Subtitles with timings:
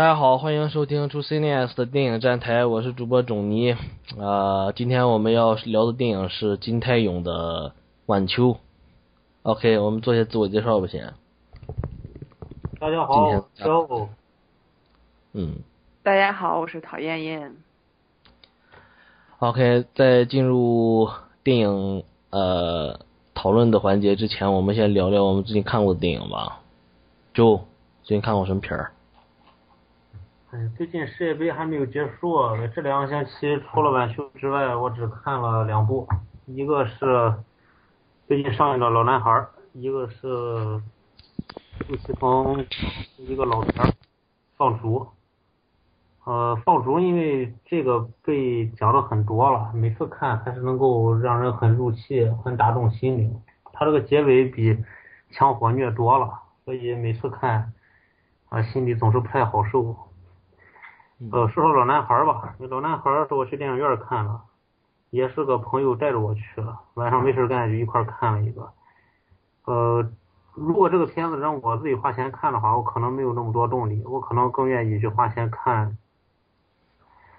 [0.00, 3.76] 大家好，欢迎收听出 CNS 的电影站台，我是主播种泥。
[4.18, 7.68] 啊，今天我们要聊的电影是金泰勇的
[8.06, 8.44] 《晚秋》。
[9.42, 11.12] OK，我们做些自我介绍吧，先。
[12.80, 14.08] 大家好，小欧。
[15.34, 15.56] 嗯。
[16.02, 17.54] 大家好，我是陶艳艳。
[19.38, 21.10] OK，在进入
[21.44, 23.00] 电影呃
[23.34, 26.62] 讨论的环节之前，我们先聊聊我们最近看过的电影吧。
[27.34, 27.58] 就
[28.02, 28.92] 最近看过什么片儿？
[30.52, 32.36] 哎，最近世界杯还没有结束，
[32.74, 36.08] 这两个星期除了晚休之外，我只看了两部，
[36.44, 37.32] 一个是
[38.26, 39.30] 最近上映的《老男孩》，
[39.74, 40.82] 一个是
[41.86, 42.66] 杜琪峰
[43.18, 43.72] 一个老片
[44.56, 44.98] 《放逐》。
[46.24, 53.40] 呃，《放逐》因为这个被讲的很多了，每次看还是能够让人很入戏，很打动心灵。
[53.72, 54.74] 它这个结尾比
[55.30, 56.28] 《枪火》虐多了，
[56.64, 57.72] 所以每次看
[58.48, 59.96] 啊，心里总是不太好受。
[61.32, 64.40] 呃，说说老男孩吧，老男孩是我去电影院看了，
[65.10, 68.72] 也是个朋友带着我去了，晚上没事干就一块看了一个。
[69.66, 70.10] 呃，
[70.54, 75.88] 如果这个片子让我自己花钱看的话，我可能没有那么多动力，我可能更愿意去花钱看《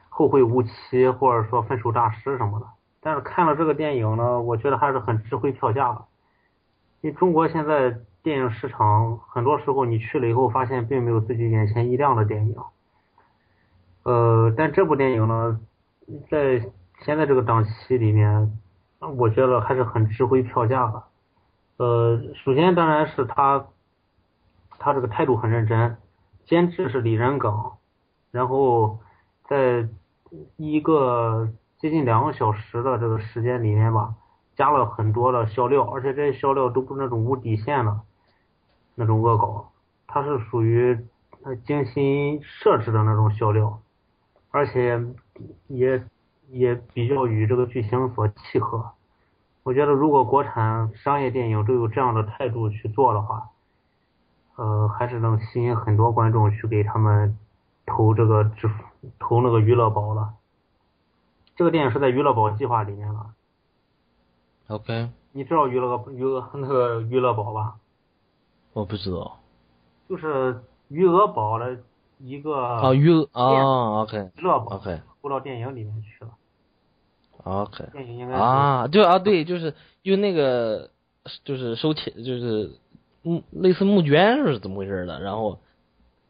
[0.09, 0.69] 后会无期》
[1.11, 2.67] 或者说《分手大师》什么的。
[2.99, 6.05] 但是看了这个电影呢，我觉得还是很值回票价的。
[7.01, 12.55] 因为中国现在电影市场，很多时候你去了以后，发现并没有自己眼前一亮的电影。
[14.03, 15.59] 呃，但这部电影呢，
[16.29, 16.59] 在
[17.03, 18.59] 现在这个档期里面，
[19.17, 21.03] 我觉得还是很值回票价的。
[21.77, 23.65] 呃，首先当然是他，
[24.79, 25.97] 他这个态度很认真，
[26.45, 27.73] 监制是李仁耿，
[28.31, 28.99] 然后
[29.47, 29.87] 在
[30.57, 34.15] 一个接近两个小时的这个时间里面吧，
[34.55, 37.99] 加了很多的笑料，而且这些笑料都不是那种无底线的
[38.95, 39.71] 那种恶搞，
[40.07, 40.99] 它是属于
[41.65, 43.79] 精心设置的那种笑料。
[44.51, 45.01] 而且
[45.67, 46.03] 也
[46.49, 48.91] 也比较与这个剧情所契合。
[49.63, 53.49] 我觉得如果国产商业电影都有这样的态度去做的话，
[54.55, 57.37] 呃，还是能吸引很多观众去给他们
[57.85, 58.83] 投这个支付
[59.19, 60.33] 投那个娱乐宝了。
[61.55, 63.33] 这个电影是在娱乐宝计划里面了。
[64.67, 65.09] OK。
[65.31, 67.75] 你知道娱乐娱乐 那个娱乐宝吧？
[68.73, 69.39] 我不知道。
[70.09, 71.79] 就是余额宝的。
[72.23, 76.31] 一个啊，娱啊，OK，乐宝，OK，播到电影里面去了
[77.43, 79.73] ，OK，电影应该啊，对啊，对，就是
[80.03, 80.89] 用那个，
[81.43, 82.71] 就是收钱，就是
[83.23, 85.19] 募类似募捐是怎么回事的？
[85.21, 85.59] 然后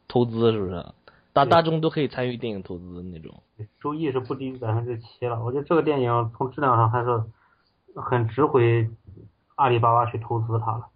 [0.07, 0.85] 投资是不是？
[1.33, 3.41] 大大众都可以参与电影投资那种，
[3.81, 5.41] 收益是不低于百分之七了。
[5.41, 7.23] 我觉得这个电影从质量上还是
[7.95, 8.89] 很值回
[9.55, 10.87] 阿里巴巴去投资它了。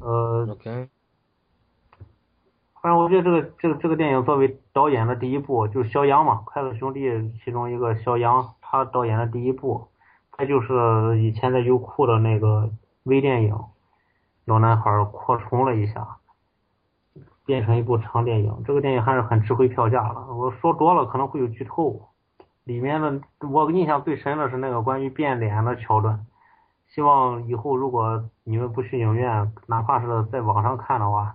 [0.00, 0.88] 呃，OK。
[2.80, 9.88] 反正我觉得这个这个这个电影作为导演的第一部，就是肖央嘛，筷子兄弟其中一个肖央，他导演的第一部，
[10.30, 12.70] 他就是以前在优酷的那个
[13.02, 13.54] 微电影
[14.44, 16.18] 《老男孩》扩充了一下，
[17.44, 18.62] 变成一部长电影。
[18.64, 20.32] 这个电影还是很值回票价的。
[20.32, 22.08] 我说多了可能会有剧透，
[22.62, 26.24] 里面的我印象最深的是那个关于变脸的桥段。
[26.86, 31.34] 希望以后如果你们不去影院，哪怕是在网上看的话。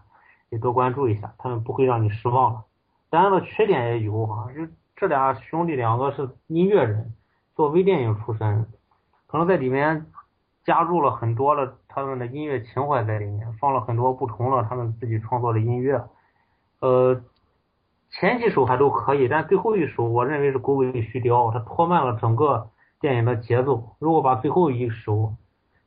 [0.53, 2.61] 你多关注一下，他们不会让你失望的。
[3.09, 7.11] 当然了，缺点也有哈，就这俩兄弟两个是音乐人，
[7.55, 8.67] 做微电影出身，
[9.25, 10.05] 可能在里面
[10.63, 16.07] 加入了很多的他们的音乐情怀在里面，放了很多不同的他们自己创作的音乐。
[16.81, 17.19] 呃，
[18.11, 22.69] 前几首还都可以，但最后一首我认为是狗尾续貂，它拖慢了整个
[23.01, 23.95] 电影的节奏。
[23.97, 25.33] 如果把最后一首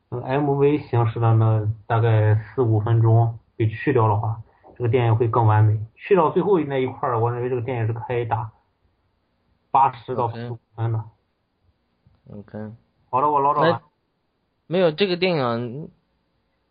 [0.09, 4.41] MV 形式的那大概四五分钟给去掉的话，
[4.77, 5.79] 这个电影会更完美。
[5.95, 8.51] 去到最后那一块儿，我认为这个电影是可以打
[9.71, 11.03] 八十到十五分的。
[12.31, 12.71] OK。
[13.09, 13.81] 好了，我唠叨了。
[14.67, 15.89] 没有这个电影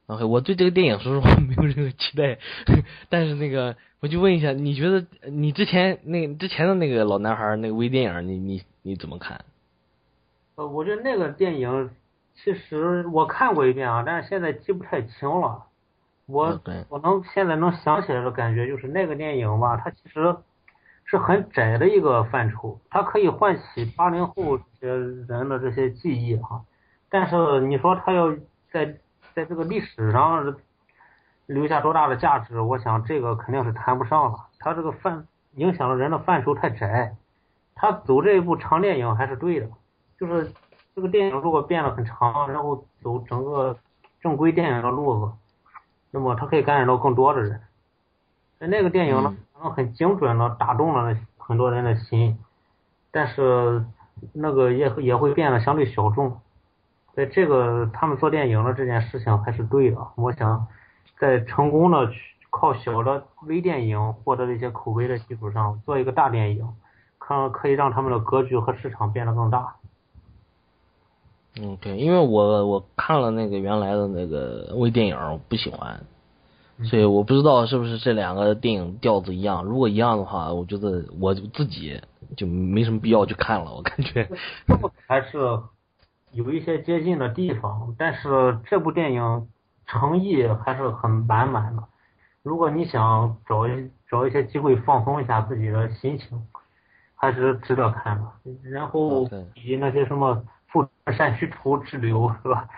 [0.07, 2.39] ，OK，我对这个电影说实话没有任何期待。
[3.09, 9.45] 但是那个，我就问一下，你觉得你之前那之前的那个老男孩那个微电影，你你你怎么看？
[10.57, 11.91] 呃，我觉得那个电影
[12.35, 15.65] 其实我看过一遍啊，但是现在记不太清了。
[16.27, 20.37] 我我能现在能想起来的感觉就是那个电影吧，它其实
[21.05, 26.65] 是很窄的一个范畴，它可以唤起八零后这些人的这些记忆哈。
[27.09, 28.35] 但是你说它要
[28.73, 28.97] 在
[29.35, 30.57] 在这个历史上
[31.47, 34.39] 留下多大的价值，我想这个肯定是谈不上了。
[34.59, 37.15] 它这个范影响了人的范畴太窄，
[37.77, 39.69] 他走这一部长电影还是对的。
[40.19, 40.51] 就是
[40.97, 43.79] 这个电影如果变得很长，然后走整个
[44.21, 45.33] 正规电影的路子。
[46.17, 47.61] 那么它可以感染到更多的人。
[48.59, 52.39] 那个电影呢，可能很精准的打动了很多人的心，
[53.11, 53.85] 但是
[54.33, 56.41] 那个也也会变得相对小众。
[57.13, 60.67] 在这个他们做电影的这件事情还是对的，我想
[61.19, 66.67] 在成功的去靠小的微电影获得的一些口碑的基础上，做一个大电影，
[67.19, 69.77] 可可以让他们的格局和市场变得更大。
[71.59, 76.05] 嗯，对，因为我我看了那个原来的那个微电影，我不喜欢，
[76.85, 79.65] 所以我不知道是不是这两个电影调子一样。
[79.65, 81.99] 如果一样的话，我觉得我自己
[82.37, 83.75] 就没什么必要去看了。
[83.75, 84.29] 我感觉
[85.07, 85.39] 还是
[86.33, 89.49] 有一些接近的地方，但是这部电影
[89.87, 91.83] 诚意还是很满满的。
[92.43, 96.47] 如果你想找一找一些机会放松一下自己的心情，
[97.15, 98.25] 还是值得看的。
[98.71, 99.25] 然后
[99.55, 100.45] 比那些什么。
[101.07, 102.69] 富山区图之流是吧？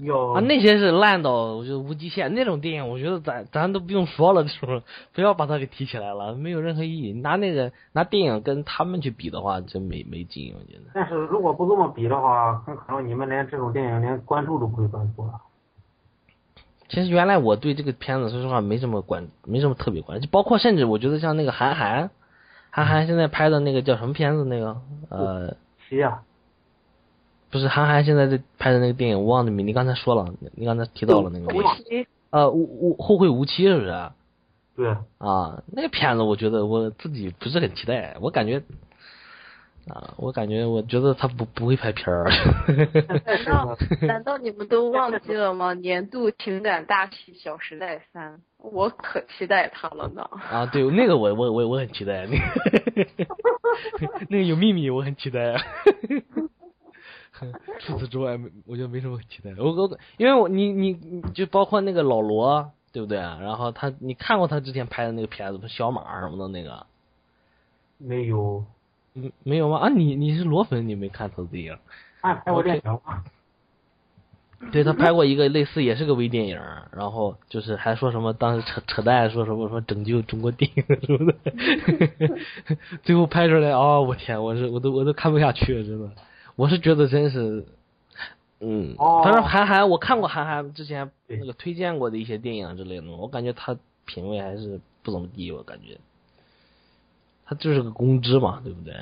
[0.00, 4.82] 要啊，那些是烂到我觉得无极限那种电影，我觉得咱咱都不用说了，是不是？
[5.12, 7.12] 不要把它给提起来了，没有任何意义。
[7.12, 10.84] 拿那个拿电影跟他们去比的话，真没没劲，我觉得。
[10.94, 15.32] 但是如果不这么比的话，很可能你们连这种电影连关注都不会关注了。
[16.88, 22.10] 其实原来我对这个片子说实话没什么关，没什么特别关，就包括甚至我觉得像那个韩寒，
[22.70, 24.44] 韩寒现在拍的那个叫什么片子？
[24.44, 24.80] 那个
[25.10, 25.56] 呃，
[25.88, 26.22] 谁呀？
[27.54, 29.64] 不是韩寒现在在拍的那个电影，我忘了名。
[29.64, 31.46] 你刚才说了，你刚才提到了那个。
[31.54, 32.04] 无期。
[32.30, 34.10] 呃，无无后会无期是不是？
[34.74, 34.88] 对。
[35.18, 38.60] 啊，那个片子我觉得我自己不是很期待，我感觉
[39.86, 42.28] 啊，我感觉我觉得他不不会拍片儿。
[43.24, 45.74] 难道 难道你们都忘记了吗？
[45.78, 50.28] 年度情感大戏《小时代三》，我可期待他了呢。
[50.50, 53.26] 啊，对，那个我我我我很期待，那个
[54.28, 55.54] 那个有秘密，我很期待。
[57.80, 59.50] 除此之外，我觉得没什么期待。
[59.58, 63.18] 我我因为我你你就包括那个老罗，对不对？
[63.18, 66.86] 然后他你看过他之前拍的那个片子，小马什么的那个？
[67.98, 68.64] 没有。
[69.14, 69.78] 嗯，没有吗？
[69.78, 71.78] 啊，你你是罗粉，你没看他的电影？
[72.20, 73.24] 啊拍过电影吗？
[74.72, 76.58] 对他拍过一个类似，也是个微电影，
[76.90, 82.38] 然后就是还说什么当时扯扯淡，说什么说拯救中国电影什么的，
[83.04, 86.10] 最后拍出来，哦，我天，我是我都我都看不下去了，真的。
[86.56, 87.66] 我是觉得真是，
[88.60, 95.98] 嗯，反正韩寒，我看过韩寒之前那个推荐过的一些电影之类的，我感觉他品味还是不怎么地，我感觉，
[97.44, 98.94] 他就是个公知嘛，对不对？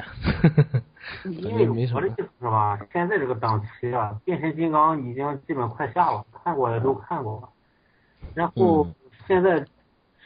[1.27, 7.49] 因为我的意思是吧，现在这个档期啊，变形金刚已经基本快下了，看过的都看过了，
[8.35, 8.87] 然后
[9.27, 9.63] 现在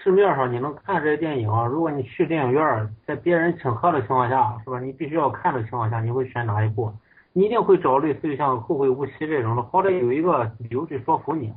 [0.02, 4.78] 市面上你能看这些电影，如果你去电影院，在别人请客的情况下，是吧？
[4.78, 6.92] 你必须要看的情况下，你会选哪一部？
[7.36, 11.50] 你一定会找类似于像《后会无期》这种的，好歹有一个理由去说服你。《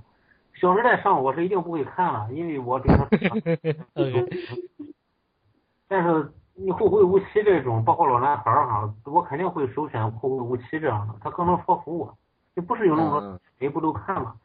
[0.59, 3.07] 小时代》上我是一定不会看了，因为我对他。
[5.87, 12.13] 但是你《后会无期》这种，包括老男孩儿哈，我肯定会首选《后会无期》这样的，他更能说服我。
[12.57, 14.35] 就不是有那么多每部都看了。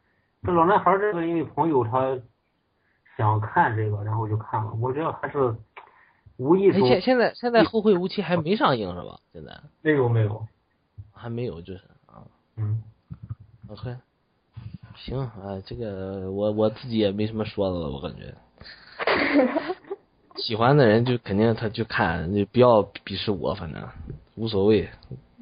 [0.41, 2.17] 这老男孩儿这个，因为朋友他
[3.17, 4.71] 想看这个，然后就看了。
[4.79, 5.53] 我觉得还是
[6.37, 6.87] 无意中。
[6.87, 9.19] 现现在现在《后会无期》还没上映是吧？
[9.33, 9.51] 现在
[9.81, 10.47] 没有没有。
[11.15, 12.21] 还没有，就是啊，
[12.57, 12.83] 嗯
[13.69, 13.95] ，OK，
[14.95, 18.35] 行啊，这个我我自己也没什么说的了，我感觉，
[20.37, 23.81] 喜欢的人就肯定他就看，你不要鄙视我，反正
[24.35, 24.87] 无所谓，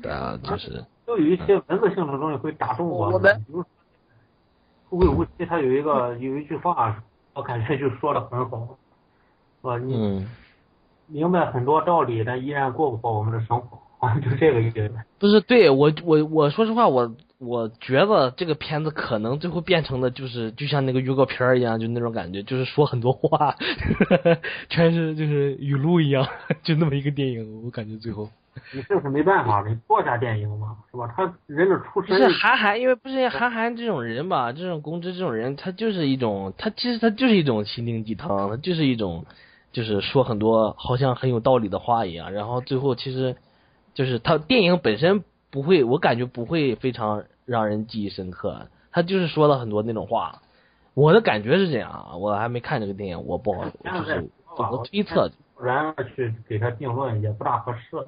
[0.03, 0.85] 啊，就是。
[1.05, 3.61] 就有一些文字性的东西会打动我，比如
[4.89, 7.03] 《后会无期》，他有一个有一句话，
[7.33, 8.77] 我感觉就说的很好，
[9.77, 10.25] 是你
[11.07, 13.77] 明白很多道理，但依然过不好我们的生活。
[14.21, 14.91] 就这个意思。
[15.19, 23.55] 不是，对我我我说实话，我我觉得这个片子可能最后变成的就是就像那个预告片儿一样，就那种感觉，就是说很多话，
[24.69, 26.27] 全是就是语录一样，
[26.63, 28.29] 就那么一个电影，我感觉最后。
[28.71, 31.11] 你这是没办法你，作家电影嘛，是吧？
[31.17, 32.15] 他人的出身。
[32.15, 39.25] 不是韩寒，因为不是韩寒这种人吧，这种公知这种人，他就是一种，他其实他就是一种心灵鸡汤，他就是一种，
[39.71, 43.35] 就是说很多好像很有道理的话一样，然后最后其实。
[43.93, 48.67] 就是他电影本身不会，我感觉不会非常让人记忆深刻。
[48.91, 50.41] 他就是说了很多那种话，
[50.93, 52.17] 我的感觉是这样啊。
[52.17, 55.31] 我还没看这个电影，我不好就是怎么推测。
[55.61, 58.05] 然去给他定论也不大合适，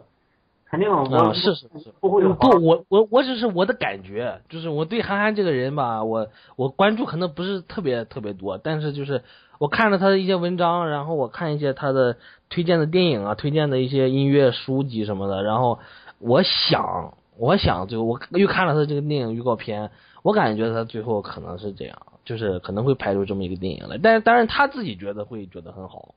[0.69, 6.27] 肯定我是是是不会不我我我只是我的感觉，就是我对韩寒这个人吧，我
[6.57, 9.23] 我关注可能不是特别特别多，但是就是
[9.57, 12.17] 我看了他的一些文章，然后我看一些他的。
[12.47, 15.79] 推荐的电影啊，推荐的一些音乐书籍什么的，然后
[16.19, 19.89] 我想，我想最后我又看了他这个电影预告片，
[20.21, 26.13] 我感觉他最后可能是这样，就是可能会拍出这么一个电影来，但是当然他自己觉得会觉得很好，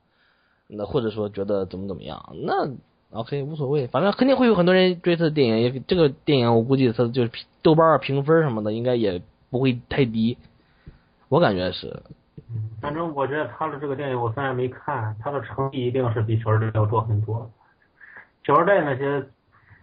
[0.67, 2.69] 那或者说觉得怎么怎么样，那
[3.11, 7.31] OK 无所谓，反正肯定会有很多人追他的电影，也这个电影我估计他就是
[7.63, 10.37] 豆瓣评分什么的应该也不会太低，
[11.27, 12.03] 我感觉是。
[12.51, 17.49] 嗯，反正我觉得他的这个电影我虽然没看，他的成绩一定是比《小时代》要多很多。
[18.47, 19.29] 《小时代》那些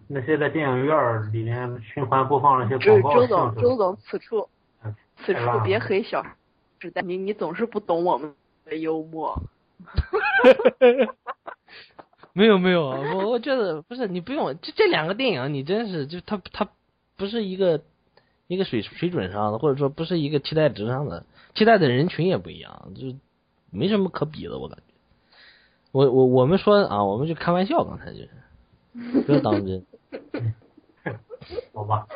[0.09, 4.49] 那些在电影院里面循环播放那些广告周总，周总，此处
[4.85, 6.25] 嗯此处别黑小
[6.81, 9.41] 时代，你你总是不懂我们的幽默。
[12.33, 16.69] 没 有没有，我我觉得不是你不用这这两个电影，你真是就他他
[17.17, 17.81] 不是一个
[18.47, 21.25] 一个水水准上的，或者说不是一个期待值上的，
[21.55, 23.17] 期待的人群也不一样，就
[23.71, 24.83] 没什么可比的，我感觉。
[25.93, 28.31] 我我我们说啊，我们就开玩笑，刚才就是
[29.23, 29.85] 不要当真。
[31.73, 32.07] 好吧？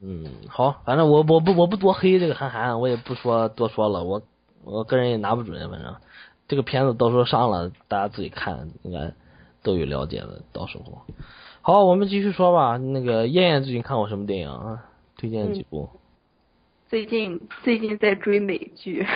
[0.00, 4.22] 嗯，好，反正我我不我不多黑这个韩寒，我也不说多说了，我
[4.64, 5.96] 我个人也拿不准，反正
[6.46, 9.12] 这个片子到时候上了，大家自己看，应该
[9.62, 10.42] 都有了解的。
[10.52, 11.02] 到时候，
[11.68, 12.78] 好，我们继续说吧。
[12.78, 14.82] 那个燕燕最近看过什么电影啊？
[15.18, 15.86] 推荐几部、
[16.86, 19.06] 最近最近在追美剧。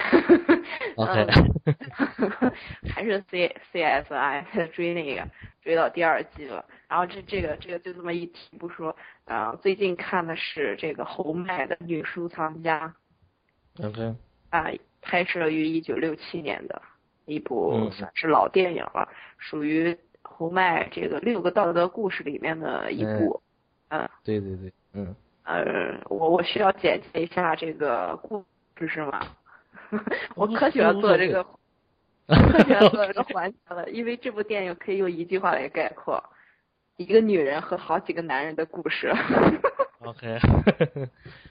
[0.97, 1.27] O k
[1.65, 2.53] 嗯。
[2.93, 5.27] 还是 C C S I 在追那个，
[5.63, 6.63] 追到第二季了。
[6.89, 8.95] 然后这这个这个就这么一提不说，
[9.25, 12.95] 啊、最近看的是这个侯麦的《女收藏家》
[13.87, 14.15] OK，
[14.51, 14.67] 啊、
[15.01, 16.83] 拍摄于一九六七年的
[17.25, 17.91] 一部嗯。
[17.93, 19.97] 算是老电影了，属于
[20.33, 23.41] 侯麦这个六个道德故事里面的一部。
[23.89, 28.43] 嗯，对对对，嗯，呃，我我需要简介一下这个故
[28.77, 29.21] 事是吗？
[30.35, 31.45] 我可喜欢做这个，
[32.27, 36.23] 可喜欢做这个环节了，因为这部电影可以用一句话来概括：
[36.97, 39.13] 一个女人和好几个男人的故事。
[40.01, 40.39] OK，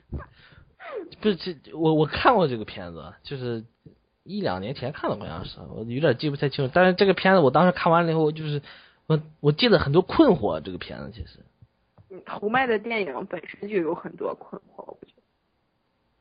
[1.21, 3.63] 不是这我我看过这个片子，就是
[4.31, 6.71] 一两年前看的，好像是，我有点记不太清楚。
[6.73, 8.61] 但是这个片子我当时看完了以后，就是
[9.07, 10.61] 我我记得很多困惑。
[10.61, 11.39] 这个片子其实
[12.09, 15.21] 嗯侯麦的电影本身就有很多困惑，我觉得，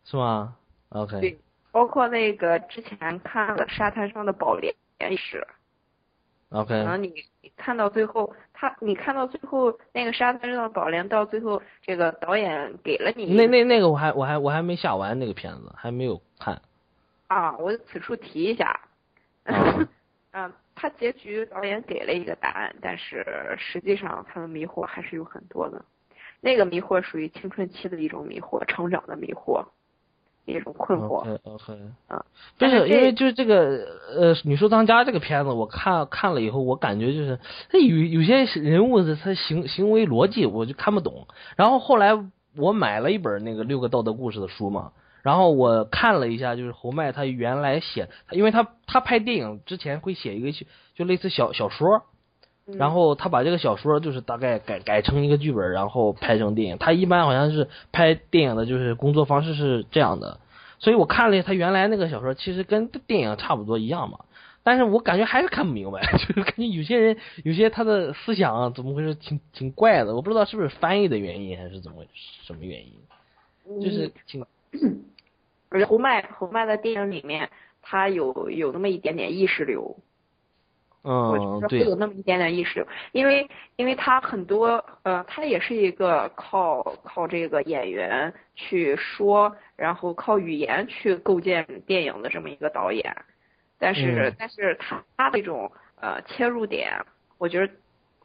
[0.05, 0.57] 是吗
[0.89, 1.39] ？OK，对
[1.73, 4.75] 包括那个之前看了《沙滩上的宝莲》
[5.11, 5.47] 也是
[6.49, 16.61] ，OK，可能你你看到最后，他你看到最后那个沙滩上的宝莲，到最后这个导演给了你那那那个我还我还我还没下完那个片子，还没有看。
[17.31, 18.81] 啊，我此处提一下，
[19.45, 19.89] 啊
[20.33, 23.25] 嗯， 他结局导演给了一个答案，但是
[23.57, 25.81] 实际上他的迷惑还是有很多的。
[26.41, 29.65] 那个迷惑属于青春期的一种迷惑，成长的迷惑，
[30.45, 31.19] 一种困惑。
[31.19, 32.25] OK OK，啊，
[32.59, 37.39] 但是因为就是这个呃《女收藏家》这个片子，我看看了以后，我感觉就是
[37.71, 41.29] 他有有些人物的他行行为逻辑我就看不懂。
[41.55, 42.11] 然后后来
[42.57, 44.91] 我买了一本那个六个道德故事的书嘛，
[45.23, 50.51] 然后我看了一下，就是侯麦他原来写，因为他他拍电影之前会写一个
[50.95, 52.03] 就类似小小说，
[52.67, 56.79] 嗯然后他把这个小说就是大概改改成一个剧本，然后拍成电影。
[56.79, 60.39] 他一般好像是拍电影的，就是工作方式是这样的。
[60.79, 64.21] 所以我看了他原来那个小说，其实跟电影差不多一样嘛。
[64.63, 70.15] 但是我感觉还是看不明白， 就是感觉有些人有些他的思想啊怎么回事，挺挺怪的。
[70.15, 72.05] 我不知道是不是翻译的原因，还是怎么
[72.43, 74.45] 什么原因，就是挺
[75.87, 77.49] 侯麦侯麦的电影里面，
[77.83, 79.97] 他有有那么一点点意识流，
[81.03, 93.17] 我嗯觉得会有那么一点点意识流，因为因为他很多呃，他也是一个靠靠这个演员去说，然后靠语言去构建电影的这么一个导演，
[93.79, 94.37] 但是、嗯。
[94.39, 96.93] 但是他他这种呃切入点，
[97.39, 97.73] 我觉得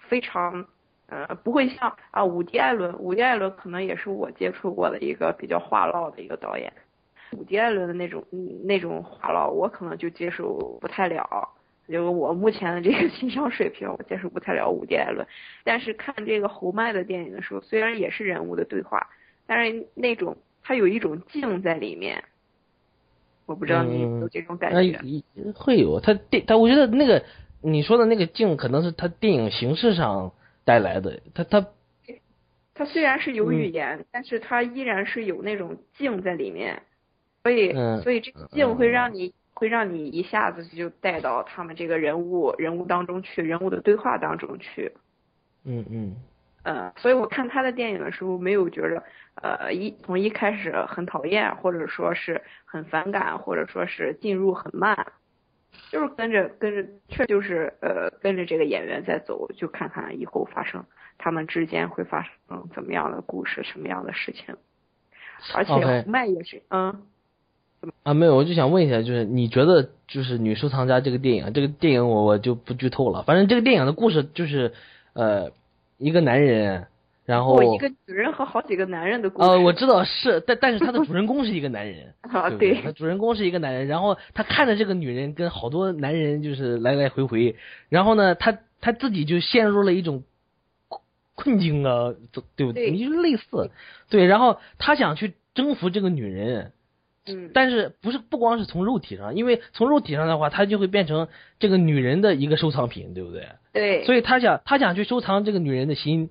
[0.10, 0.66] 非常
[1.08, 6.72] 呃不会像啊伍迪艾伦，伍迪艾伦可能也是我接触过的一个比较话唠的一个导演，
[7.32, 11.50] 伍迪艾伦的那种嗯那种话唠，我可能就接受不太了。
[11.88, 15.28] 就我目前的这个欣赏水平，我接受不太了伍迪·艾伦。
[15.64, 19.08] 但是看这个侯麦的电影的时候，虽然也是人物的对话，
[19.46, 22.24] 但是那种他有一种静在里面。
[23.46, 25.00] 我不知道你有这种感觉。
[25.04, 27.24] 一会有他电，他我觉得那个
[27.62, 30.34] 你说的那个静，可能是他电影形式上
[30.66, 31.22] 带来的。
[31.34, 31.66] 他他
[32.74, 36.84] 他虽然是有语嗯言，但是他依然是有那种静在里面，
[37.44, 44.92] 所以、嗯所以这个静会让你、会让你一下子就带到他们这个人物人物当中去，人物的对话当中去。
[45.64, 46.16] 嗯嗯
[46.64, 49.04] 呃，所以我看他的电影的时候，没有觉着，
[49.36, 55.14] 呃，一从一开始很讨厌，或者说是很反感，或者说是进入很慢，
[55.92, 60.84] 就是跟着跟着，确就是呃跟着这个演员在走，就看看以后发生
[61.18, 64.56] 他们之间会发生怎么样的故事，什么样的事情。
[65.54, 67.04] 而且麦也是，嗯，
[68.04, 74.74] 啊，没有，我就想问一下，就是你觉得就是女收藏家这个电影，这个电影我我就不剧透了，反正这个电影的故事就是
[75.14, 75.52] 呃
[75.98, 76.88] 一个男人，
[77.26, 79.50] 然后我一个女人和好几个男人的故事。
[79.50, 87.56] 呃，我知道是，但但是他的主人公是一个男人， 啊，对主人公是一个男人，然后他看着这个女人跟好多男人就是来来回回，
[87.90, 90.24] 然后呢，他他自己就陷入了一种
[90.88, 91.02] 困
[91.34, 92.14] 困境啊，
[92.56, 93.72] 对不对你就类似，
[94.10, 96.74] 对，然后他想去征服这个女人，
[97.28, 101.28] 嗯，但是不是不光是从肉体上，因为从肉体上的话，他就会变成
[101.58, 103.48] 这个女人的一个收藏品，对不对？
[103.74, 106.30] 对，所以他想他想去收藏这个女人的心，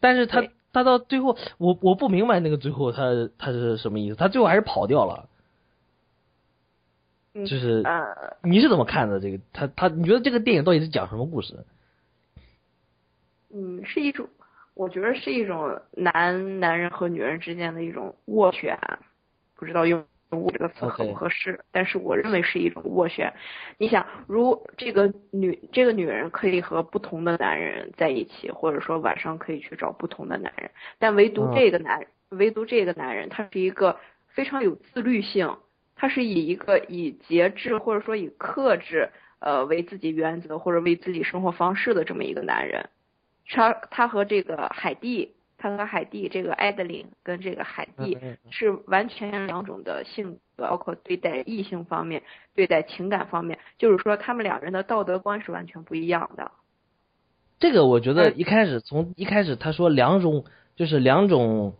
[0.00, 0.42] 但是他
[0.72, 5.28] 他到最后，我我不明白那个最后他他是什么意思，他最后还是跑掉了。
[7.32, 8.04] 嗯就是呃，
[8.42, 9.38] 你是怎么看的这个？
[9.52, 11.64] 他他你觉得这个电影到底是讲什么故事？
[13.54, 14.28] 嗯，是一种，
[14.74, 18.76] 我觉得是一种男男人和女人之间的一种斡旋，
[19.54, 23.32] 不知道用用我这个词合不合适但是我认为是一种斡旋。
[23.78, 35.56] 你想，如这个女这个女人可以和不同的男人在一起，或者说晚上可以去找不同的男人，但唯独嗯这个男人，唯独这个男人，他是一个非常有自律性，
[35.96, 39.10] 他是以一个以节制或者说以克制
[39.40, 42.88] 呃为自己原则或者为自己生活方式的这么一个男人。
[43.48, 48.18] 他他和这个海蒂，他和海蒂这个艾德琳跟这个海蒂
[48.50, 52.22] 是完全两种的性格，包括对待异性方面、
[52.54, 56.50] 对待情感方面，就是说他们两人的道德观是完全不一样的。
[57.58, 60.46] 这个我觉得嗯一开始从一开始他说两种
[60.76, 61.74] 就是两种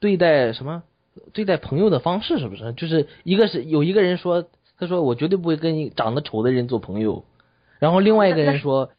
[0.00, 0.82] 对待什么
[1.32, 2.72] 对待朋友的方式是不是？
[2.72, 7.24] 就是一个是有一个人说他说我绝对不会跟长得丑的人做朋友，
[7.78, 8.90] 然后另外一个人说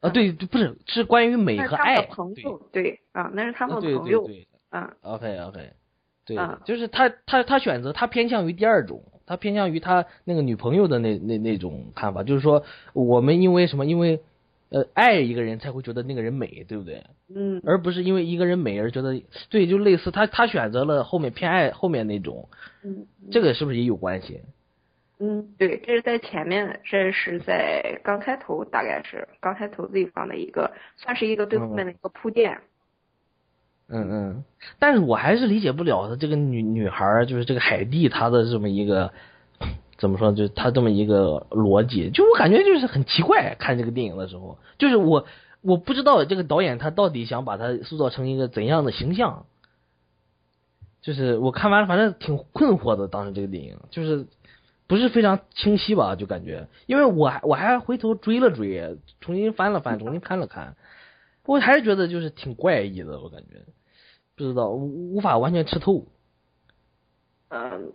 [0.00, 5.72] 啊对不是是关于美和爱那是他们的朋友，对啊，那是他们的朋友，对对嗯 OK OK，
[6.24, 13.86] 对，啊就是他他他选择他偏向于第二种，他偏向于他那个女朋友的那那那种看法，就是说我们因为什么？
[13.86, 14.20] 因为
[14.70, 17.02] 呃爱一个人才会觉得那个人美，对不对？
[17.34, 22.48] 嗯，而不是因为一个人美而觉得对，就类似他他选择了后面偏爱后面那种，
[22.84, 24.42] 嗯这个是不是也有关系？
[24.44, 24.52] 嗯，
[25.58, 32.60] 对，这是在前面，这是在刚开头，大概是刚开头地方的一个，算是一个对后面的一个铺垫。
[33.88, 34.44] 嗯嗯，
[34.78, 39.12] 但是我还是理解不了的这个女女孩，就是这个海蒂她的这么一个
[39.96, 43.56] 怎么说，就是她这么一个逻辑，就我感觉就是很奇怪。
[43.58, 45.26] 看这个电影的时候，就是我
[45.62, 49.46] 我不知道这个导演他到底想把他塑造成一个怎样的形象。
[51.00, 53.08] 就是我看完了，反正挺困惑的。
[53.08, 54.26] 当时这个电影就是
[54.88, 60.74] 不是非常清晰吧，就感觉，因为我还我还回头追了追，重新翻了翻， 重新看了看，
[61.44, 63.64] 我还是觉得就是挺怪异的，我感觉。
[64.34, 66.06] 不知道，无无法完全吃透。
[67.48, 67.92] 嗯，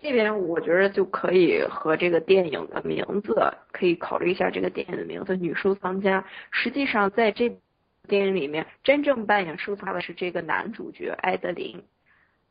[0.00, 6.22] 这边我觉得就可以和这个电影的名字可以考虑一下这个电影的名字《女收藏家》。
[6.52, 7.58] 实际上，在这
[8.06, 11.82] 电影里面，真正扮演收藏的是这个男主角艾德林，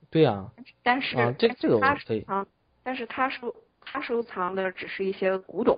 [0.09, 0.51] 对呀、
[0.83, 2.25] 但是啊这这个我可以，
[2.83, 3.55] 但是他收
[3.85, 5.77] 他收藏的只是一些古董，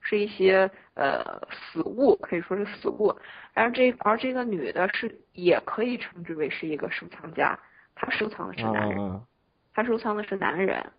[0.00, 3.14] 是一些呃死物，可以说是死物。
[3.54, 7.58] 而这而这个女的是也可以称之为是一个收藏家，
[7.94, 9.26] 她收藏的是嗯男人，嗯
[9.74, 10.92] 她收藏的是男人。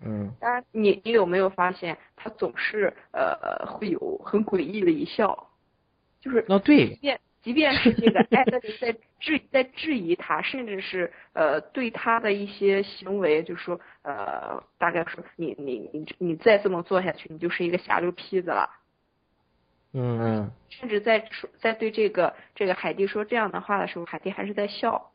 [0.00, 5.50] 嗯当然，你你有没有发现，他总是呃会有很诡异的一笑，
[6.20, 18.68] 就是嗯，啊对即，便即便是这个艾德琳在质在质疑他，甚至是呃对他的一些行为，就说呃大概说你你你你再这么做下去，你就是一个下流坯子了。
[19.94, 25.10] 嗯嗯甚至在说在对这个这个海蒂说这样的话的时候，海蒂还是在笑。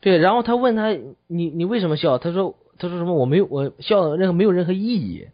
[0.00, 0.18] 对。
[0.18, 0.90] 然后他问他
[1.26, 2.18] 你你为什么笑？
[2.18, 3.14] 他说他说什么？
[3.14, 5.26] 我没有我笑任何没有任何意义，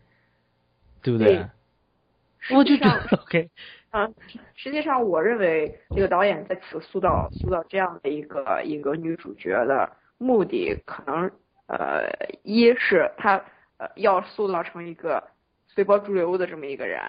[1.03, 1.35] 对不对？
[1.35, 3.51] 对我就觉得 OK，
[3.91, 4.09] 啊，
[4.55, 11.31] 实际上我认为这个导演在此塑造塑造这样的一个一个女主角的目的，可能
[11.67, 12.09] 呃，
[12.45, 13.45] 一是他
[13.79, 15.29] 呃要塑造成一个
[15.67, 17.01] 随波逐流的这么一个人，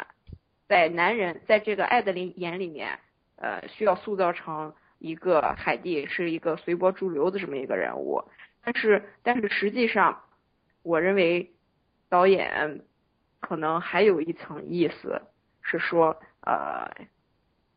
[0.67, 2.98] 在男人在这个艾德琳眼里面，
[3.36, 8.24] 呃，需要塑造成一个海蒂是一个随波逐流的这么一个人物，
[8.63, 10.24] 但是但是实际上，
[10.82, 11.52] 我认为
[12.10, 12.82] 导演
[13.39, 15.22] 可能还有一层意思
[15.62, 16.89] 是说，呃，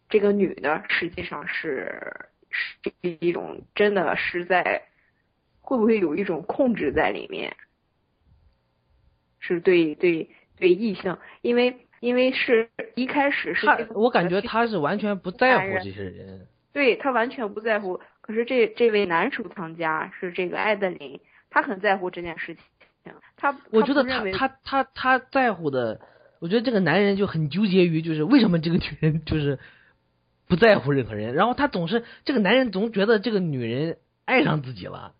[0.08, 4.82] 这个女的实际上是是一种真的是在
[5.60, 7.56] 会不会有一种控制在里面，
[9.38, 16.46] 是对对对异性，因为因为是一开始是他我感觉他是完全不在乎这些人。
[16.72, 18.00] 对他完全不在乎。
[18.20, 22.64] 可是这这位男收藏家是这个艾德林，他很在乎这件事情。
[23.36, 26.00] 他我觉得他他他他在乎的，
[26.44, 29.58] 我觉得这个男人就很纠结于，就是为什么这个女人就是
[30.46, 35.14] 不在乎任何人，然后他总是这个男人总觉得这个女人爱上自己了，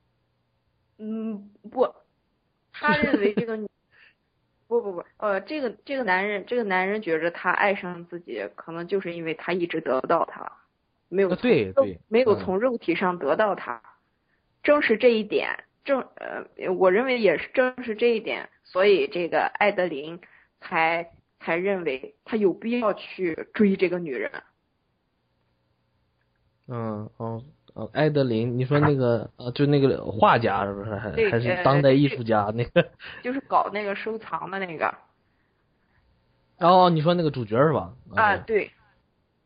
[0.98, 1.94] 嗯不，
[2.74, 3.66] 他认为这个女
[4.68, 10.52] 不不不呃这个这个男人这个男人觉着他爱上自己，可能就是因为他一直得不到他，
[11.08, 12.38] 没有对对没有嗯。
[12.44, 13.80] 从肉体上得到她，
[14.62, 20.20] 正是这一点，正呃我认为也是正是这一点，所以这个艾德琳
[20.64, 24.30] 才才认为他有必要去追这个女人。
[26.66, 27.42] 嗯哦
[27.74, 30.94] 哦，艾德琳，你说那个呃，就那个画家是不是？
[30.94, 32.88] 还还是呃当代艺术家那个？
[33.22, 34.94] 就是搞那个收藏的那个
[36.60, 37.92] 哦，你说那个主角是吧？
[38.14, 38.70] 啊对，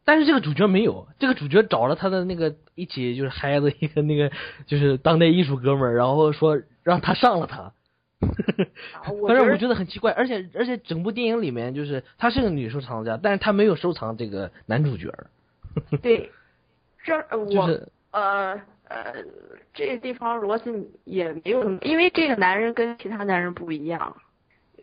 [0.04, 4.31] 但是这个主角没有，这个主角找了他的那个一起就是嗨的一个那个
[4.66, 7.72] 就是当代艺术哥们儿，然后说让他上了他。
[9.26, 15.26] 反正我觉得很奇怪，而且而且整部电影里面就是她是个女收藏家，但是她没有收藏这个男主角儿，
[16.02, 16.31] 对，
[17.04, 19.14] 这呃我、就是呃呃
[19.72, 24.16] 这个地方逻辑也没有因为这个男人跟其他男人不一样，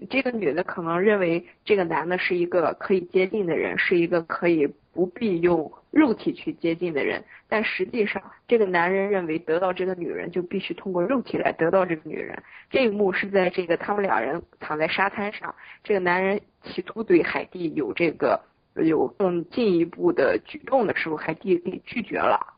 [0.10, 12.44] 这个女的可能认为这个男的是一个可以接近的人，是一个可以不必用肉体去接近的人，但实际上这个男人认为得到这个女人就必须通过肉体来得到这个女人。
[12.70, 15.56] 这一幕是在这个他们两人躺在沙滩上，
[15.86, 18.42] 这个男人企图对海蒂有这个
[18.74, 22.56] 有更进一步的举动的时候，海蒂给拒绝了，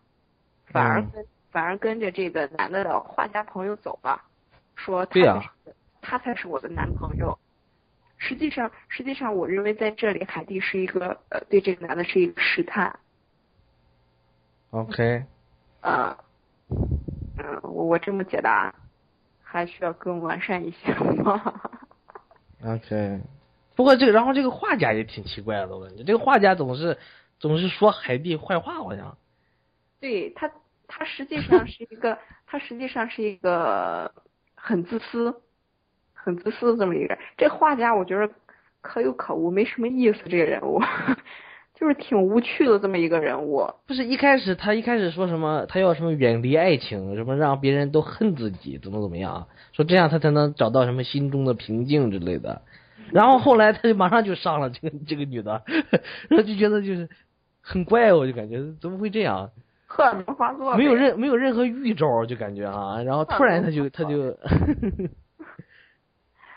[0.66, 4.20] 反而嗯跟、反而跟着这个男的的画家朋友走了，
[4.76, 5.44] 说他
[6.02, 7.38] 他才是我的男朋友。
[8.20, 12.98] 实际上，实际上，我认为在这里，海蒂是一个呃，对这个男的是一个试探，
[14.72, 15.24] OK，
[15.82, 16.18] 呃，
[16.70, 18.74] 嗯，我我这么解答，
[19.42, 21.62] 还需要更完善一些吗
[22.66, 23.22] ？OK，
[23.76, 26.98] 不过这个，然后这个画家也挺奇怪的，我感觉这个画家总是
[27.40, 29.18] 总是说海蒂坏话，好像。
[30.00, 30.52] 对他，
[30.88, 34.12] 他实际上是一个，他实际上是一个
[34.54, 35.42] 很自私、
[36.14, 37.18] 很自私的这么一个人。
[37.38, 38.32] 这画家我觉得
[38.82, 40.20] 可有可无，没什么意思。
[40.30, 40.82] 这个人物
[41.80, 43.70] 就是挺无趣的这么一个人物。
[43.86, 52.62] 不是一开始他一开始说什么，他要什么远离爱情，什么让别人都恨自己，怎么怎么样，说这样他才能找到什么心中的平静之类的。
[53.12, 55.62] 然后后来他就马上就上了这个这个女的，
[56.30, 57.08] 然后就觉得就是
[57.62, 59.52] 很怪，我就感觉怎么会这样？
[59.90, 64.38] 荷尔蒙发作没有任没有任何预兆，就感觉啊，然后突然他就他就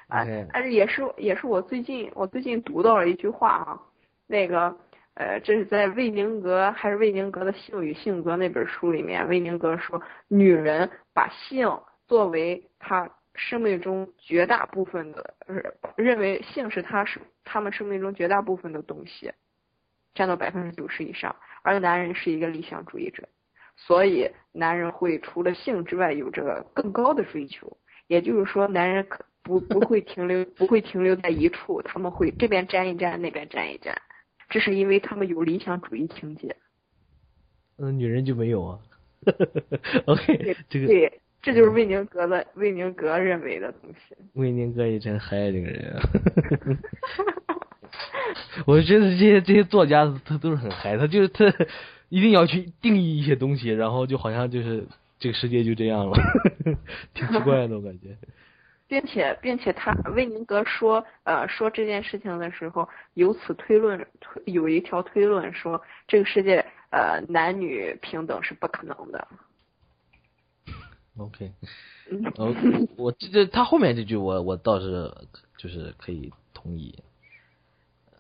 [0.09, 3.81] 哎但是也是也是我最近我最近读到了一句话啊，
[4.27, 4.75] 那个
[5.21, 15.57] 呃，这是在魏宁格还是魏宁格的《性与性格》那本书里面，魏宁格说，女人把性作为她生命中绝大部分的，呃
[15.97, 19.31] 认为性是她是他们生命中绝大部分的东西，
[20.15, 23.29] 占到百分之九十以上，而男人是一个理想主义者，
[23.77, 27.77] 所以男人会除了性之外有着更高的追求。
[28.07, 33.95] 也就是说，男人可不不会停留不会停留在一处，他们会这边沾一沾，那边沾一沾，
[34.51, 36.55] 这是因为他们有理想主义情节。
[37.79, 38.79] 嗯，女人就没有啊。
[40.07, 44.15] OK，这个对，这就是魏宁格的魏宁格认为的东西。
[44.35, 46.03] 魏宁格也真嗨，这个人啊。
[48.67, 51.45] 我觉得这些这些作家他都是很嗨，他就是他
[52.09, 54.87] 一定要去定义一些东西，然后就好像就是
[55.19, 56.19] 这个世界就这样了，
[57.15, 58.17] 挺奇怪的，我感觉。
[58.91, 69.29] 并且，并且他魏宁格说，呃，说这件事情的时候，由此推论，推有一条推论说，这个世界，呃，男女平等是不可能的。
[71.19, 71.53] OK，
[72.97, 75.15] 我这这他后面这句我我倒是
[75.57, 76.99] 就是可以同意，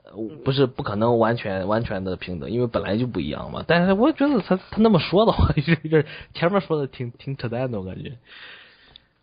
[0.04, 0.12] 呃，
[0.44, 3.64] 不是不可能完全完全的平等，因为本来就不一样嘛。
[3.66, 8.16] 但是我觉得他他那么说的话，有 点前面说的挺挺扯淡的，我感觉。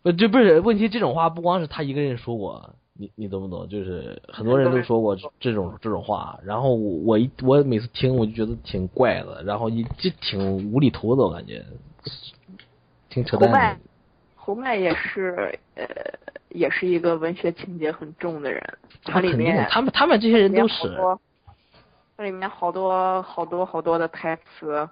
[0.08, 3.68] 呃，这不是问题，这种话不光是他一个人说过，你你懂不懂？
[3.68, 11.62] 就是很多人都说过这种这种话，然后我我一我每次听我就觉得挺怪的，然后一就挺无厘头的，我感觉
[13.10, 13.80] 挺扯淡侯麦的。，
[14.34, 15.86] 侯麦也是，呃，
[16.48, 18.62] 也是一个文学情节很重的人，
[19.04, 21.20] 他里面，他们他们这些人都是好多，
[22.16, 24.88] 它里面好多好多好多的台词，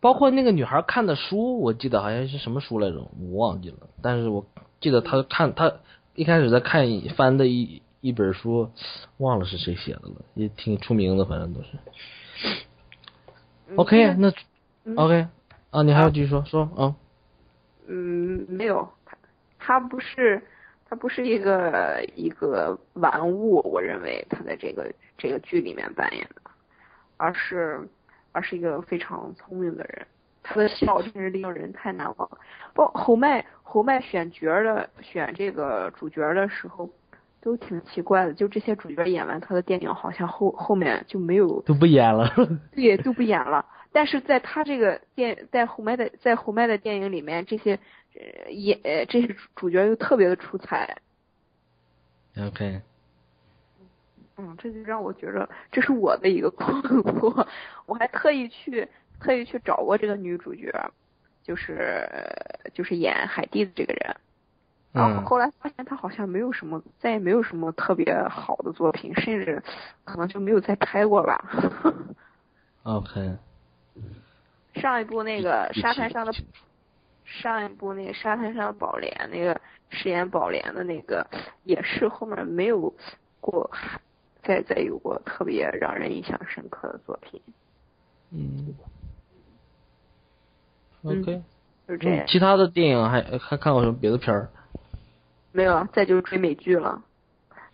[0.00, 3.76] 包括那个女孩看的书，我记得好像是什么书来着，我忘记了。
[4.02, 4.46] 但是我
[4.80, 5.72] 记得她看她
[6.14, 6.86] 一开始在看
[7.16, 8.70] 翻的一一本书，
[9.18, 11.68] 忘了是谁写的了，也挺出名的，反正都是。
[13.68, 14.32] 嗯 OK，那
[14.84, 15.26] 嗯 OK
[15.70, 16.96] 啊，你还要继续说说啊？
[17.86, 19.16] 嗯，没有，他
[19.58, 20.42] 他不是
[20.88, 26.50] 它不是一个一个玩物，我认为他在这个这个剧里面扮演的，
[27.16, 27.88] 而是
[28.32, 30.06] 而是一个非常聪明的人。
[30.42, 32.38] 他的笑真是令人太难忘了。
[32.72, 36.88] 不，侯麦侯麦选角的选这个主角的时候，
[37.42, 38.32] 都挺奇怪的。
[38.32, 42.32] 就这些主角演完他的电影，好像后后面就没有都不演了。
[42.72, 43.66] 对，都不演了。
[43.92, 47.78] 但是在他这个电在侯麦的在侯麦的电影里面，这些
[48.14, 50.96] 呃演呃这些主角又特别的出彩。
[52.38, 52.80] OK，
[54.40, 57.46] 嗯，这就让我觉得这是我的一个困惑。
[57.84, 58.88] 我还特意去
[59.20, 60.72] 特意去找过这个女主角，
[61.42, 62.08] 就是
[62.72, 64.16] 就是演海蒂的这个人。
[64.92, 69.62] 然后嗯后来发现她好像没有什么，再也没有什么特别好的作品，甚至
[70.04, 71.44] 可能就没有再拍过吧。
[72.84, 73.36] OK，
[74.74, 76.32] 上一部那个沙滩上的
[77.24, 81.26] 上一部那个沙滩上的宝莲，那个饰演宝莲的那个，
[81.64, 82.92] 也是后面没有
[83.40, 83.70] 过，
[84.50, 87.40] 再再有过特别让人印象深刻的作品，
[88.32, 88.74] 嗯
[91.02, 91.42] 嗯，OK，
[91.86, 92.26] 就这样。
[92.26, 94.50] 其他的电影还还看过什么别的片儿
[95.52, 97.00] 没有，再就是追美剧了，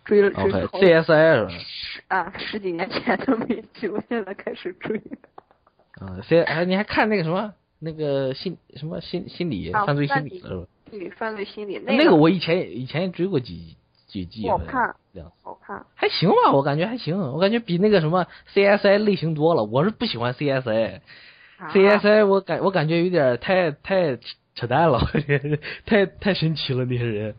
[0.05, 1.49] 追了追？OK，CSI 是吧？
[1.49, 5.01] 十啊十几年前的美剧，我现在开始追。
[5.95, 10.67] 啊，C 哎，你还看那个什么那个心什么心心理啊犯罪心理了是吧？
[10.91, 19.63] 对，犯罪心理那个我以前以前也追过几几季，不好看这样好看，还行吧，我感觉还行，我感觉比那个什么 CSI 类型多了。
[19.63, 20.99] 我是不喜欢 CSI，CSI、
[21.57, 24.19] 啊 CSI 我感我感觉有点太太
[24.53, 24.99] 扯淡了，
[25.87, 27.35] 太太神奇了那些人，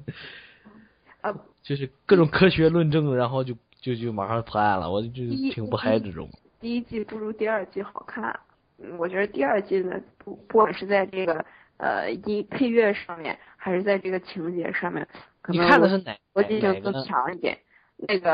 [1.20, 6.28] 啊就是各种科学论证，然后就就就马上破案了，我就就挺不嗨这种。
[6.58, 8.40] 第一季不如第二季好看。
[8.82, 11.44] 嗯，我觉得第二季呢，不不管是在这个
[11.76, 15.06] 呃音配乐上面，还是在这个情节上面，
[15.42, 17.56] 可你能你看的是哪逻哪辑性更强一点。
[17.98, 18.30] 那个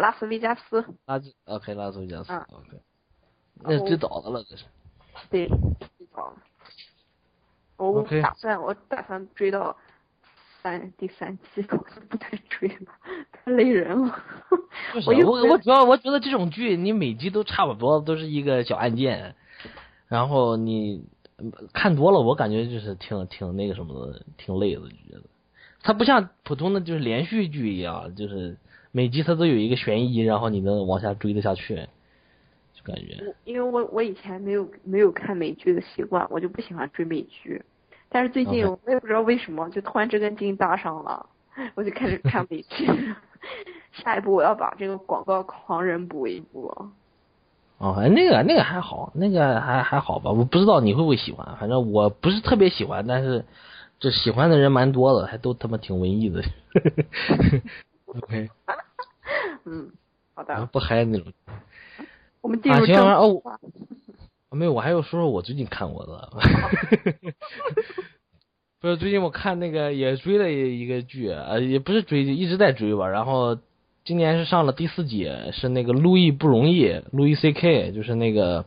[0.00, 2.80] 拉斯维加斯，拉斯 OK 拉斯维加斯嗯 OK，
[3.62, 4.64] 那是最早的了，这是。
[5.30, 5.48] 对，
[5.96, 6.32] 最早。
[7.76, 9.76] 我打算我打算追到
[10.62, 12.92] 三第三季， 我就不再追了，
[13.32, 14.22] 太累人了。
[14.94, 19.34] 就是我我我主要我觉得这种剧你每集都差不多，都是一个小案件，
[20.08, 21.04] 然后你
[21.38, 25.22] 嗯看多了，我感觉就是挺挺那个什么的，挺累的，就觉得
[25.82, 28.58] 它不像普通的就是连续剧一样，就是
[28.92, 31.76] 每集它都有一个悬疑，然后你能往下追得下去，
[32.74, 37.62] 就感觉因为我我以前没有没有看美剧的习惯，我就不喜欢追美剧。
[38.08, 41.26] 但是最近我也不知道为什么，就突然这根筋搭上了，
[41.74, 42.86] 我就开始看美剧。
[43.92, 46.72] 下一步我要把这个广告狂人补一补。
[47.78, 53.44] 哦，哎那个那个还好，那个还还好吧，我不知道你会不会喜欢，反正我不是特别喜欢，但是
[54.00, 56.42] 这喜欢的人蛮多的，还都他妈挺文艺的。
[58.14, 58.48] OK，
[59.64, 59.90] 嗯，
[60.34, 61.32] 好的，不嗨那种。
[62.40, 63.58] 我们进入正哦题吧。
[64.50, 66.30] 没有，我还要说说我最近看过的。
[68.80, 73.08] 不是最近我看那个也追了一个剧，呃，也不是追，一直在追吧。
[73.08, 73.58] 然后
[74.04, 78.64] 今年是上了第四季，是那个路易不容易，路易 C K，就是那个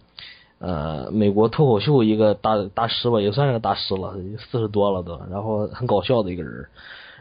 [0.60, 4.16] 呃美国脱口秀一个大大师吧，也算是个大师了，
[4.52, 6.68] 四十多了都，然后很搞笑的一个人。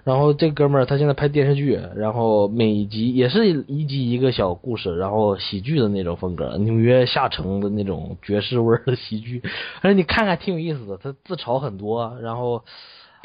[0.03, 9.41] 然后这哥们儿他现在拍电视剧，然后每集也是一集一个小故事，然后喜剧的那种风格，纽约下城的那种爵士味儿的喜剧，
[9.81, 12.65] 反 正你看看挺有意思的，他自嘲很多，然后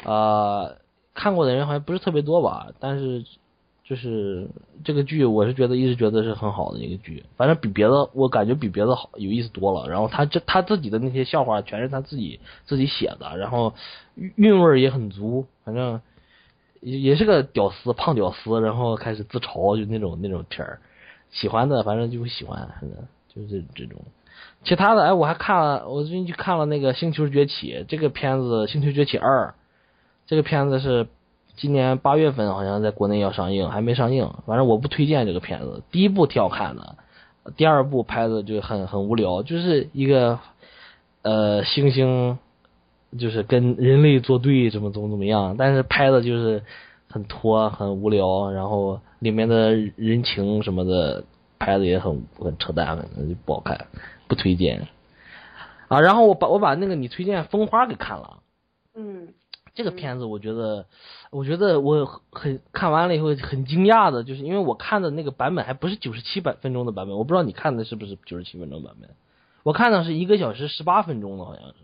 [0.04, 0.76] 呃
[1.14, 3.24] 看过的人好像不是特别多吧，但是
[3.82, 4.48] 就是
[4.84, 9.88] 这个剧我是觉得一直觉得是很好的一个剧，反正比别的我感觉比别的好有意思多了。
[9.88, 13.72] 然后他这他自己的那些笑话全是他自己自己写的，然后
[14.14, 16.00] 韵韵味儿也很足，反正。
[16.80, 20.78] 也也是个屌丝，胖屌丝，然后开始自嘲，就那种那种片儿，
[21.30, 22.92] 喜欢的反正就会喜欢，反正
[23.28, 24.00] 就是这种。
[24.64, 29.48] 其他的，哎，我还看了，我最近去看了那个《星球崛起》这个片子，《星球崛起二》
[30.26, 31.06] 这个片子是
[31.56, 34.32] 今年八月份好像在国内要上映，还没上映。
[34.46, 36.96] 反正我不推荐这个片子，第一部挺好看的，
[37.56, 40.38] 第二部拍的就很很无聊，就是一个
[41.22, 42.36] 呃猩猩。
[43.18, 46.62] 就是跟人类作对，怎么怎么怎么样，但是拍的就是
[47.08, 51.24] 很拖，很无聊，然后里面的人情什么的
[51.58, 53.86] 拍的也很很扯淡，反正就不好看，
[54.28, 54.88] 不推荐。
[55.88, 58.40] 啊，然后我把我把那个你推荐《风花》给看了，
[58.94, 59.28] 嗯，
[59.74, 60.86] 这个片子我觉得，
[61.30, 69.10] 我觉得我很看完了以后很惊讶的，就是因为我看的那个版本还不是九十七百分钟的版本，我不知道你看的是不是九十七分钟版本，
[69.62, 71.74] 我看的是一个小时十八分钟的，好像是。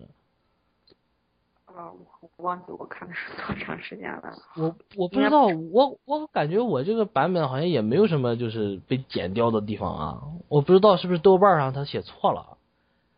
[1.76, 4.22] 啊，我忘记我看的是多长时间了。
[4.56, 12.58] 我我不知道，我我感觉我这个版本好像也没有什么就是被剪掉的地方啊，我不知道是不是豆瓣上他写错了，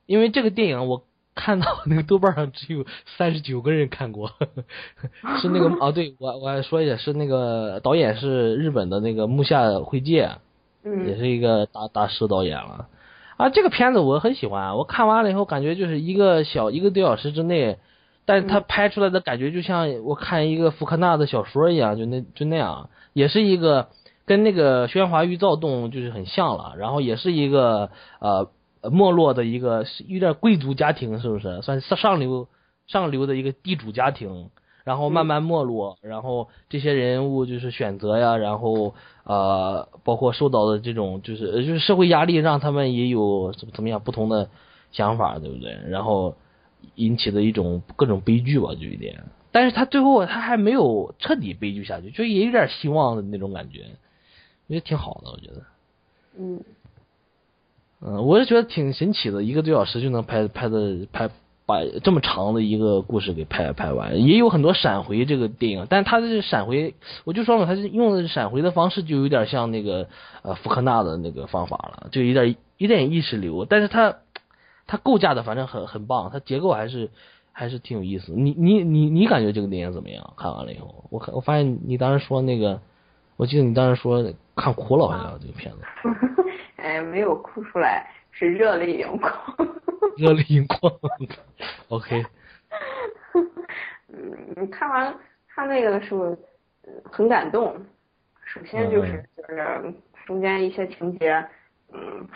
[0.07, 1.03] 因为这个电影我
[1.35, 2.85] 看到那个豆瓣上只有
[3.17, 4.31] 三十九个人看过，
[5.41, 10.31] 是那个 啊，对我我还说一下，是那个导演是日本的那个木下惠介，
[10.85, 12.89] 也嗯是一个大大师导演了。
[13.37, 17.79] 啊，这个片子我很喜欢，我看完了以后感觉就是一个小一个多小时之内，
[18.25, 23.89] 但是他嗯拍出来的感觉就像我看一个福克纳的小说一样，就那就那样，也是一个
[24.27, 28.51] 跟那个《喧哗与躁动》就是很像了，然后也是一个呃
[28.91, 32.49] 没落的一个是有点贵族家庭，是不是算是上流
[32.87, 34.51] 上流的一个地主家庭？
[34.85, 44.51] 然后慢慢没落，然后这些人物就是选择呀，然后呃，包括受到的这种就是呃就是社会压力，让他们也有怎么怎么样不同的
[44.93, 45.75] 想法，对不对？
[45.89, 46.37] 然后
[46.95, 49.25] 引起的一种各种悲剧吧，就有点。
[49.53, 53.83] 但是他最后他还没有彻底悲剧下去，就也有点希望的那种感觉，
[54.67, 55.63] 我觉得挺好的，我觉得。
[56.37, 56.61] 嗯
[58.01, 61.31] 嗯，我是觉得挺神奇的，一个多小时就能拍拍的拍
[61.65, 66.95] 把这么长的一个故事给拍拍完，也有很多闪回这个电影，但他的闪回，
[67.25, 70.09] 我就说嘛，他是用的闪回的方式就有点像那个
[70.43, 74.17] 呃福克纳的那个方法了，就有点有点意识流，但是他
[74.87, 77.11] 他构架的反正很很棒，它结构还是
[77.53, 78.33] 还是挺有意思。
[78.33, 80.35] 你你你你感觉这个电影怎么样？
[80.37, 82.81] 看完了以后，我看我发现你当时说那个，
[83.37, 84.23] 我记得你当时说
[84.57, 85.81] 看哭了，好像这个片子。
[86.77, 89.33] 哎，没有哭出来，是热泪盈眶。
[90.19, 90.93] 热泪盈眶。
[91.89, 92.25] OK，
[94.09, 95.15] 嗯，看完
[95.49, 96.27] 看那个的时候，
[96.87, 97.75] 嗯很感动。
[98.45, 99.95] 首先就是就是
[100.27, 101.45] 中间一些情节，
[101.93, 102.29] 嗯，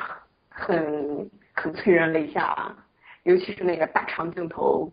[0.49, 2.77] 很很催人泪下啊，
[3.25, 4.91] 尤其是那个大长镜头，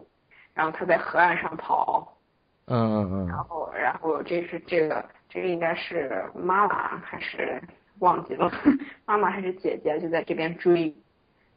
[0.54, 2.18] 然后他在河岸上跑，
[2.66, 7.62] 嗯嗯嗯然后然后这是这个这个应该是妈妈还是
[8.00, 8.52] 忘记了，
[9.06, 10.94] 妈妈还是姐姐就在这边追，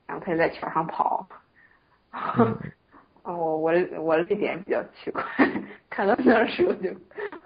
[0.07, 1.27] 然后他就在桥上跑。
[2.13, 2.57] 嗯
[3.25, 5.23] 哦，我我泪点比较奇怪，
[5.91, 6.89] 看到那时候就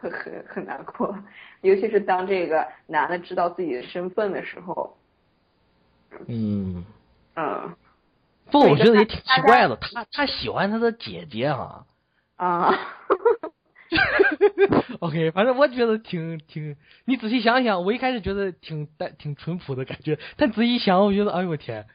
[0.00, 1.16] 很很很难过，
[1.62, 4.96] 尤其是当这个男的知道自己的身份的时候，
[6.28, 6.84] 嗯。
[7.34, 7.74] 嗯
[8.50, 11.86] 不过，我觉得也挺奇怪的，他他喜欢他的姐姐哈。
[12.36, 12.74] 啊，
[15.00, 21.86] OK，反正我觉得挺挺，你仔细想想，我一开始觉得挺单挺淳朴的感觉，但仔细一想，我觉得哎呦我天，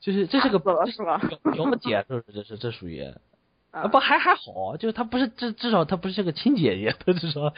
[0.00, 1.18] 就是这是个死了这是吧？
[1.18, 3.12] 表表姐，这是这是这属于啊
[3.72, 7.52] 啊不还还好，就是他不是至至少他不是个亲姐姐，他至少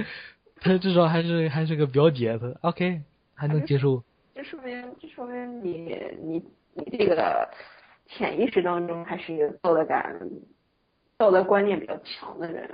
[0.62, 3.02] 他至少还是还是个表姐，他 OK
[3.34, 4.02] 还能接受。
[5.70, 6.42] 你你
[6.74, 7.48] 你这个
[8.06, 10.20] 潜意识当中还是一个道德感、
[11.16, 12.70] 道德观念比较强的人。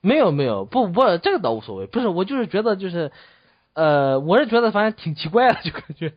[0.00, 1.86] 没有没有，不不，这个倒无所谓。
[1.86, 3.10] 不是，我就是觉得就是，
[3.72, 6.12] 呃，我是觉得反正挺奇怪的，就感觉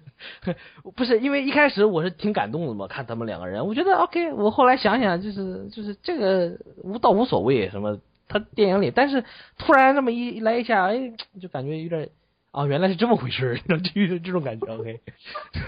[0.95, 4.31] 不是因为一开始我是挺感动的嘛，看他们两个人，我觉得 OK。
[4.33, 9.23] 我后来想想，就是就是这个无倒无所谓什么，他电影里，但是
[9.57, 12.09] 突然这么一一来一下，哎，就感觉有点
[12.51, 14.65] 啊，原来是这么回事儿， 就有这种感觉。
[14.75, 14.99] OK，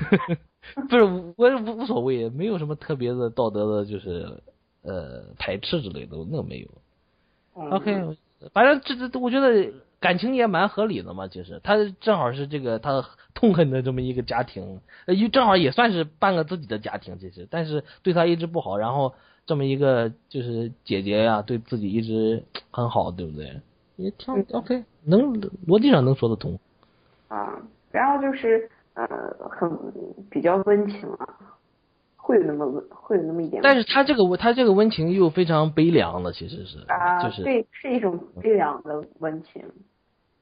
[0.89, 4.41] 不是我无无所谓，没有什么特别的道德的，就是
[4.81, 6.67] 呃排斥之类的，那个没有。
[7.55, 8.17] 嗯 OK，
[8.53, 19.13] 反正这这我觉得感情也蛮合理的嘛，其实他正好是这个他痛恨的这么一个家庭，呃，也正好也算是半个自己的家庭，其实，但是对他一直不好，然后
[19.45, 23.61] 这么一个就是姐姐呀，对自己一直很好，对不对？
[23.97, 26.57] 也挺嗯 OK，能逻辑上能说得通。
[27.31, 27.57] 啊，
[27.91, 29.07] 然后就是呃，
[29.49, 29.71] 很
[30.29, 31.25] 比较温情啊，
[32.17, 33.61] 会有那么温，会有那么一点。
[33.63, 39.63] 但是他这个他这个温情又非常悲凉的，其实是，啊，就是对，是一种悲凉的温情。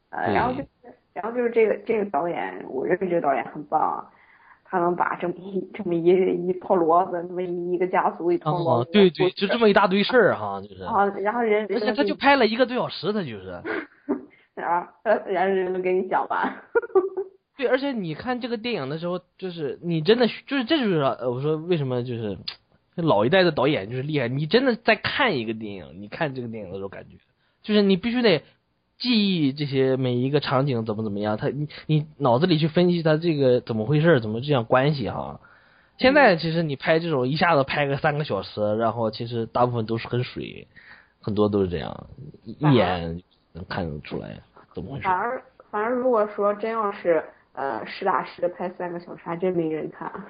[0.10, 0.68] 呃，然后就是，
[1.14, 4.10] 然后就是这个这个导演，我认为这个导演很棒啊，
[4.66, 13.62] 他能把这么一这么一一套骡子，这么一一个家族一套骡对对，就这么一大堆事儿哈，就是，啊，然后人而且他就拍了一个多小时，他就是。
[14.60, 16.64] 然后呃然后人都给你讲吧。
[17.57, 22.38] 对，而且你看这个电影的时候，就是你真的就是这就是呃我说为什么就是
[22.95, 27.18] 老一代的导演就是厉害，你真的在看一个电影，你看这个电影的时候感觉
[27.64, 28.43] 就是你必须得
[28.97, 35.41] 记忆这些每一个场景怎么怎么样，他你你脑子里去分析他这个怎么回事，怎么这样关系哈。
[35.97, 40.66] 现在其实你拍这种一下子拍个三个小时，然后其实大部分都是很水，
[41.20, 42.07] 很多都是这样，
[42.45, 44.39] 一一眼能看得出来
[44.74, 45.13] 怎么回事反。
[45.15, 50.11] 而反而如果说真要是呃实打实的拍三个小时，还真没人看。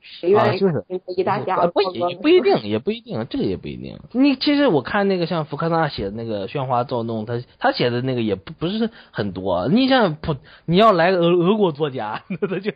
[0.00, 0.84] 谁愿意啊就是
[1.16, 3.98] 一大家子不一定，也不一定，这个也不一定。
[4.12, 9.66] 你其实我看那个像福克纳写的那个《喧哗躁动》，他他写的那个也不不是很多。
[9.68, 10.36] 你像普，
[10.66, 12.70] 你要来个俄俄国作家， 那他就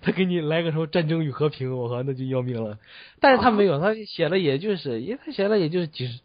[0.00, 2.78] 他给你来个什么《战争与和平》，我靠，那就要命了。
[3.20, 6.20] 但是他没有，他写了也就是，因为他写了也就是几十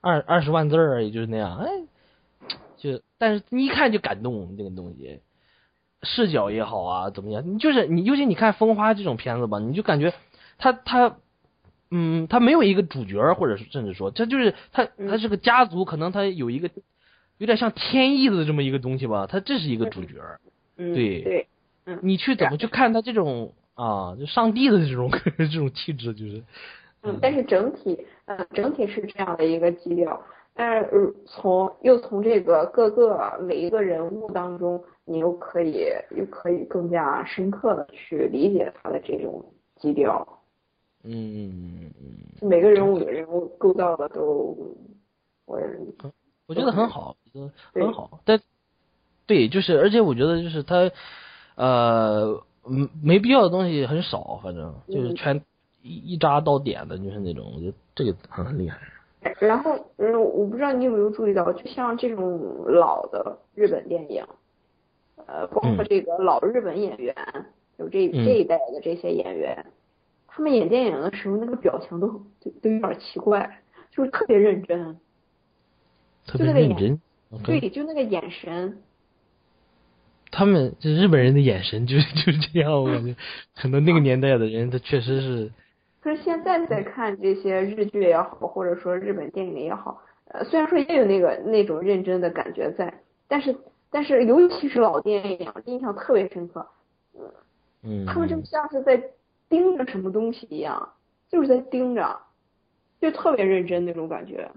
[0.00, 1.56] 二二十万字儿，也就是那样。
[1.58, 1.66] 哎，
[2.82, 5.20] 就但是你一看就感动这个东西。
[6.04, 7.44] 视角也好啊，怎么样？
[7.46, 10.12] 你就是你，尤其你看《风花》这种片子吧，你就感觉
[10.58, 11.18] 他他，
[11.92, 16.68] 嗯，他没有一个主角，或者是甚至说，他就是他他是个家族，可能他有一个
[17.38, 20.14] 有点像天意的这么一个东西吧，他这是一个主角。
[20.76, 21.46] 嗯对对，
[22.02, 25.08] 你去怎么去看他这种啊，就上帝的这种
[25.38, 26.42] 这种气质，就是
[27.04, 30.20] 嗯，但是整体，呃，整体是这样的一个基调。
[30.54, 39.44] 但是呃从又从这个各个每一个人物当中，你又可以又可以更加深刻的去理解他的这种
[39.76, 40.26] 基调。
[41.04, 41.50] 嗯嗯
[41.82, 41.92] 嗯
[42.42, 44.56] 嗯，每个人物的人物构造的都，
[45.46, 45.58] 我
[46.46, 47.16] 我觉得很好，
[47.72, 48.20] 很好。
[48.24, 48.40] 但
[49.26, 50.90] 对，就是而且我觉得就是他
[51.56, 55.42] 呃嗯没必要的东西很少，反正就是嗯全
[55.82, 58.78] 一一扎到点的，就是那种，我觉得这个很厉害。
[59.40, 64.24] 然后，嗯，我不知道你有没有注意到，就像这种老的日本电影，
[65.26, 65.86] 呃，包括嗯。
[65.88, 67.14] 这个老日本演员，
[67.78, 68.24] 有这嗯。
[68.24, 69.66] 这一代的这些演员，
[70.26, 72.08] 他们演电影的时候那个表情都
[72.40, 73.60] 都都有点奇怪，
[73.90, 74.98] 就是特别认真，
[76.26, 77.00] 特别认真。
[77.44, 78.82] 对，就那个眼神，
[80.30, 83.14] 他们这日本人的眼神就是就是这样，我感觉
[83.54, 85.50] 可能那个年代的人，他确实是
[86.02, 92.92] 可是现在在看这些日剧也好，或者说日本电影也好，呃，虽然说也有那个那种认真的感觉在，
[93.28, 93.56] 但是
[93.88, 96.66] 但是尤其是老电影，印象特别深刻。
[97.84, 99.00] 嗯，他们就像是在
[99.48, 100.92] 盯着什么东西一样，
[101.28, 102.18] 就是在盯着，
[103.00, 104.50] 就特别认真那种感觉，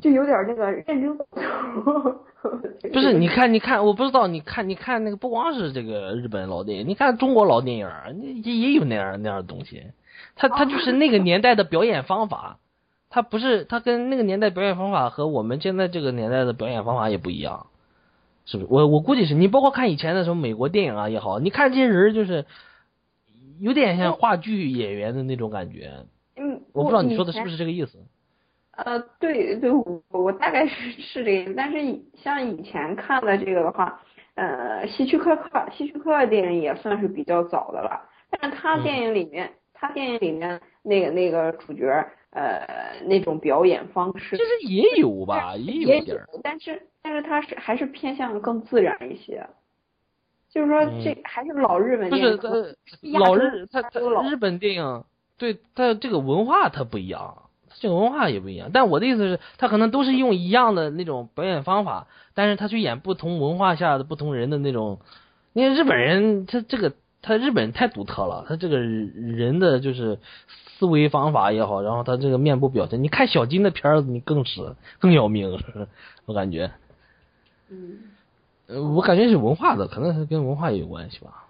[0.00, 1.16] 就有点那个认真。
[2.92, 9.82] 不是，你看，你看，我不知道，你看，你看那个不光是这个日本老电影，你看中国老电影儿也也有那样那样的东西，
[10.36, 12.58] 他他就是那个年代的表演方法，
[13.08, 17.66] 他不是他跟那个年代表演方法和我们现在这个年代的表演方法也不一样，
[18.44, 18.68] 是不是？
[18.70, 22.44] 我我估计是你包括看以前的什么美国电影啊也好，你看这些人就是
[23.58, 26.04] 有点像话剧演员的那种感觉，
[26.36, 27.52] 嗯，我不知道你说的是不是？
[27.52, 27.98] 是这个意思。
[28.76, 31.78] 呃，对对，我我大概是是这个，但是
[32.16, 34.00] 像以前看的这个的话，
[34.34, 41.86] 呃，希区柯克，希区柯克电影也算是比较早的了，但是他电影里面，他电影里面那个那个主角，
[42.30, 46.28] 呃，那种表演方式其实也有吧，也有也一点儿。
[46.42, 49.46] 但是但是他是还是偏向更自然一些，
[50.50, 52.40] 就是说这还是老日本电影，
[53.20, 55.04] 老日他他老日本电影
[55.38, 57.43] 对他这个文化他不一样，
[57.84, 58.70] 这个文化也不一样。
[58.72, 65.00] 但我的意思是，他可能都是用一样的那种表演方法，但是他去演不同文化下的不同人的那种。
[65.52, 75.60] 因为日本人他这个他日本人太独特了，他这个人的就是思维方法也好，然后他这个面部表情，你看小金的片儿，你更是更要命？
[76.24, 76.70] 我感觉，
[77.68, 77.98] 嗯
[78.66, 81.44] 呃，我感觉是文化的，可能是跟文化也有关系吧。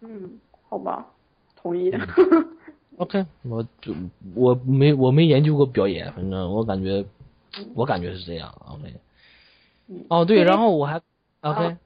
[0.00, 0.38] 嗯，
[0.68, 1.06] 好吧，
[1.60, 1.92] 同意。
[3.00, 3.94] OK，我就
[4.34, 7.02] 我没我没研究过表演，反正我感觉
[7.74, 8.54] 我感觉是这样。
[8.68, 8.92] OK，
[9.88, 10.04] 嗯。
[10.10, 11.00] 哦对，然后我还
[11.40, 11.76] OK，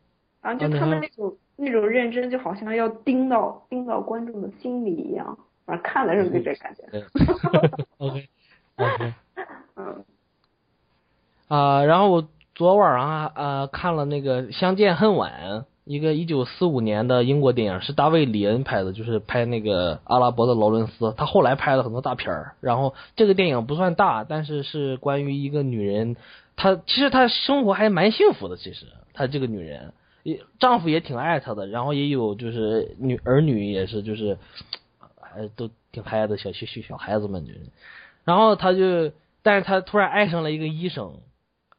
[0.41, 6.83] 啊，就啊你说他们那种那种认真，就好像要盯到盯到观众的心里一样，反正看的时候就这感觉。
[6.91, 7.05] 对。
[7.99, 8.29] OK
[8.75, 9.15] OK
[9.77, 10.05] 嗯。
[11.47, 15.33] 啊、然后我昨晚上呃看了那个《相见恨晚》，
[15.85, 22.55] 一个一九四五年的英国电影，是大卫里恩拍的，就是拍那个阿拉伯的劳伦斯，他后来拍了很多大片儿。
[22.61, 26.17] 然后这个电影不算大，但是是关于一个女人，
[26.57, 29.93] 她其实她生活还蛮幸福的，其实她这个女人，
[30.59, 34.39] 丈夫也挺爱她的，然后也有就是女儿女也是就是，
[35.21, 37.47] 还都挺嗨的小小小孩子们，
[38.25, 39.13] 然后她就，
[39.43, 41.15] 但是她突然爱上了一个医生。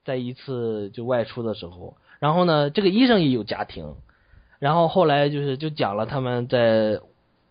[0.03, 3.93] 在一次就外出的时候，然后呢，这个医生也有家庭，
[4.57, 6.99] 然后后来就是就讲了他们在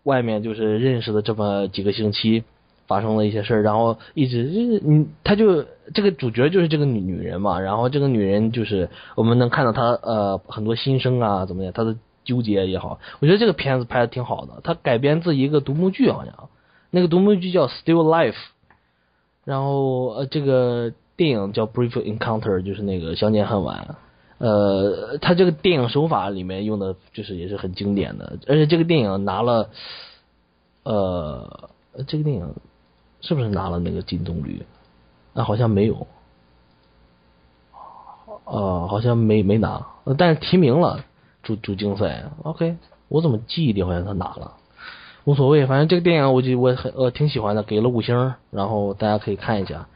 [0.02, 2.42] 外面就是认识的这么几个星期
[2.88, 5.64] 发生了一些事儿，然后一直就是嗯，他就
[5.94, 11.94] 这个主角就是这个女女人嘛，然后这个女人就是我们能看到她呃很多心声啊怎么样，她的
[12.24, 16.48] 纠结也好，我觉得这个片子拍的挺好的，它改编自一个独幕剧好像，
[16.90, 18.32] 那个独幕剧叫《Still Life》，
[19.44, 20.92] 然后呃这个。
[21.16, 23.94] 电影叫《Brief Encounter》，就是那个相见恨晚。
[24.38, 29.70] 呃，他这个电影手法里面用的就是也是很经典的，而且这个电影拿了，
[30.82, 31.70] 呃，
[32.06, 32.54] 这个电影
[33.20, 34.62] 是不是拿了那个金棕榈？
[35.34, 36.06] 啊，好像没有，
[38.44, 39.86] 呃，好像没没拿，
[40.18, 41.04] 但是提名了
[41.42, 42.24] 主主竞赛。
[42.42, 42.76] OK，
[43.08, 44.54] 我怎么记忆里好像他拿了，
[45.24, 49.86] 无所谓，反正这个电影我就我很呃挺喜欢的，给了五星，然后大家可以看一下。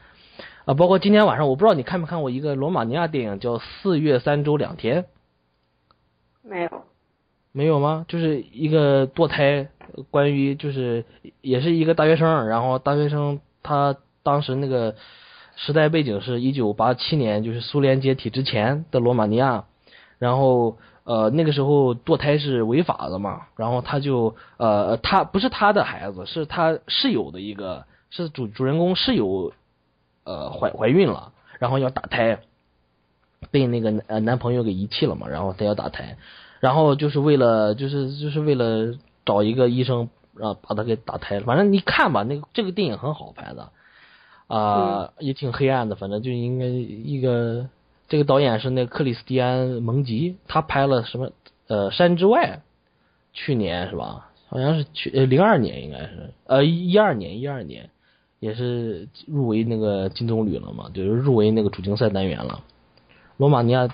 [0.69, 5.01] 啊，包括今天晚上，我不知道你看没看过一个罗马尼亚电影，叫《四月三周两天》。
[6.43, 6.83] 没有。
[7.51, 8.05] 没有吗？
[8.07, 9.67] 就是一个堕胎，
[10.11, 11.05] 关于就是
[11.41, 14.93] 也是一个大学生，然后大学生他当时那个
[15.55, 19.65] 时代背景是一九八七年，就是苏联解体之前的罗马尼亚，
[20.19, 29.51] 然后呃那个时候堕胎是违法的嘛，然后他就呃他不是他的孩子，是他室友的一个，是主主人公室友。
[30.29, 32.37] 呃，怀怀孕了，然后要打胎，
[33.49, 36.17] 被那个呃男朋友给遗弃了嘛，然后她要打胎，
[36.59, 38.93] 然后就是为了就是就是为了
[39.25, 43.71] 找一个医生让把她给打胎，反正你看吧，那个这个电影很好拍的，
[44.45, 47.67] 啊也挺黑暗的，反正就应该一个
[48.07, 51.31] 这个导演是那个克里斯蒂安蒙吉，他拍了什么
[51.67, 52.61] 呃山之外，
[53.33, 54.29] 去年是吧？
[54.47, 57.89] 好像是去呃零二年应该是呃一二年一二年。
[58.39, 62.61] 也是入围那个金棕榈了嘛，就是入围那个主竞赛单元了。
[63.35, 63.87] 罗马尼亚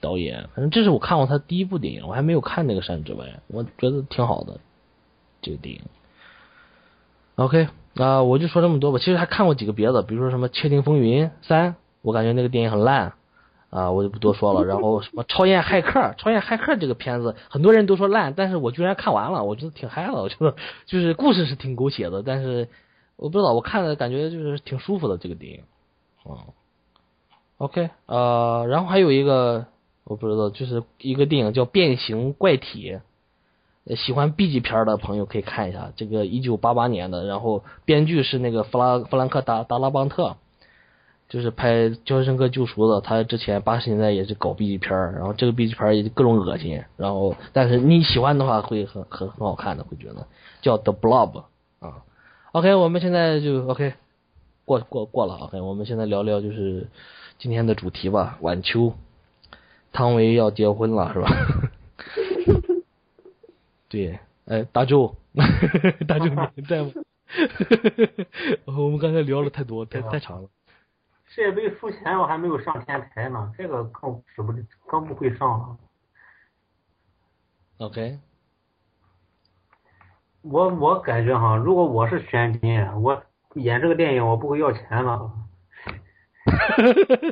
[0.00, 4.60] 导演，反正这是我看过他第一部电影，我还没有看那个《山之外》，我觉得挺好的
[5.40, 5.80] 这个电影。
[7.36, 8.98] OK，啊，我就说这么多吧。
[8.98, 11.72] 其实还看过几个别的，比如说什么《窃听风云三》，
[12.02, 13.14] 我感觉那个电影很烂
[13.70, 14.64] 啊，我就不多说了。
[14.64, 20.12] 然后什么《超验骇客》，《超验骇客》这个片子很多人都说烂，但是我居然看完了，我觉得挺嗨的。
[20.12, 20.54] 我觉得
[20.86, 22.68] 就是故事是挺狗血的，但是。
[23.16, 25.62] 我不知道，我看了感觉就是挺舒服的这个电影，
[26.28, 26.36] 嗯
[27.56, 29.66] ，OK，呃，然后还有一个
[30.04, 32.98] 我不知道，就是一个电影叫《变形怪体》，
[33.96, 40.36] 喜欢 B 级片的朋友可以看一下，这个一九八八年的，然后编剧是那个弗拉弗兰克达达拉邦特，
[41.30, 41.72] 就是拍
[42.04, 50.26] 《肖申克救赎》的，他之前八十年代也是搞 B 级片然后这个 B 级片也各种恶心，然后但是你喜欢的话会很很很好看的，会觉得
[50.60, 51.44] 叫 The Blob
[51.78, 52.02] 啊。
[52.56, 53.92] OK，我们现在就 OK，
[54.64, 56.88] 过过过了 OK，我们现在聊聊就是
[57.36, 58.38] 今天的主题吧。
[58.40, 58.94] 晚秋，
[59.92, 61.28] 汤唯要结婚了是吧？
[63.90, 65.14] 对，哎，大周，
[66.08, 66.92] 大周你在吗？
[68.64, 70.48] 我们刚才聊了太多，太太长了。
[71.26, 74.54] 世界杯输前我还没有上天台呢，这个更是不
[74.86, 75.76] 更不会上了。
[77.80, 78.18] OK。
[80.48, 83.20] 我我感觉哈，如果我是选金，我
[83.54, 85.28] 演这个电影我不会要钱了。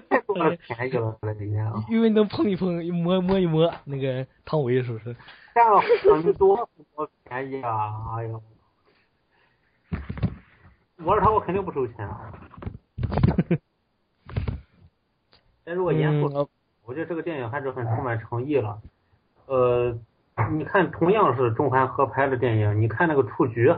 [0.08, 0.94] 太多 了便宜
[1.56, 1.84] 了。
[1.88, 5.14] 因为能碰一碰，摸摸一摸，那个汤唯是不是？
[5.54, 8.16] 占了很多多便宜啊！
[8.16, 8.42] 哎呦，
[11.04, 12.32] 我是他，我肯定不收钱啊。
[15.62, 16.48] 但如果严肃，
[16.84, 18.82] 我觉得这个电影还是很充满诚意了。
[19.46, 19.96] 呃。
[20.50, 23.68] 你看，同样是中韩合拍的电影，你看那个《雏菊》，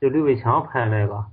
[0.00, 1.24] 就刘伟强拍那个，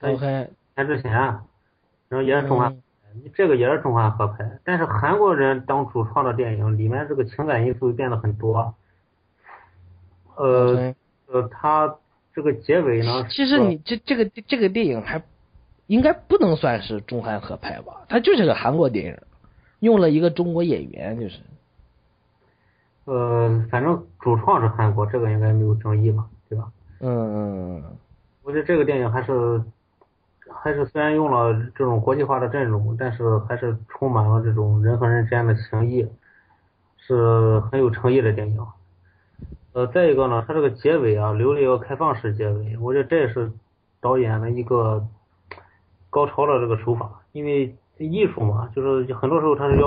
[0.00, 2.74] 在前之前，然后也是中韩，
[3.12, 8.74] 你这个也是中韩合拍，但是韩国人当主创的电影里面这个情感因素变得很多。
[10.36, 10.94] 呃
[11.26, 11.94] 呃，他
[12.34, 13.26] 这个结尾呢？
[13.28, 15.22] 其实你这这个这个电影还
[15.88, 18.06] 应该不能算是中韩合拍吧？
[18.08, 19.18] 它就是个韩国电影，
[19.80, 21.40] 用了一个中国演员，就是。
[23.08, 26.70] 呃，反正主创是韩国，这个应该没有争议吧，对吧？
[27.00, 27.96] 嗯嗯嗯。
[28.42, 29.62] 我觉得这个电影还是
[30.50, 36.06] 还是虽然用了这种国际化的阵容，但是还是充满了这种人和人之间的情谊，
[36.98, 38.66] 是很有诚意的电影。
[39.72, 43.50] 呃，再一个呢，它这个结尾啊，留了一个开放式结尾，我觉得这也是
[44.02, 45.06] 导演的一个
[46.10, 49.86] 高超的这个手法，因为艺术嘛，就是很多时候他是要。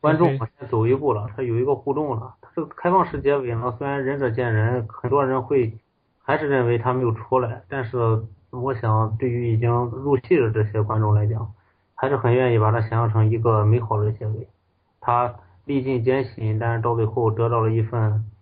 [0.00, 2.36] 观众往前走一步了，他有一个互动了。
[2.40, 5.78] 他这个开放式结尾呢，虽然仁者见仁，很多人会
[6.22, 11.52] 还是认为他没有出来，但是我想对于已经入戏的这些观众来讲，
[11.94, 14.48] 还是很愿意把它想象成一个美好的结尾。
[15.00, 18.24] 他历尽艰辛，但是到最后得到了一份。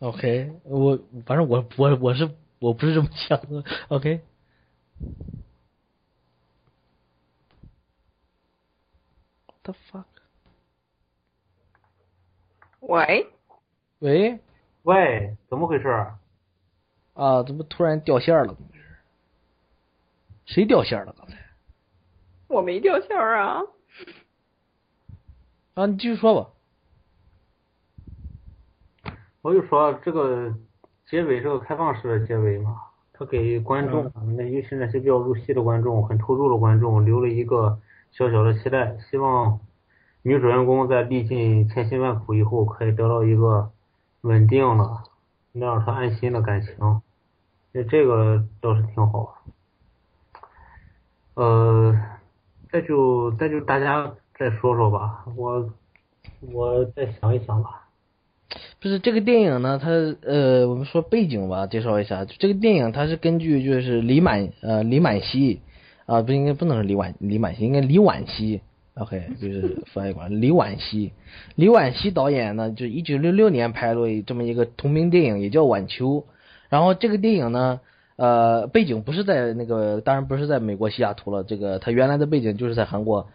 [0.00, 0.96] OK，我
[1.26, 2.30] 反正我我我是
[2.60, 3.64] 我不是这么想的。
[3.88, 4.20] OK。
[9.68, 10.06] The fuck？
[12.80, 13.26] 喂？
[13.98, 14.40] 喂？
[14.84, 15.36] 喂？
[15.50, 15.88] 怎么回事？
[17.12, 17.42] 啊？
[17.42, 18.56] 怎么突然掉线了？
[20.46, 21.14] 谁掉线了？
[21.18, 21.36] 刚才？
[22.46, 23.60] 我没掉线啊。
[25.74, 26.50] 啊，你继续说吧。
[29.42, 30.54] 我就说这个
[31.06, 32.80] 结尾是个开放式的结尾嘛，
[33.12, 37.78] 他给观众，那尤其那些比较入戏的观众，很投入的观众留了一个
[38.18, 39.60] 小小的期待，希望
[40.22, 43.70] 女主人公在历尽千辛万苦以后可以得到一个
[44.22, 44.90] 稳定的、
[45.52, 47.00] 能让她安心的感情，
[47.70, 49.36] 那这个倒是挺好。
[51.34, 51.96] 呃，
[52.72, 55.70] 再就再就大家再说说吧，我
[56.52, 57.84] 我再想一想吧。
[58.80, 59.90] 不是这个电影呢，它
[60.22, 62.24] 呃，我们说背景吧，介绍一下。
[62.24, 65.60] 这个电影它是根据就是李满呃李满熙
[66.08, 68.62] 啊，不应该不能是李婉李婉熙，应该李婉熙。
[68.94, 71.12] OK，就是 翻译过来，李婉熙。
[71.54, 76.06] 李婉熙导演呢，就一九六六年拍了这么一个同名电影，也叫《晚秋》。
[76.70, 77.80] 然后这个电影呢，
[78.16, 83.28] 呃，背景不是在那个，当然不是在美国西雅图了，这个它原来的背景就是在韩国。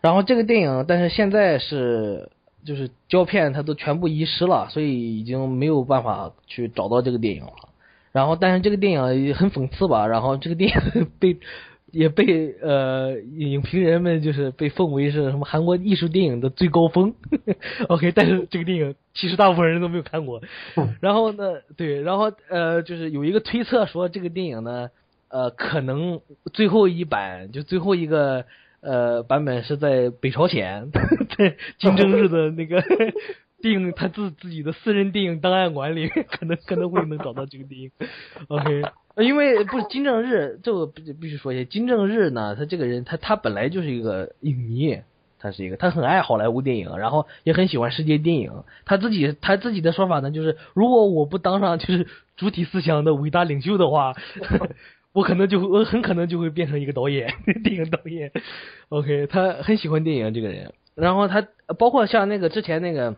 [0.00, 2.30] 然后这个电影，但是现在是。
[2.64, 7.52] 就是胶片它都全部遗失了，所以已经没有办法去找到这个电影了。
[8.10, 10.08] 然后，但是这个电影很讽刺吧？
[10.08, 11.38] 然后这个电影 被
[11.92, 17.14] 也被呃影评人们就是被奉为是什么韩国艺术电影的最高峰。
[17.88, 20.42] OK，但是这个电影其实大部分人都没有看过。
[21.00, 24.90] 然后呢，对，然后呃就是有一个推测说这个电影呢
[25.28, 26.20] 呃可能
[26.52, 28.44] 最后一版就最后一个。
[28.82, 30.92] 呃，版本是在北朝鲜，
[31.36, 32.80] 在金正日的那个
[33.60, 37.90] 电影他自自己的私人电影档案馆里，可能可能会能找到这个电影。
[38.48, 38.82] OK，
[39.16, 45.00] 因为不是金正日，这个必必须说一下，金正日呢，他这个人，他他本来就是一个影迷，
[45.38, 48.52] 他是一个，他很爱好莱坞电影，然后也很喜欢世界电影。
[48.84, 54.14] 他自己他自己的说法呢，就是如果我不当上就是主体思想的伟大领袖的话。
[55.16, 57.32] 我可能就会，我很可能就会变成一个导演，
[57.64, 58.30] 电影导演。
[58.90, 60.74] OK，他很喜欢电影这个人。
[60.94, 61.48] 然后他
[61.78, 63.16] 包括像那个之前那个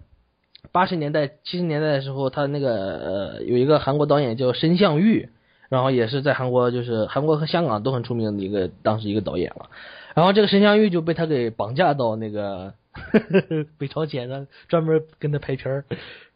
[0.73, 5.29] 八十年代、七十年代的时候，他那个呃有一个韩国导演叫申相玉，
[5.69, 9.71] 然后也是在韩国，就是韩国和香港都很出名的一个当时一个导演了。
[10.15, 12.75] 然后这个申相玉就被他给绑架到那个
[13.79, 15.85] 北朝鲜，然后专门跟他拍片儿。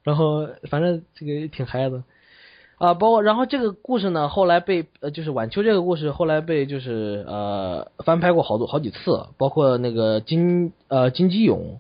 [0.05, 2.03] 然后反正这个挺嗨的。
[2.79, 11.79] 啊，包括然后这个故事呢，后来被呃就是晚秋这个故事后来被就是呃翻拍过好多好几次，包括那个金呃金基勇，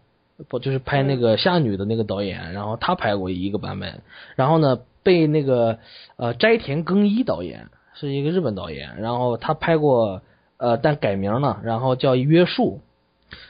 [0.49, 4.03] 不就是拍那个夏女的那个导演，然后他拍过一个版本，
[4.37, 5.79] 然后呢被那个
[6.17, 10.23] 呃斋田耕一导演是一个日本导演，然后他拍过
[10.57, 12.81] 呃但改名了，然后叫约束，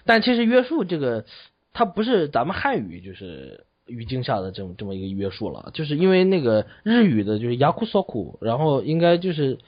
[0.05, 1.25] 但其实约束这个
[1.73, 3.65] 它不是咱们汉语就是。
[3.89, 9.59] 语境下的这么这么一个约束了，就是因为那个日语的就是雅库索库，然后应该就是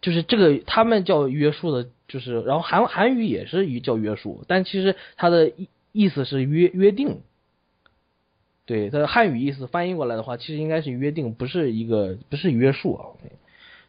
[0.00, 5.52] 就是这个他们叫约束的，就是然后韩韩语也是语叫约束，但其实它的
[5.98, 7.22] 意思是约约定，
[8.66, 13.02] 对，它的汉语意思翻译过来的话，其实应该是约定，不是一个不是约束啊，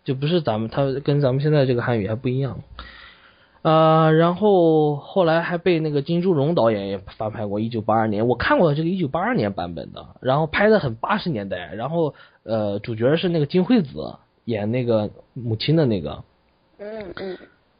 [0.03, 2.63] 就不是咱们它跟咱们现在这个汉语还不一样。
[3.61, 16.23] 呃，然后后来还被那个金柱荣导演也翻拍过，一九八二年，我看过这个一九八二年版本的，然后拍的很八十年代，然后呃，主角是那个金惠子演那个母亲的那个，
[16.79, 17.37] 嗯嗯，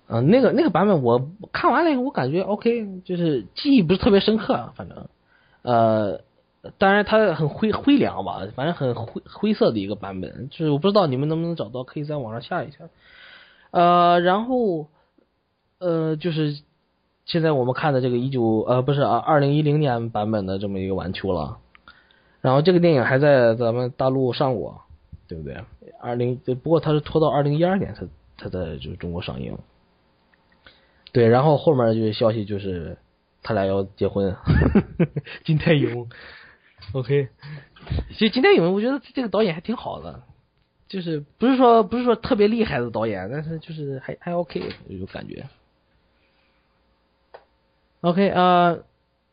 [0.10, 5.08] 嗯，那个那个版本我看完了以后，我感觉 OK，就是记忆不是特别深刻，反正，
[5.62, 6.22] 呃，
[6.78, 12.90] 当然它很灰灰凉吧，反正很灰灰色的一个版本，就是我不知道你们能不能找到，可以在网上下一下，
[13.72, 14.88] 呃，然后。
[15.82, 16.60] 呃，就是
[17.26, 21.60] 现在我们看的这个一九呃不是啊二零一零年版本的这么一个晚秋了，
[22.42, 24.82] 然后这个电影还在咱们大陆上过，
[25.26, 25.64] 对不对？
[26.02, 28.06] 二零不过它是拖到二零一二年才
[28.38, 29.58] 才在就中国上映，
[31.12, 32.98] 对，然后后面就是消息就是
[33.42, 34.36] 他俩要结婚，
[35.44, 36.08] 金泰勇
[36.94, 37.30] ，OK，
[38.14, 40.22] 其实金泰勇我觉得这个导演还挺好的，
[40.88, 45.46] 就是不是说不是说特别厉害的导演，但是就是还还 OK 有感觉。
[48.02, 48.78] OK 啊，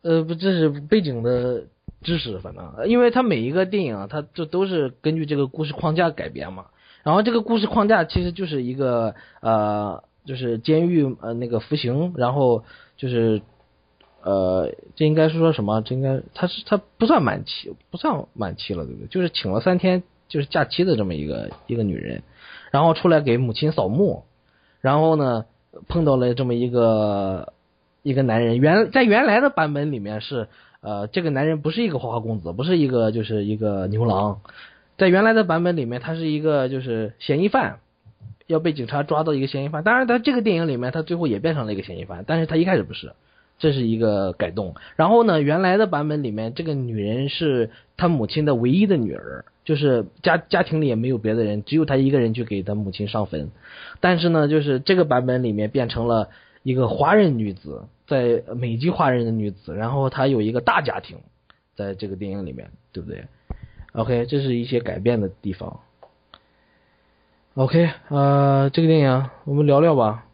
[0.03, 1.65] 呃不，这是背景的
[2.03, 6.67] 知识，反正，因为他每一个电影，它就都是根据这个故事框架改编嘛。
[7.05, 12.65] 然后这个故事框架其实就是一个呃，就是监狱呃那个服刑，然后
[12.99, 13.41] 就是
[14.23, 15.81] 呃，这应该是说什么？
[15.81, 19.09] 这应该他是他不算满期，不算满期了，对不对？
[19.09, 22.23] 就是请了三天就是假期的这么一个一个女人，
[22.71, 24.25] 然后出来给母亲扫墓，
[24.81, 25.47] 然后呢
[25.89, 27.53] 碰到了这么一个。
[28.03, 30.47] 一个男人原在原来的版本里面是
[30.81, 34.43] 呃这个男人不是一个花花公子，不是一个就是一个牛郎，
[34.97, 37.81] 在原来的版本里面他是一个就是嫌疑犯，
[38.47, 39.83] 要被警察抓到一个嫌疑犯。
[39.83, 43.13] 当然，他这个电影里面他最后也变成了一个嫌疑犯，但是他一开始不是，
[43.59, 44.75] 这是一个改动。
[44.97, 53.51] 然后呢，原来的版本里面这个女人是他母亲的唯一的女儿，就是家家庭里也没有别的人，只有他一个人去给他母亲上坟。
[54.01, 56.29] 但是呢，就是这个版本里面变成了
[56.63, 61.19] 一个华人女子，在美籍华人的女子，然后她有一个大家庭，
[61.75, 63.25] 在这个电影里面，对不对
[63.93, 65.81] ？OK，这是一些改变的地方。
[67.57, 70.27] OK，呃，这个电影我们聊聊吧。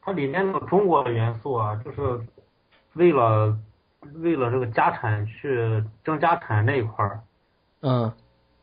[0.00, 2.00] 它里面的中国的元素啊，就是
[2.94, 3.54] 为了
[4.14, 7.20] 为了这个家产去争家产那一块儿，
[7.82, 8.10] 嗯，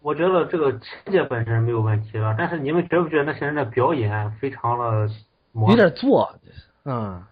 [0.02, 5.08] 我觉得这个情节本身没有问题了，但是你们觉不觉得那些人的表演非常的
[5.52, 7.24] 模有点做，就是，嗯，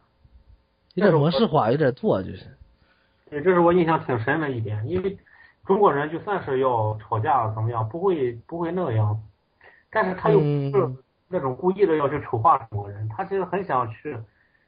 [0.94, 2.46] 有点模式化，有点做，就是。
[3.28, 5.18] 对，这是我印象挺深的一点，因为
[5.66, 9.20] 中国人就算是要吵架怎么样，不会不会那样，
[9.92, 10.98] 但是他又不是嗯。
[11.34, 14.18] 那种故意的要去丑化中国人，他其实很想去，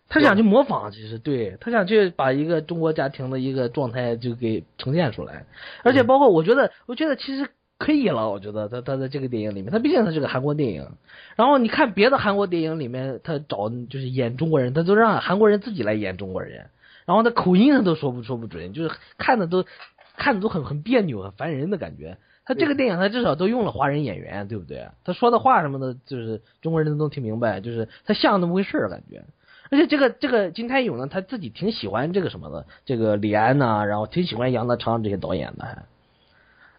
[0.08, 5.46] 他想去模仿，其实对他想去把一个中国家庭的一个状态就给呈现出来，
[5.84, 10.88] 而且包括我觉得，我觉得其实可以了，我觉得他他在这个电影里面，他毕竟他是个韩国电影，
[11.36, 16.70] 然后你看别的韩国电影里面，他找就是演中国人，他都让韩国人自己来演中国人，
[17.06, 19.66] 然后他口音他都说不说不准，就是看的都
[20.16, 22.18] 看的都很很别扭，很烦人的感觉。
[22.46, 24.88] 他这个电影他至少都用了华人演员，对不对？
[25.04, 29.24] 他说的话什么的，就是中国人都能听明白，就是他像那么回事儿感觉。
[29.72, 35.84] 而且这个这个金泰勇呢，他自己挺喜欢这个什么的，这个李安呐、然后挺喜欢杨德昌这些导演的还，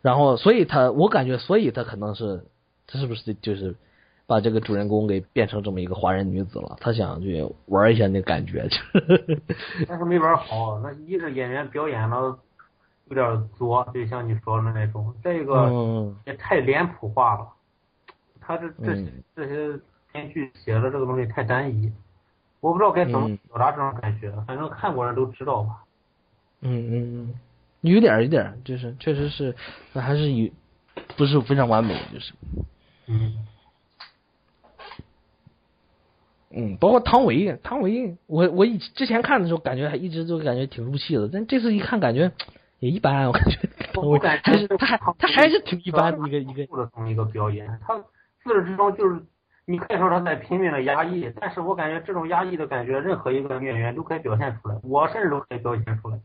[0.01, 2.45] 然后所以他我感觉，所以他可能是
[2.87, 3.75] 他是不是就是
[4.27, 6.77] 把这个主人公给变成这么一个华人女子了？
[6.81, 9.43] 他想去玩一下那感觉，就是
[9.89, 10.79] 但是没玩好。
[10.81, 12.17] 那一是演员表演的
[13.09, 17.49] 有点作，就像你说的那种；再一个嗯也太脸谱化了，
[18.41, 19.81] 他这这嗯这些
[20.13, 21.93] 编剧写的这个东西太单一，
[22.61, 24.31] 我不知道该怎么嗯表达这种感觉。
[24.47, 25.85] 反正看过人都知道吧。
[26.61, 27.35] 嗯嗯嗯，
[27.83, 29.55] 有点儿有点儿，就是确实是，
[29.93, 30.51] 那还是有
[31.17, 32.33] 不是非常完美，就是
[33.07, 33.47] 嗯，
[36.49, 42.33] 嗯，包括汤唯，汤唯，我我以之前看的时候感觉还一直都感觉挺入戏的，但这次一看感觉
[42.85, 43.59] 也一般，我感觉
[44.01, 47.97] 我感觉还是他还他还是挺一般的一个一个，的这么一个表演，他
[48.43, 49.21] 自始至终就是。
[49.67, 56.21] 你可以说他在拼命的压抑，但是我感觉这种压抑的感觉，任何一个女演员都可以表现出来，我甚至都可以表现出来，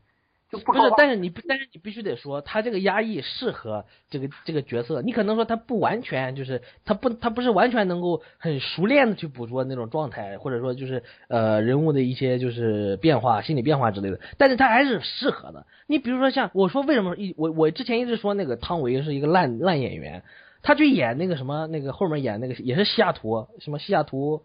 [0.52, 5.02] 就不不是但是你不，但是你必须得说，他这个压抑适合这个这个角色。
[5.04, 14.20] 你可能说他不完全，就是他不他不是完全能够很熟练的去捕捉那种状态，或者说就是呃人物的一些就是变化、心理变化之类的。
[14.38, 15.68] 但是他还是适合的。
[15.86, 20.24] 你比如说像我说为什么一我我之前一直说那个汤唯是一个烂烂演员，
[20.64, 24.41] 他去演那个什么那个后面演那个也是西雅图什么西雅图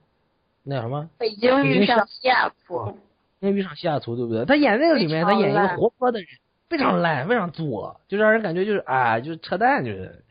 [0.65, 2.99] 那叫什么北京遇上西雅图，
[3.45, 4.47] 那遇上西雅图对不对？
[4.47, 6.29] 他演那个里面，他演一个活泼的人，
[6.71, 10.25] 非常烂，非常作，就让人感觉就是啊，就是扯淡，就是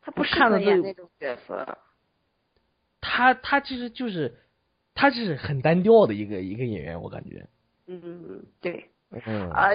[0.00, 1.78] 他不适看了都合演那种角色。
[3.02, 4.34] 他他其实就是
[4.94, 7.46] 他就是很单调的一个一个演员，我感觉，
[7.86, 8.88] 嗯，对，
[9.26, 9.68] 嗯啊、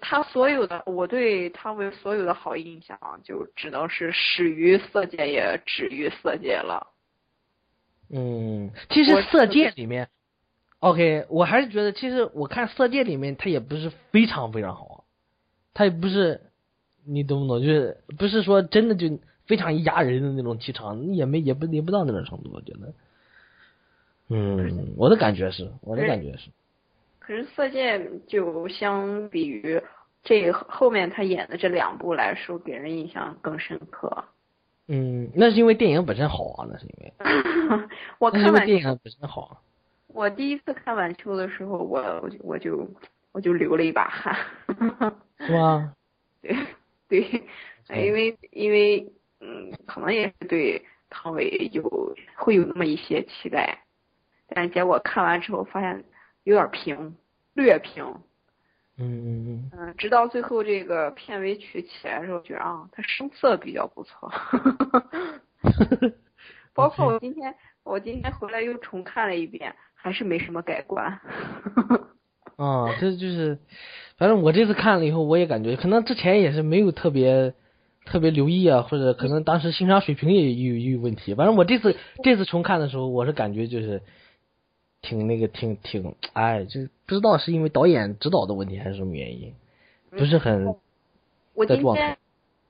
[0.00, 6.88] 他所有的我对汤唯所有的好印象，就只能是始于色戒，也止于色戒了。
[8.10, 10.08] 嗯，其实《色戒》里面
[10.80, 15.04] ，OK，我还是觉得，其实我看《色戒》里面，他也不是非常非常好，
[15.74, 16.40] 他也不是，
[17.04, 17.60] 你懂不懂？
[17.60, 22.92] 就是不是说真的就非常压人的那种气场，也没也不也不到那种程度，我觉得。
[24.30, 26.50] 嗯，我的感觉是，我的感觉是，
[27.18, 29.82] 可是色戒就相比于
[30.22, 34.24] 这后面他演的这两部来说，给人印象更深刻。
[34.86, 37.14] 嗯，那是因为电影本身好啊，那是因为，
[38.18, 39.56] 我看晚电影本身好啊。
[40.18, 42.90] 我第一次看晚秋的时候，我我就我就
[43.30, 44.36] 我就流了一把汗。
[45.38, 45.94] 是吗？
[46.42, 46.56] 对
[47.08, 47.44] 对，
[47.86, 53.84] 嗯因为因为嗯，可能也是对唐伟有会有那么一些期待，
[54.48, 56.02] 但是结果看完之后发现
[56.42, 57.16] 有点平，
[57.54, 58.04] 略平。
[58.96, 64.32] 嗯嗯嗯，直到最后这个片尾曲起来的时候，觉得啊，它声色比较不错。
[65.62, 66.12] 嗯。
[66.74, 67.54] 包括我今天
[67.84, 71.20] 我今天回来又重看了一遍，还是没什么改观。
[72.56, 73.58] 啊，这就是，
[74.16, 77.54] 反正我这次看了以后，我也感觉可能之前也是没有特别
[78.04, 81.34] 特别留意啊，或者可能当时欣赏水平也有有问题。
[81.34, 84.02] 反正我这次这次重看的时候，我是感觉就是
[85.02, 89.54] 挺那个挺挺，哎，就不知道是因为导演指导的问题还是什么原因，
[90.10, 90.74] 不是很
[91.54, 92.18] 我今天在状态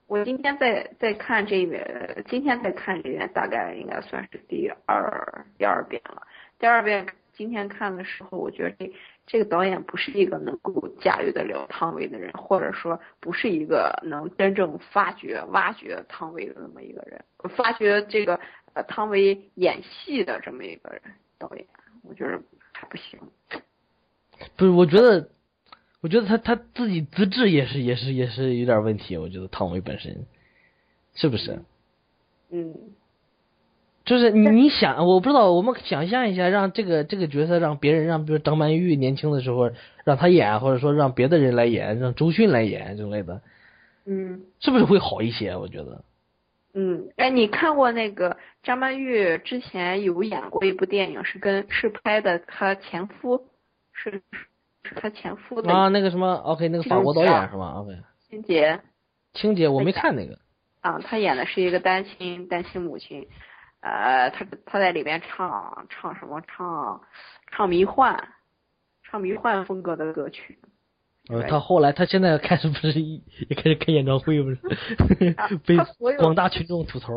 [0.06, 6.22] 我今天在在看这个，今天在看这边，大概应该算是第二第二遍了。
[6.59, 8.92] 第二遍今天看的时候，我觉得这
[9.26, 17.24] 这个导演不是一个能够驾驭得了汤唯的人，或者说不是一个能真正发掘挖掘汤唯的那么一个人，
[17.56, 18.40] 发掘这个
[18.74, 21.00] 呃汤唯演戏的这么一个人
[21.38, 21.64] 导演，
[22.02, 22.40] 我觉得
[22.72, 23.20] 还不行。
[24.56, 25.28] 不是，我觉得，
[26.00, 29.16] 我觉得他他自己资质也是也是也是有点问题。
[29.16, 30.26] 我觉得汤唯本身
[31.14, 31.62] 是不是？
[32.50, 32.74] 嗯，
[34.09, 39.70] 就是你你想，我不知道，我们想象一下，让这个这个角色让别人让，比如张曼玉年轻的时候
[40.02, 43.42] 让她演，或者说让别的人来演，让周迅来演之类的，
[44.06, 45.54] 嗯是不是会好一些？
[45.56, 46.02] 我觉得。
[46.72, 53.44] 嗯，哎，你看过那个张曼玉之前有演过一部电影，是跟是拍的她前夫，
[53.92, 54.22] 是
[54.84, 57.94] 是她前夫的啊，那个什么，OK，那个法国导演是吧？OK，
[58.28, 58.80] 清洁，
[59.34, 60.38] 清洁我没看那个。
[60.80, 63.26] 啊，她演的是一个单亲单亲母亲，
[63.80, 67.00] 呃，他他在里边唱唱什么唱
[67.50, 68.28] 唱迷幻，
[69.04, 70.58] 唱迷幻风格的歌曲。
[71.30, 73.22] 呃，他后来他现在开始不是也
[73.54, 74.56] 开始开演唱会不是
[75.36, 75.76] 啊被
[76.16, 77.12] 广大群众吐槽。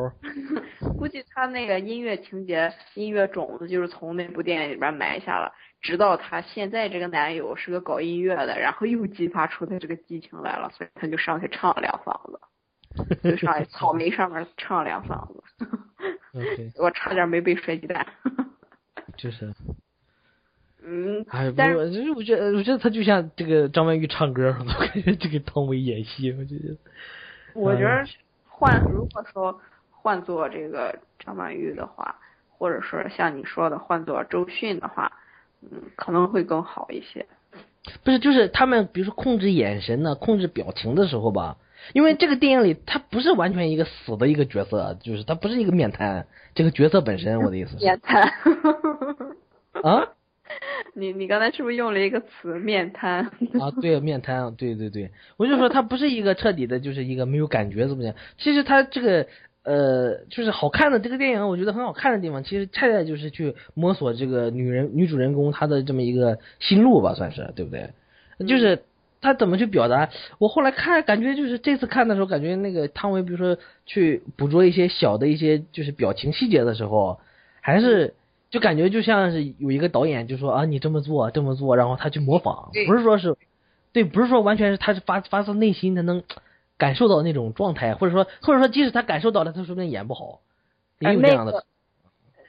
[1.00, 5.52] 估计他那个音乐情节、音乐种子就是从那部电影里边埋下了，
[5.82, 15.42] 直到他现在这个男友是个搞音乐的，然后又激发出他这个激情来了，所以他就上去唱了两嗓子，就上去草莓上面唱了两嗓子，
[16.78, 18.06] 我差点没被摔鸡蛋。
[19.18, 19.54] 就是，
[20.84, 26.78] 嗯，哎，不但是，就是我觉得，我觉得他就像这个张曼玉唱歌，我感觉这个汤唯演戏，我觉得。
[27.54, 28.04] 我觉得
[28.48, 29.60] 换如果说
[29.92, 32.16] 换做这个张曼玉的话，
[32.50, 35.12] 或者说像你说的换做周迅的话，
[35.62, 37.26] 嗯，可能会更好一些。
[38.04, 41.58] 不是，就是他们比如说控制眼神呢，控制表情的时候吧，
[41.94, 46.26] 因为这个电影里他不是完全一个死的一个角色，就是他不是一个面瘫，
[46.56, 48.22] 这个角色本身，我的意思是面瘫。
[49.84, 50.08] 啊
[50.94, 53.26] 你你刚才是不是用了一个词“面瘫
[53.60, 58.14] 啊，对面瘫，对对对，我就说他不是一个彻底的，就是一个没有感觉怎么讲？
[58.38, 59.28] 其实他这个
[59.64, 67.92] 呃，就是好看的这个电影，我觉得很好看的地方，其实恰恰就是去摸索这个女人女主人公她的这么一个心路吧，算是对不对？
[68.46, 68.84] 就是
[69.22, 70.10] 她怎么去表达。
[70.40, 77.20] 我后来看，感觉就是这次看的时候，感觉那个汤唯，比如说去捕捉一些小的一些就是表情细节的时候，
[77.62, 78.16] 还是。
[78.52, 83.38] 就感觉就像是有一个导演就说啊，你这么做这么做，然后他去模仿，不是说是，
[83.94, 86.22] 对，不是说完全是他是发发自内心，他能
[86.78, 90.42] 感受到那种状态，或者说或者说即使他感受到了，他说不定演不好，
[91.00, 91.54] 也有这样的。
[91.54, 91.66] 那个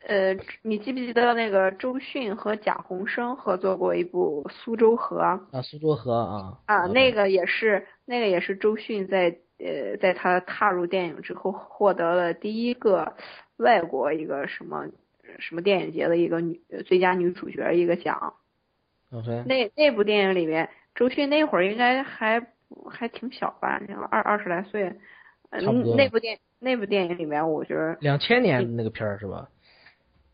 [0.07, 6.87] 呃，你记不记得那个周迅和贾宏声合作过一部《苏州河》啊，苏州河啊啊？
[6.87, 13.15] 那个也是那个也是周迅在呃在她踏入电影之后获得了第一个
[13.57, 14.87] 外国一个什么
[15.39, 18.35] 什么电影节的一个女最佳女主角一个奖。
[19.47, 22.45] 那那部电影里面，周迅那会儿应该还
[22.91, 23.81] 还挺小吧，
[24.11, 24.93] 二二十来岁。
[25.51, 29.47] 呃差不多那部电那部电影里面，我觉得两千年那个片儿是吧？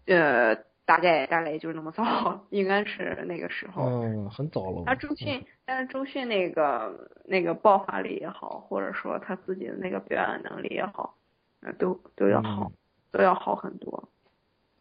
[0.08, 3.84] 呃，大概大概也就是那么早，应该是那个时候。
[3.84, 4.82] 嗯，很早了。
[4.86, 11.14] 他周迅，但是周迅那个那个爆发力也好，或者说他自己的那个表演能力也好，
[11.60, 12.72] 呃，都都要好，嗯
[13.12, 14.08] 都要好很多。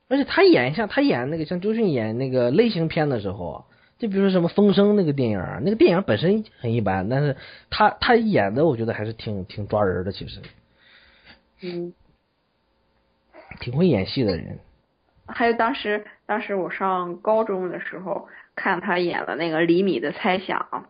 [0.09, 3.65] 而且他演像他演那个像周迅演那个类型片的时候，
[3.97, 7.35] 就比如说什么《风声》那个电影，那个电影本身很一般，但是
[7.69, 10.41] 他他演的我觉得还是挺挺抓人的，其实
[11.61, 11.93] 嗯，
[13.59, 14.59] 挺会演戏的人。
[15.27, 20.85] 还有当时当时我上高中的时候看他演的那个《厘米的猜想》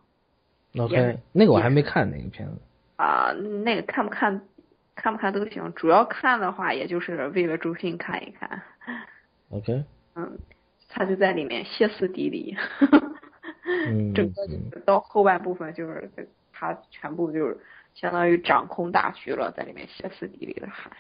[0.82, 2.58] OK，那个我还没看那个片子。
[2.98, 3.32] 啊、
[3.64, 4.42] 那个看不看
[4.96, 8.62] 看不看都行，主要看的话也就是为了周迅看一看。
[9.50, 9.84] OK，
[10.16, 10.38] 嗯，
[10.90, 12.58] 他就在里面歇斯底里，
[13.88, 16.10] 嗯整个就是到后半部分就是
[16.52, 17.58] 他全部就是
[17.94, 20.92] 相当于掌控大局了，在里面歇斯底里的喊。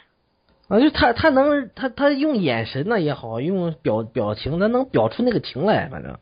[0.68, 6.18] 啊，就他他能他他用眼神呢也好，用表表情，他能表出那个情来，反正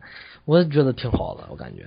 [0.46, 1.86] 我觉得挺好的，我感觉。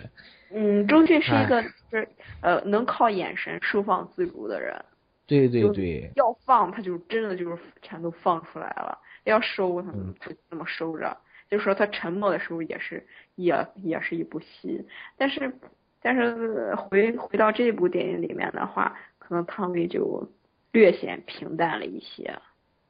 [0.52, 2.08] 嗯，周迅是一个就是
[2.40, 4.84] 呃能靠眼神收放自如的人，
[5.26, 11.16] 对对对，要放他就真的就是全都放出来了，要收他就那么收着，
[11.50, 14.84] 就是说他沉默的时候也是也也是一部戏，
[15.16, 15.52] 但是
[16.00, 20.26] 但是回回到这部电影里面的话，可能汤唯就
[20.72, 22.38] 略显平淡了一些，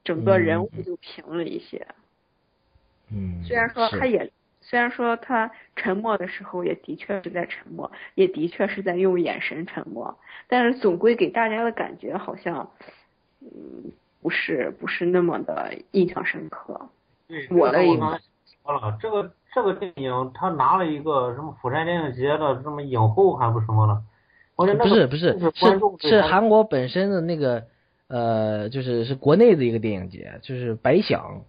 [0.09, 1.86] 整个人物嗯就平了一些。
[3.12, 4.30] 嗯，虽然说他也
[4.62, 12.70] 虽然说他沉默的时候也的确是在沉默，也的确是在用眼神沉默，但是总归给大家的感觉好像，
[13.40, 13.92] 嗯，
[14.22, 16.88] 不是不是那么的印象深刻。
[17.28, 18.18] 对，我的一个这个刚才
[18.62, 24.02] 说了，这个这个电影他拿了一个什么釜山电影节的什么影后还不什么了，
[24.56, 25.38] 我觉得不是不是
[26.00, 27.66] 是是韩国本身的那个
[28.09, 31.42] 呃，就是是国内的一个电影节，就是百想，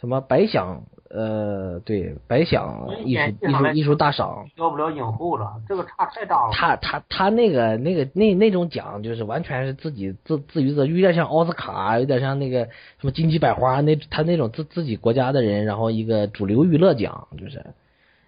[0.00, 4.48] 什么百想呃，对百想艺术艺术艺术大赏。
[4.56, 6.52] 要不了影后了，这个差太大了。
[6.52, 17.66] 他他他那个那个那那种奖就是完全是自己自自娱自乐，有点像奥斯卡，有点像那个什么金鸡百花那他那种自自己国家的人，然后一个主流娱乐奖，就是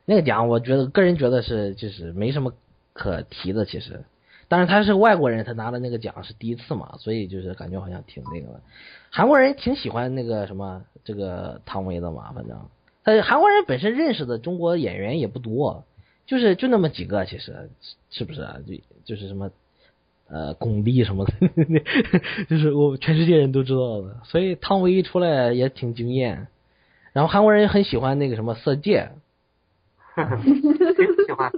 [0.04, 2.52] 那个奖，我觉得个人觉得是就是没什么
[2.92, 4.04] 可提的，其实。
[4.50, 8.60] 但是他是外国人，他拿的那个奖是第一次嘛，所以就是感觉好像挺那个的。
[9.08, 12.58] 韩国人挺喜欢那个什么这个汤唯的嘛，反正，
[13.04, 15.84] 但韩国人本身认识的中国演员也不多，
[16.26, 17.70] 就是就那么几个，其实
[18.10, 18.56] 是不是啊？
[18.66, 18.74] 就
[19.04, 19.52] 就是什么
[20.28, 21.32] 呃巩俐什么的，
[22.50, 26.48] 就是我全世界人都知道的，所以汤唯一出来也挺惊艳。
[27.12, 29.10] 然后韩国人也很喜欢那个什么色戒，
[30.16, 31.52] 谁喜欢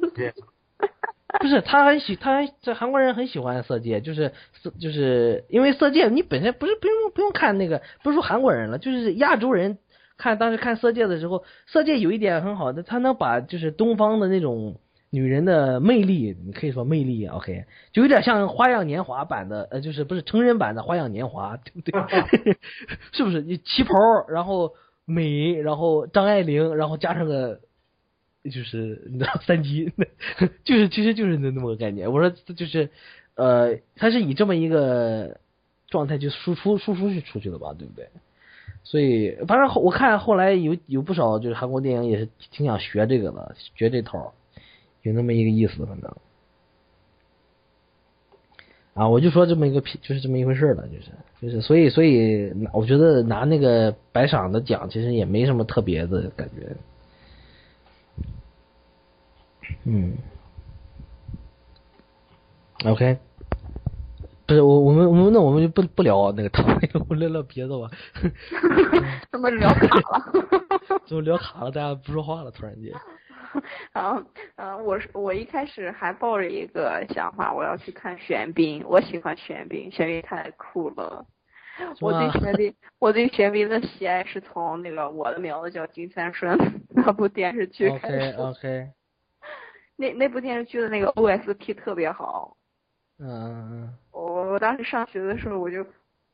[1.40, 9.78] 不是他很喜，他很这韩国人很喜欢色戒，就是色就是因为色戒，你本身不是不用不用看那个，不是说韩国人了，就是亚洲人
[10.18, 14.78] 看当时看色戒的时候，色戒有一点很好的，他能把就是东方的那种
[15.10, 22.56] 女人的魅力，你可以说魅力，OK，就有点像《花样年华》版的，呃，就是不是成人版的《花样年华》， 对不对？
[23.12, 23.40] 是不是？
[23.40, 23.94] 你旗袍，
[24.28, 24.74] 然后
[25.06, 27.60] 美，然后张爱玲，然后加上个。
[28.44, 29.92] 就是你知道三级，
[30.64, 32.10] 就是其实就是那那么个概念。
[32.12, 32.90] 我说就是，
[33.34, 35.38] 呃，他是以这么一个
[35.88, 38.08] 状态就输出输出去出去的吧，对不对？
[38.84, 44.34] 所以反正我看后来有有不少就是韩国电影也是挺想学这个的，学这套，
[45.02, 46.12] 有那么一个意思，反正。
[48.94, 56.76] 啊，我就说这么一个，就是这么一回事了，就是就是，所以所以我觉得拿那个白赏的奖其实也没什么特别的感觉。
[59.84, 60.16] 嗯
[62.84, 63.18] ，OK，
[64.46, 67.90] 不是我我们我们那我们就不不聊那个汤唯，我们聊聊别的吧。
[69.30, 70.32] 怎么聊卡了？
[71.06, 71.70] 怎么聊卡了？
[71.70, 72.92] 大家不说话了，突然间。
[73.92, 74.22] 然后，
[74.56, 81.26] 嗯，我是我一开始还抱着一个想法，我要去看玄彬，我喜欢玄彬，玄彬太酷了。
[82.00, 86.56] 我对玄彬，我对玄彬的喜爱是从那个《我的名字叫金三顺》
[86.88, 88.36] 那部电视剧开 OK 始。
[88.38, 88.90] OK，
[89.96, 92.56] 那那部电视剧的那个 OST 特别好。
[93.18, 95.86] 嗯嗯我我当时上学的时候，我就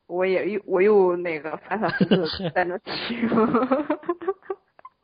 [0.07, 3.29] 我也又我又那个反反复复地在那听。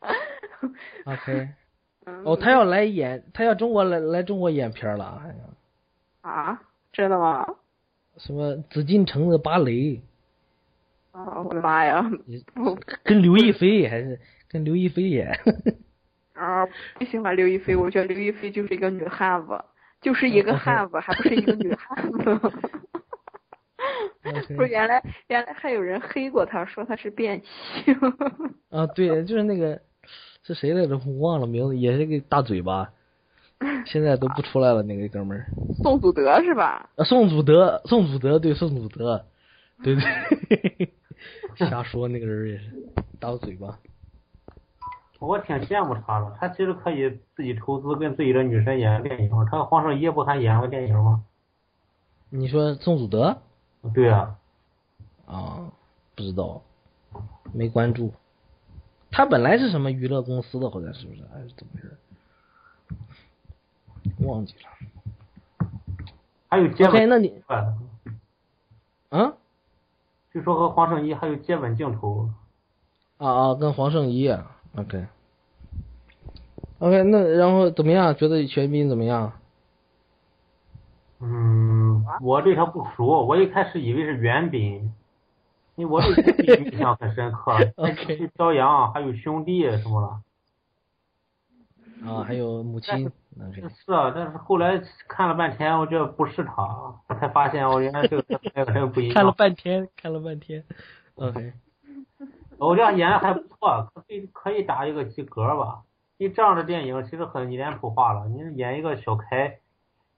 [0.60, 0.74] 嗯
[1.06, 1.48] ，OK。
[2.06, 6.62] 嗯哦，他要来演，他要中国来来中国演片了，好像啊？
[6.92, 7.46] 真的吗？
[8.18, 10.00] 什么紫禁城的芭蕾，
[11.12, 11.40] 啊！
[11.42, 12.08] 我的妈呀！
[13.02, 15.32] 跟刘亦菲还是跟刘亦菲演。
[16.34, 16.66] 啊，
[16.98, 19.64] 不喜欢刘亦菲，我觉得刘亦菲就是一个女汉子，
[20.00, 22.40] 就是一个汉子，还不是一个女汉子。
[24.56, 27.40] 不是原来原来还有人黑过她，说她是变
[27.84, 27.94] 性。
[28.70, 29.80] 啊，对，就是那个
[30.42, 30.98] 是谁来着？
[31.06, 32.90] 我忘了名字，也是个大嘴巴，
[33.84, 34.82] 现在都不出来了。
[34.82, 35.46] 那个哥们儿，
[35.82, 36.88] 宋祖德是吧？
[36.96, 39.26] 啊，宋祖德，宋祖德，对，宋祖德，
[39.82, 40.88] 对对，
[41.68, 42.70] 瞎说那个人也是
[43.20, 43.78] 大嘴巴。
[45.26, 49.30] 我挺羡慕他的，他其实可以自己投资跟自己的女神演电影。
[49.50, 51.24] 他和黄圣依不还演过电影吗？
[52.30, 53.38] 你说宋祖德
[53.94, 54.36] 对啊，
[55.26, 55.70] 啊？
[56.16, 56.62] 不知道，
[57.52, 58.12] 没关注。
[59.10, 61.22] 他本来是什么娱乐公司的，好像是不是？
[61.32, 61.96] 还是怎么回事？
[64.26, 65.68] 忘记了。
[66.48, 67.74] 还有接 OK，吻，那你哎
[69.10, 69.34] 啊
[70.32, 72.28] 据说和黄圣依还有接吻镜头。
[73.18, 75.06] 啊啊，跟黄圣依啊，OK。
[76.80, 78.14] OK，那然后怎么样？
[78.16, 79.32] 觉得玄彬怎么样？
[81.20, 84.92] 嗯，我对他不熟，我一开始以为是袁彬，
[85.76, 90.02] 因为我对袁彬印象很深刻 OK 去骄阳还有兄弟什么
[92.02, 92.08] 的。
[92.10, 93.10] 啊，还有母亲。
[93.86, 96.62] 是啊，但是后来看了半天，我觉得不是他，
[97.08, 99.14] 我才发现我原来这个跟那个人不一样。
[99.14, 100.62] 看了半天，看了半天
[101.14, 101.52] ，OK。
[102.58, 105.82] 我这样演的还不错，可以可以打一个及格吧。
[106.18, 109.58] 因为这样的电影其实很脸谱化了，你演一个小开，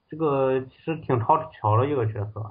[0.09, 2.45] 这个其实挺超巧的一个角色。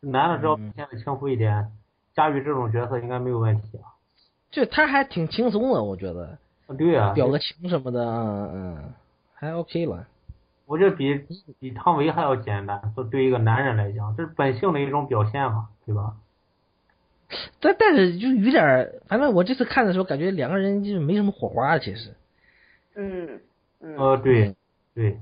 [0.00, 1.72] 男的只要表现的轻浮一点，
[2.14, 3.92] 驾驭这种角色应该没有问题啊。
[4.50, 6.38] 就他还挺轻松的，我觉得，
[6.78, 8.92] 对呀、表个情什么的，嗯嗯，
[9.34, 10.06] 还 OK 了。
[10.64, 11.26] 我觉得比
[11.58, 16.14] 比汤唯还要简单，就对一个男人来讲，这是本性的一种表现嘛，对吧？
[17.60, 22.14] 但但是就有点，反正我这次看的时候，感觉两个人就是没什么火花，其实
[22.96, 23.40] 嗯
[23.80, 24.56] 嗯，呃，对
[24.94, 25.20] 对，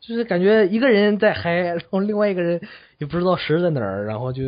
[0.00, 2.60] 就是感觉一个人在嗨，然后另外一个人
[2.98, 4.42] 也不知道神在哪儿，然后就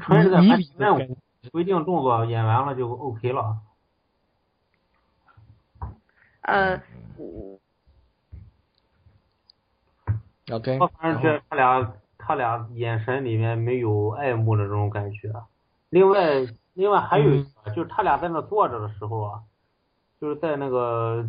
[0.00, 1.16] 纯是在拍迷离的任务。
[1.50, 3.56] 规定动作演完了就 OK 了。
[6.42, 6.76] 呃，
[7.18, 7.58] 嗯
[10.52, 15.32] OK，我反正觉得他俩他俩眼神里面没有爱慕的这种感觉。
[15.90, 19.42] 另外，另外还有一个，就是他俩在那坐着的时候啊，
[20.22, 21.28] 就是在那个，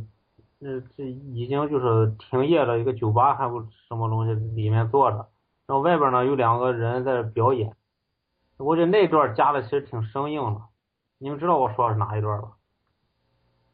[0.62, 5.18] 呃，这已经就是停业了一个酒吧还不什么东西里面坐着，
[5.66, 7.76] 然后外边呢有两个人在这表演。
[8.58, 10.62] 我觉得那段加的其实挺生硬的。
[11.18, 12.50] 你们知道我说的是哪一段吧？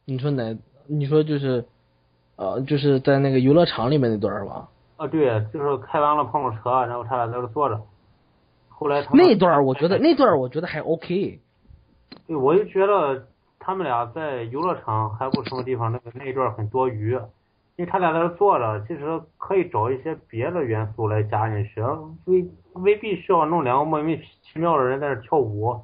[0.06, 0.56] 你说哪？
[0.86, 1.66] 你说就是，
[2.36, 4.70] 呃，就是在那个游乐场里面那段是吧？
[4.96, 7.78] 啊，对，就是开完了碰碰车，然后他俩在这坐着。
[8.70, 11.38] 后来他那段我觉得那段我觉得还 OK。
[12.26, 13.28] 对，我就觉得
[13.60, 17.12] 他们俩在游乐场还不什么地方，那个那一段很多余，
[17.76, 21.82] 因为他俩在这坐着，其实可以找一些别的元素来加进去，
[22.24, 25.78] 未未必需要弄两个莫名其妙的人在这跳舞。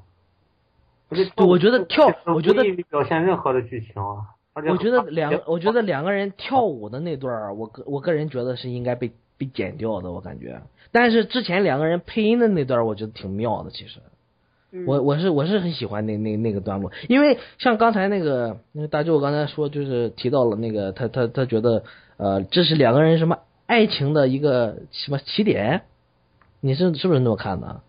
[1.36, 10.60] 我觉得跳我觉得表现任何的剧情啊，我觉得两个，我觉得两个人跳舞的那段，我个我个人觉得是应该被被剪掉的，我感觉。
[10.90, 14.00] 但是之前两个人配音的那段，我觉得挺妙的，其实。
[14.76, 21.84] 嗯我我是我是很喜欢那那那个段落，因为像刚才那个那个大舅刚才说，就是提到了那个他他他觉得
[22.16, 25.82] 呃这是两个人什么爱情的一个什么起点，
[26.60, 27.80] 你是是不是那么看的？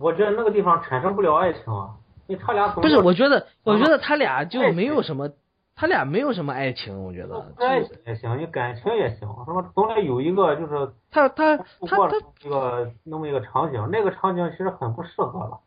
[0.00, 1.94] 我觉得那个地方产生不了爱情啊，
[2.26, 5.30] 因为他俩总不是，我觉得我觉得他俩就没有什么，
[5.76, 9.70] 他俩没有什么爱情，我觉得爱情也行，你感情也行，是吧？
[9.72, 15.60] 总得有一个就是他他他过了一个那么一个场景，那个场景其实很不适合了，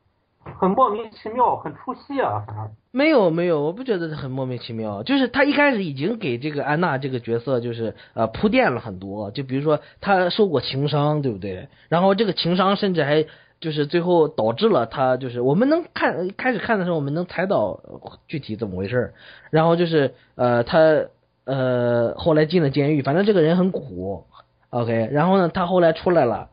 [0.60, 2.70] 很莫名其妙，很出戏啊，反正。
[2.91, 5.04] 没有没有，我不觉得他很莫名其妙。
[5.04, 11.68] 就是他一开始已经给这个安娜这个角色就是呃铺垫了很多，就比如说他受过情伤，对不对？
[11.89, 13.26] 然后这个情伤甚至还
[13.60, 17.80] 就是最后导致了他就是我们能看开始看的时候，我们能猜到
[18.28, 19.14] 具体怎么回事。
[19.52, 21.06] 然后就是呃他
[21.45, 24.26] 呃后来进了监狱，反正这个人很苦
[24.72, 25.10] ，OK。
[25.12, 26.50] 然后呢，他后来出来了，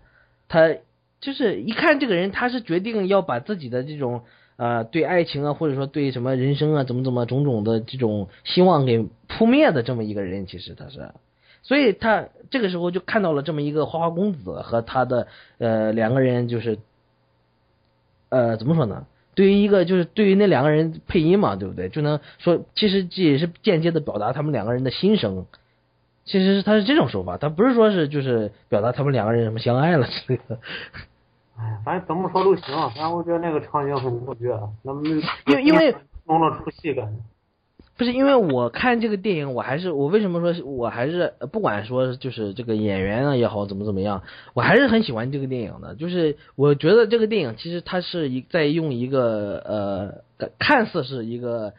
[0.49, 0.75] 他
[1.25, 4.25] 就是一看这个人，他是决定要把自己的这种
[4.57, 11.13] 呃对爱情啊，或者说对什么人生啊，怎么怎么种种的这种希望给扑灭的这么一个人，其实他是，
[11.63, 16.79] 所以他这个时候就看到了这么一个花花公子和他的呃两个人就是
[18.29, 19.07] 呃怎么说呢？
[19.35, 21.89] 对于一个就是对于那两个人配音嘛，对不对？
[21.89, 25.47] 就能说其实这也是间接的表达他们两个人的心声。
[26.27, 30.59] 其实是他是这种说法，他不是说是就是表达他们两个人什么相爱了之类的。
[31.59, 35.17] 哎，反正怎么说都行，反正我觉得那个场景很不绝，那么因
[35.55, 35.95] 为因为
[36.27, 37.15] 弄了出戏感。
[37.97, 44.23] 不是因为我看这个电影，我还是我为什么说我还是呃不管说就是这个演员啊也好，怎么怎么样，
[44.53, 45.95] 我还是很喜欢这个电影的。
[45.95, 51.73] 就是我觉得这个电影其实它是一在用一个呃看似是一个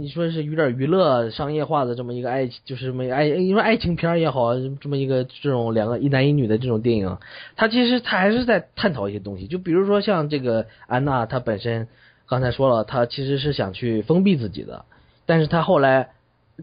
[0.00, 7.18] 你说是有点娱乐商业化的这么一个爱情，就是这么爱你说爱情片也好，这么一个这种两个一男一女的这种电影，
[7.56, 9.46] 它其实它还是在探讨一些东西。
[9.46, 11.88] 就比如说像这个安娜，她本身
[12.26, 14.84] 刚才说了，她其实是想去封闭自己的。
[15.26, 16.10] 但是她后来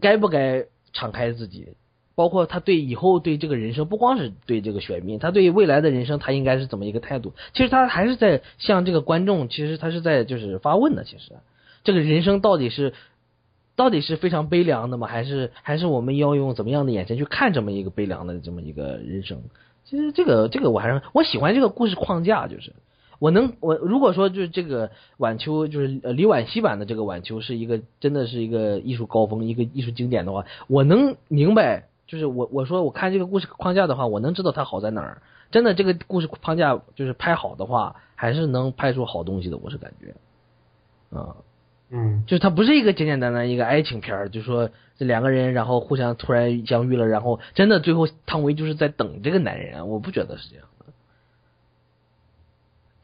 [0.00, 1.68] 该不该敞开自己，
[2.14, 7.32] 包括她对以后对这个人生，不光是对这个选民，她对未来的人生，她应该是怎么一个态度？
[7.52, 11.04] 其实她还是在向这个观众，其实她是在就是发问的。
[11.04, 11.32] 其实
[11.82, 12.94] 这个人生到底是
[13.76, 15.06] 到底是非常悲凉的吗？
[15.06, 19.42] 还是还是我们要用怎么样的眼神去看这么一个悲凉的这么一个人生？
[19.84, 22.72] 其实这个这个我还是我喜欢这个故事框架，就是。
[23.20, 35.22] 我能，我如果说就是这个晚秋，就是李婉希版的这个晚秋是一个真的是一个艺术高峰，一个艺术经典的话，我能明白，就是我我说我看这个故事框架的话，我能知道它好在哪儿。
[35.52, 41.36] 真的，这个故事框架就是拍好的话，还是能拍出好东西的，我是感觉，啊、
[42.26, 50.86] 就是它不是一个简简单单一个爱情片儿，就说这两个人然后互相突然相遇了，然后真的最后汤唯就是在等这个男人，我不觉得是这样的。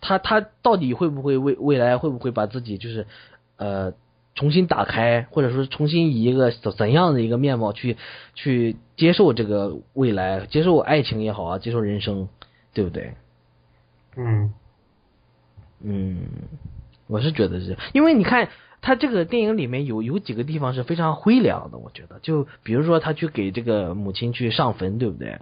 [0.01, 3.07] 他他到底会不会未未来会不会把自己就是
[3.57, 3.93] 呃
[4.35, 7.97] 重新打开，或者说重新以一个怎怎样的一个面貌去
[8.35, 12.29] 去接受这个未来，接受爱情也好啊，接受人生，
[12.73, 13.15] 对不对？
[14.17, 14.55] 嗯，
[15.83, 16.23] 嗯，
[17.07, 18.49] 我是觉得是，因为你看，
[18.83, 25.39] 他这个电影里面有有几个地方是非常灰凉的，我觉得，就比如说他去给这个母亲去上坟，对不对？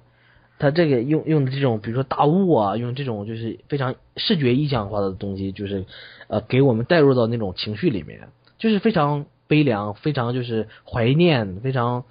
[0.61, 5.87] 他这个用用的这种，比如说大雾啊，用这种就是非常视觉意象化的东西，就是
[6.27, 8.29] 呃给我们带入到那种情绪里面，
[8.59, 12.05] 就是非常悲凉，非常就是怀念，非常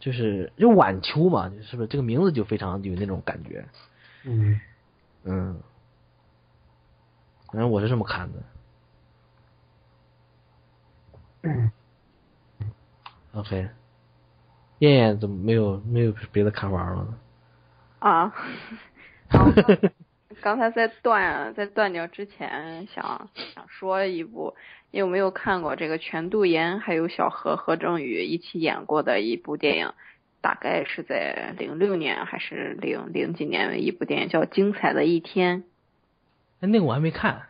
[0.00, 1.86] 就是就晚秋嘛，是不是？
[1.86, 3.64] 这个名字就非常有那种感觉，
[4.24, 4.60] 嗯，
[5.22, 5.60] 嗯，
[7.52, 8.40] 反正我是这么看的。
[13.32, 13.68] OK，
[14.78, 17.18] 燕燕怎么没有没有别的看法了呢？
[17.98, 18.34] 啊，
[19.28, 19.52] 刚
[20.40, 24.54] 刚才在断在断掉之前，想想说一部，
[24.90, 29.92] 你有没有看过这个全度妍还有小何何正宇一起演过的一部电影？
[30.40, 35.62] 大概是在零六年还是零零几年的一部电影，叫《精彩的一天》
[36.60, 37.48] 哎，那个我还没看，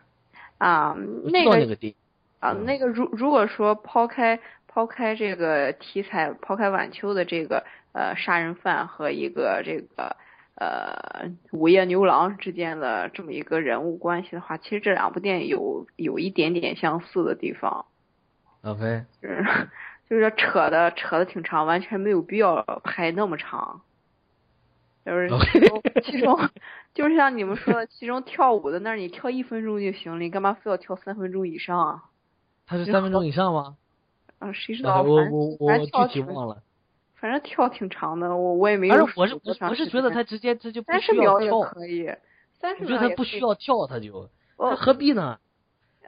[0.57, 1.98] 啊，知那个道那个电影。
[2.39, 10.15] 啊，嗯那个如如果说抛开抛开这个题材，抛开晚秋的这个呃杀人犯和一个这个
[10.55, 17.85] 呃午夜牛郎之间的这么一个人物关系的话，其实这两部电影有有一点点相似的地方
[18.63, 19.45] ，OK，就是
[20.09, 23.81] 就是扯的扯的挺长，完全没有必要拍那么长。
[25.05, 26.49] 就是其中其中
[26.93, 32.03] 就是像你们说的，其中跳舞的那儿你跳一分钟就行了，你干嘛非要跳三分钟以上啊？
[32.69, 33.75] 他是三分钟以上吗？
[34.37, 35.01] 啊，谁知呃道？
[35.01, 35.77] 我我我
[36.07, 36.61] 具体忘了。
[37.15, 42.09] 反正跳挺长的，我我也没有正我是我是觉得他直接这就不三十需要秒也跳，可以，
[42.61, 45.39] 三十我觉得他不需要跳，他就他何必呢？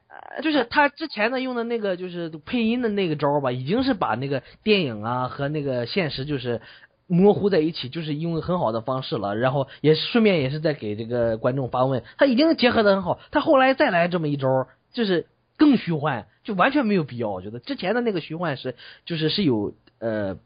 [0.08, 6.62] 呃就是他之前的用的那个就是配音的那个招吧，已经是把那个电影啊和那个现实就是
[7.08, 9.36] 模糊在一起，就是用很好的方式了。
[9.36, 13.20] 然后也顺便也是在给这个观众发问，他已经结合的很好。
[13.32, 15.28] 他后来再来这么一招，就是
[15.62, 17.30] 更虚幻，就完全没有必要。
[17.30, 18.76] 我觉得之前的那个虚幻是
[19.06, 20.40] 就是是有呃。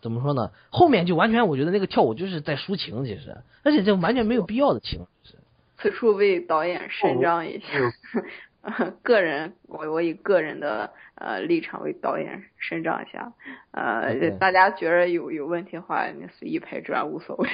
[0.00, 0.52] 怎么说呢？
[0.70, 5.00] 后面就完全，我觉得那个跳舞就是在抒情，其实，而且这完全没有必要的情。
[5.76, 7.66] 此处为导演伸张一下，
[8.62, 13.32] 嗯 个人我我以个人的呃立场为导演伸张一下，
[13.72, 17.48] 呃大家觉得有有问题的话，你随意拍砖无所谓。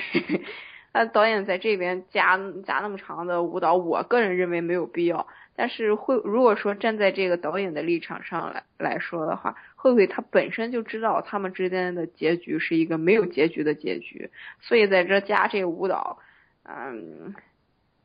[0.93, 5.27] 那导演在这边加加那么长的舞蹈，我个人认为没有必要。
[5.57, 16.19] 但是会如果说站在这个导演的立场上来来说的话，会不会他本身就知道他们之间的结局是一个没有结局的结局，所以在这加这个舞蹈，
[16.65, 17.35] 嗯，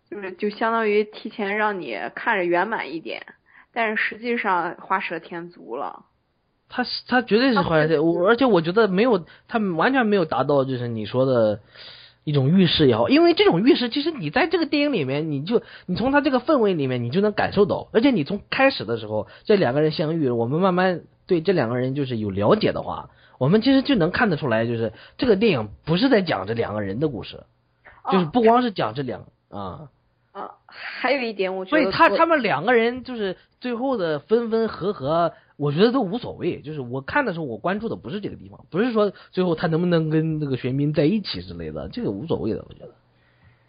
[0.09, 3.26] 就是就相当于提前让你看着圆满一点，
[3.73, 6.05] 但是实际上画蛇添足了。
[6.71, 11.61] 他是他绝对是坏人，我而且我觉得没有，他完全没有达到就是你说的
[12.24, 27.44] 一种预示也好，因为这种预示其实你在这个电影里面，你就你从他这个氛围里面你就能感受到，而且你从开始的时候这两个人相遇，我们慢慢对这两个人就是有了解的话，我们其实就能看得出来，就是这个电影不是在讲这两个人的故事，
[28.12, 29.90] 就是哦不光是讲这两啊。
[30.31, 36.61] 啊，还有一点，我觉所得所以他他们两个人就是最后的分分合合，我觉得都无所谓。
[36.61, 42.91] 就是我看的时候，我关注的不是这个地方，不是说最后他能不能跟那个玄彬在一起之类的，这个无所谓的，我觉得。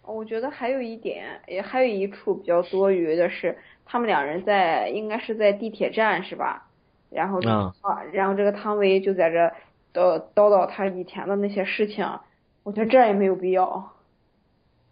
[0.03, 6.67] 我觉得还有一点，也还有一处比较多余的是，他们两人在应该是在地铁站是吧？
[7.09, 7.39] 然后
[7.81, 9.37] 啊然后这个汤唯就在这
[9.93, 12.07] 叨叨叨他以前的那些事情，
[12.63, 13.93] 我觉得这也没有必要。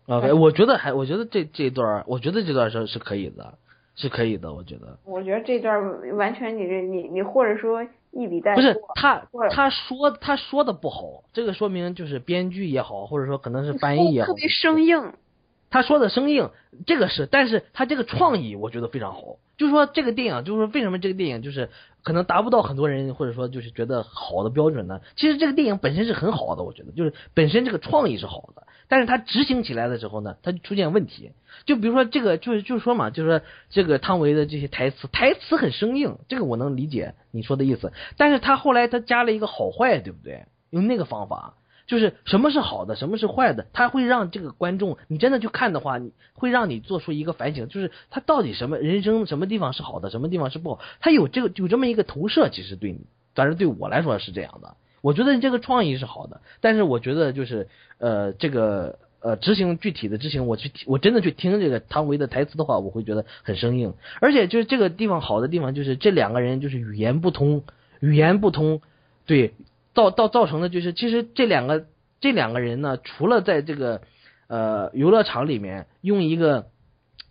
[0.10, 3.54] OK，我觉得还，我觉得这这段，我觉得这段是是可以的，
[3.96, 4.98] 是可以的，我觉得。
[5.06, 15.14] 我觉得这段完全你这你你或者说一笔带过不是，他他说他说的不好，这个说明就是编剧也好，或者说可能是翻译也好特，别生硬。
[15.72, 16.50] 他说的生硬，
[16.88, 19.38] 这个是，但是他这个创意我觉得非常好。
[19.56, 21.70] 就是说这个电影，就是说为什么这个电影就是
[22.02, 25.02] 可能达不到很多人或者说就是觉得好的标准呢？
[25.16, 31.32] 其实这个电影本身是很好的，我觉得就是本身这个创意是好的，但是他执行起来的时候呢，他就出现问题。
[31.66, 37.94] 就比如说这个，就是就是说嘛，就是说这个汤唯的这些台词，台词很生硬，这个我能理解你说的意思。
[38.18, 40.46] 但是他后来他加了一个好坏，对不对？
[40.72, 41.54] 用那个方法，
[41.86, 53.02] 就是什么是好的，什么是坏的，他会让这个观众，你真的去看的话，你会让你做出一个反省，就是他到底什么人生什么地方是好的，什么地方是不好，他有这个有这么一个投射，其实对你，
[53.36, 54.78] 反正对我来说是这样的。
[55.02, 57.68] 我觉得你这个创意是好的，但是我觉得就是
[57.98, 67.64] 呃这个呃执行具体的执行，我去我真的去听这个汤唯的台词的话，我会觉得很生硬，而且就是这个地方好的地方就是这两个人就是语言不通，
[68.00, 68.82] 语言不通，
[69.26, 69.54] 对，
[69.94, 71.86] 造造造成的就是其实这两个
[72.22, 74.02] 这两个人呢，除了在这个
[74.48, 76.68] 呃游乐场里面用一个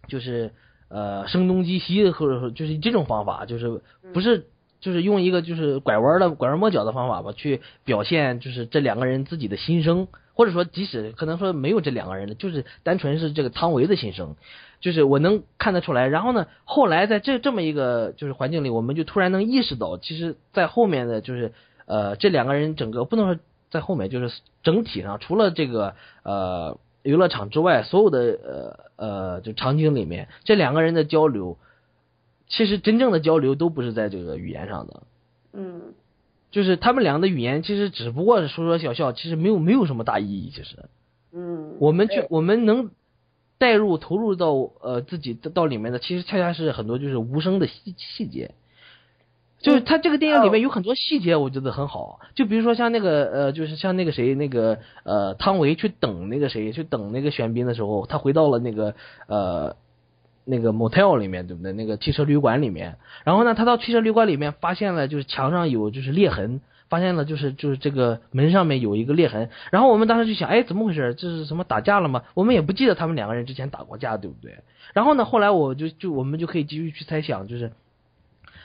[0.09, 0.53] 就是
[0.89, 3.82] 呃声东击西，或者说就是这种方法，就是
[4.15, 4.47] 不是
[4.81, 14.37] 就是用一个就是拐弯的拐弯抹角的方法吧，去表现就是这两个人自己的心声，或者说即使可能说没有这两个人的，就是单纯是这个汤唯的心声，
[14.81, 16.07] 就是我能看得出来。
[16.07, 21.53] 然后呢，后来在这这么一个就是环境里，我们就突然能意识到，其实，在后面的就是
[21.87, 23.41] 呃这两个人整个不能说
[23.71, 31.59] 在后面，就是整体上除了这个呃娱乐场之外，所有的呃呃就场景里面，这两个人的交流，
[32.49, 35.03] 其实真正的交流都不是在这个语言上的。
[35.53, 35.81] 嗯
[36.51, 40.51] 就是他们俩的语言其实只不过是说说笑笑，其实没有没有什么大意义。
[40.51, 40.77] 其实
[41.33, 42.91] 嗯，我们去我们能
[43.59, 48.53] 带入投入到呃自己到里面的，其实恰恰是很多就是无声的细细节。
[49.61, 52.20] 就是他这个电影里面有很多细节，我觉得很好。
[52.37, 58.95] 就比如说像那个呃，就是像那个谁，那个呃，汤唯去等那个谁，去等那个玄彬的时候，他回到了那个
[59.27, 59.77] 呃
[60.51, 61.73] 那个 motel 里面，对不对？
[61.73, 62.97] 那个汽车旅馆里面。
[63.25, 69.51] 然后呢，他到汽车旅馆里面发现了，就是墙上有就是裂痕，发现了就是就是这个门上面有一个裂痕。
[69.70, 71.15] 然后我们当时就想，哎，怎么回事？
[71.15, 72.23] 这是什么打架了吗？
[72.33, 74.61] 我们也不记得他们两个人之前打过架，对不对？
[74.95, 77.73] 然后呢，后来我就就我们就可以继续去猜想，就是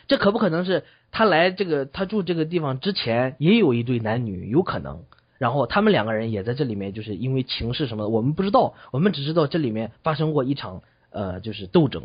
[0.07, 5.03] 这可不可能是他来这个他住这个地方之前也有一对男女，有可能。
[5.39, 10.81] 然后他们两个人也在这里面，就是因为情势什么的，我们不知道，我们只知道这里面发生过一场
[11.13, 12.03] 呃，就是斗争。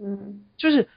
[0.00, 0.88] 嗯就是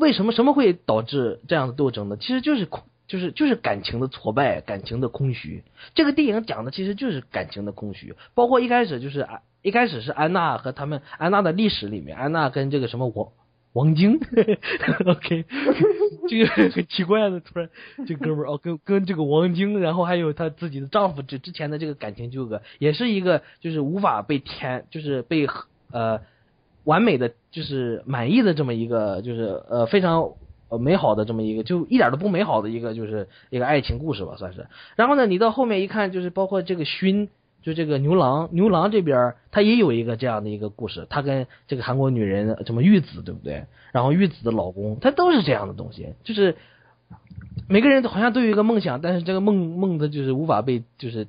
[0.00, 2.16] 为什么什么会导致这样的斗争呢？
[2.16, 5.62] 其实就是空，就是就是感情的挫败，感情的空虚。
[5.94, 13.28] 这个电影讲的其实就是感情的空虚，包括一开始就是安，一开始是安娜和他们安娜的历史里面，安娜跟这个什么王
[13.74, 14.18] 王晶，
[15.06, 15.44] OK，
[16.28, 17.70] 这个很奇怪的，突然
[18.08, 25.46] 这哥们儿哦，跟跟这个王晶，然后还有她自己的丈夫之之前的这个感情纠葛，也是一个就是无法被填，就是被
[25.90, 26.20] 呃
[26.84, 30.32] 完美的就是满意的这么一个就是呃非常
[30.68, 34.66] 呃美好的这么一个就一点都不美好的一个就是一个爱情故事吧算是。
[34.96, 37.28] 然后呢，你到后面一看，就是包括这个勋。
[37.60, 43.66] 就这个牛郎，牛郎这边他也有一个这样的一个故事，他跟这个韩国女人什么玉子，对不对？
[43.92, 46.56] 然后玉子的老公，他都是这样的东西，就是
[47.68, 51.26] 每个人好像都有一个梦想，但是这个梦梦的就是无法被就是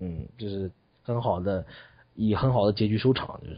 [0.00, 0.70] 嗯，就是
[1.02, 1.66] 很好的
[2.14, 3.56] 以很好的结局收场，就是。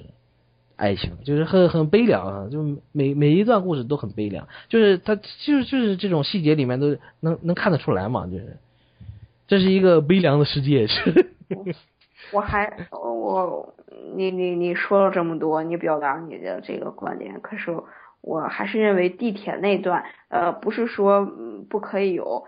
[0.78, 2.62] 爱情，就是很很悲凉啊，就
[2.92, 5.22] 每每一段故事都很悲凉，就是他就
[5.56, 8.58] 是就是这种细节里面都能能看得出来嘛，就是。
[9.48, 11.30] 这是一个悲凉的世界是。
[12.30, 13.74] 我还我
[14.16, 17.74] 你你你说了这么多，你表达你的这个观点，可是
[18.20, 21.24] 我还是认为地铁那段，呃，不是说
[21.70, 22.44] 不可以有，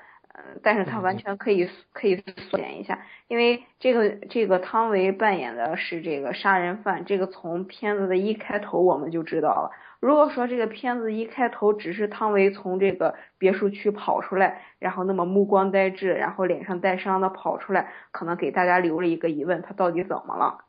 [0.62, 2.98] 但是他完全可以可以缩减一下，
[3.28, 9.70] 因为这个这个汤唯扮演的是这个杀人犯，这个从片子的一开头我们就知道了。
[10.00, 20.64] 如果说这个片子一开头只是汤唯从这个别墅区跑出来，然后那么目光呆滞，然后脸上带伤的跑出来，可能给大家留了一个疑问，他到底怎么了？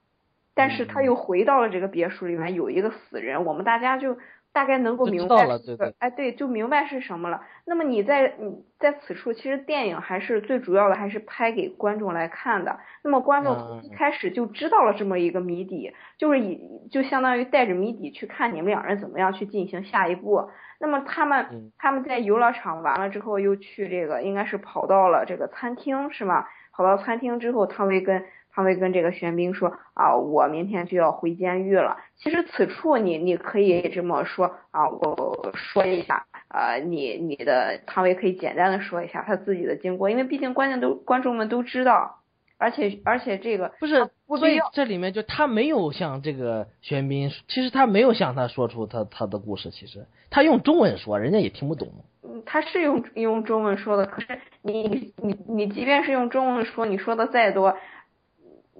[0.56, 4.18] 但是他又回到了这个别墅里面，有一个死人，我们大家就
[4.52, 5.46] 大概能够明白，
[5.76, 7.42] 对哎，对，就明白是什么了。
[7.66, 12.80] 那么你在你在此处，其实电影还是最主要的，还是拍给观众来看的。
[13.04, 16.60] 那么观众从一开始就知道了这么一个谜底，就是以
[16.92, 20.50] 就相当于带着谜底去看你们两人怎么样去进行下一步。
[20.80, 26.46] 那么他们他们在游乐场完了之后，又去这个应该是跑到了这个餐厅是吗？
[26.72, 31.98] 跑到餐厅之后，汤唯跟汤唯跟这个玄彬说啊，我明天就要回监狱了。
[32.18, 42.20] 其实此处你你可以这么说啊，我说一下，呃，你你的汤唯可以简单的说一下他自己的经过，因为毕竟观众都观众们都知道，
[42.58, 51.88] 而且而且这个不是，所以这里面就他没有向这个玄彬，其实他没有向他说出他他的故事，其实他用中文说，人家也听不懂。
[52.22, 54.28] 嗯，他是用用中文说的，可是
[54.62, 57.78] 你你你即便是用中文说，你说的再多。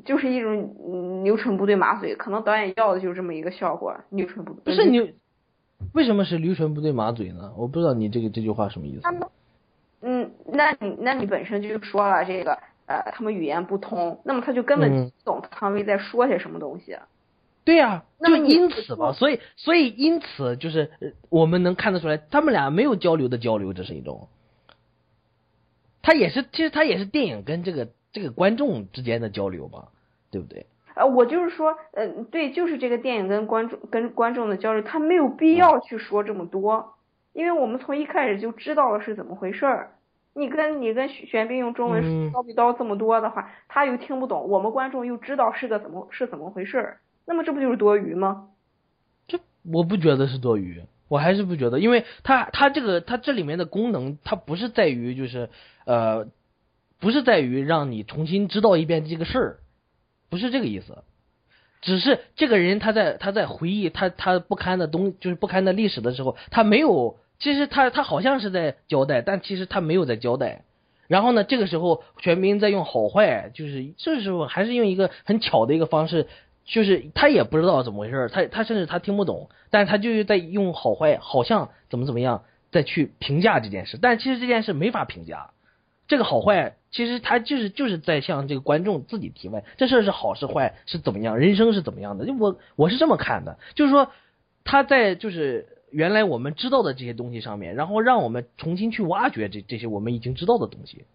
[0.06, 5.08] 就是一种牛唇不对马嘴，可能导演要的就是这么一个效果，牛唇不对不是牛，
[5.94, 7.54] 为什么是驴唇不对马嘴呢？
[7.58, 9.02] 我不知道你这个这句话什么意思。
[9.02, 9.28] 他们，
[10.02, 16.98] 嗯，那你那你本身就说了这个，呃，他们语言不通，那么他就根本不懂汤唯在说些什么东西。
[17.66, 20.92] 对呀，那么因此吧，所以所以因此就是
[21.30, 24.30] 我们能看得出来，他们俩没有交流的交流，这是一种。
[26.02, 27.90] 他也是，其实他也是电影跟这个。
[28.12, 29.90] 这个观众之间的交流吧，
[30.32, 30.66] 对不对？
[30.96, 36.96] 呃，我就是说，呃，对，就是这个电影跟观众跟观众的交流，他没有必要去说这么多，
[37.34, 39.92] 因为我们从一开始就知道了是怎么回事儿。
[40.34, 48.50] 你跟你跟玄彬用中文叨逼叨这么多的话，他又听不懂，我们观众又知道是个怎么是怎么回事儿，那么这不就是多余吗？
[49.28, 55.50] 这我不觉得是多余，我还是不觉得，因为它它这个它这里面的功能，它不是在于就是
[55.86, 56.28] 呃，
[57.00, 59.60] 不是在于让你重新知道一遍这个事儿，
[60.30, 61.04] 不是这个意思，
[61.82, 70.64] 只是这个人他在他在回忆他他不堪的东就是不堪的历史的时候，他没有，其实他他好像是在交代，但其实他没有在交代。
[71.08, 76.28] 然后呢，这个时候玄彬在用好坏，就是这时候还是用一个很巧的一个方式。
[76.66, 85.50] 就是他也不知道怎么回事，他他甚至他听不懂，但是他就是在用好坏，好像怎么怎么样再去评价这件事，但其实这件事没法评价，
[86.08, 94.12] 这个好坏其实他就是就是在向这个观众自己提问，这事儿是好是坏是怎么样，人生是怎么样的，就我我是这么看的，就是说
[94.64, 101.06] 他在就是原来我们知道的这些东西上面，然后让我们重新去挖掘这这些我们已经知道的东西，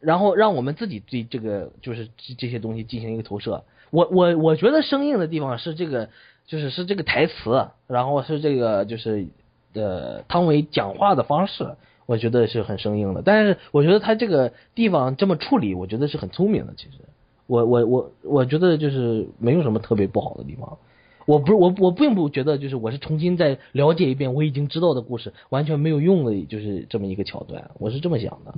[0.00, 3.64] 然后让我们自己对这个就是这这些东西进行一个投射。
[3.90, 6.10] 我我我觉得生硬的地方是这个，
[6.46, 9.28] 就是是这个台词，然后是这个就是
[9.72, 11.76] 呃汤唯讲话的方式，
[12.06, 13.22] 我觉得是很生硬的。
[13.24, 16.74] 但是我觉得他这个地方这么处理，我觉得是很聪明的。
[16.76, 16.98] 其实
[17.46, 20.78] 我我我我觉得就是没有什么特别不好的地方。
[21.26, 28.54] 我不是我我并不觉得就是我是重新再了解一遍我已经知道的故事完全没有用的，就是这么一个桥段，我是这么想的。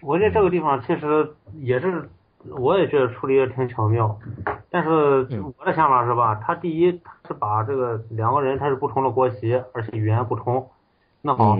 [0.00, 1.28] 我觉得这个地方其实
[1.60, 2.08] 也是。
[2.58, 4.18] 我也觉得处理的挺巧妙，
[4.68, 6.34] 但是我的想法是吧？
[6.44, 10.66] 他第一他是把这个两个人他是不同的国籍，而且语言不同。
[11.22, 11.56] 那好，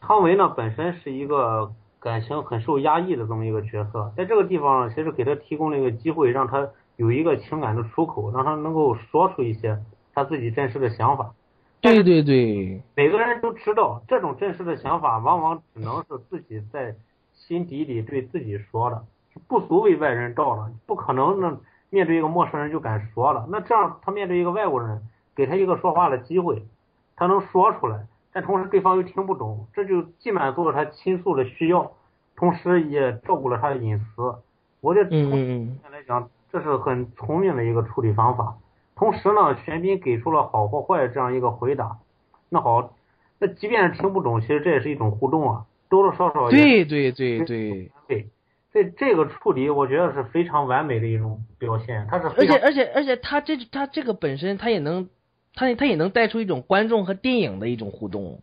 [0.00, 9.78] 汤唯呢本身是一个感情很受压抑的这么一个角色，在这个地方其实给他提供了一个机会，让他有一个情感的出口，让他能够说出一些
[10.12, 11.32] 他自己真实的想法。
[11.80, 16.96] 对对对，每个人都知道这种真实的想法，往往只能是自己在
[17.32, 19.04] 心底里对自己说的。
[19.46, 21.56] 不足为外人道了，不可能那
[21.90, 23.46] 面对一个陌生人就敢说了。
[23.48, 25.00] 那这样他面对一个外国人，
[25.36, 26.66] 给他一个说话的机会，
[27.14, 31.92] 他能说出来，但同时对方又听不懂，这就既满足了他倾诉的需要，
[32.36, 34.34] 同时也照顾了他的隐私。
[34.80, 38.56] 我觉得从现来讲，这是很聪明的一个处理方法。
[38.94, 41.98] 同时呢，玄彬给出了好或坏这样一个回答。
[42.48, 42.94] 那好，
[43.38, 48.28] 那即便是听不懂，其实这也是一种互动啊，多多少少对对对对对。
[48.70, 52.06] 这这个处理，我觉得是非常完美的一种表现。
[52.10, 55.08] 他是而且而且而且他这他这个本身他也能，
[55.58, 58.40] 他他也能带出一种观众和电影的一种互动。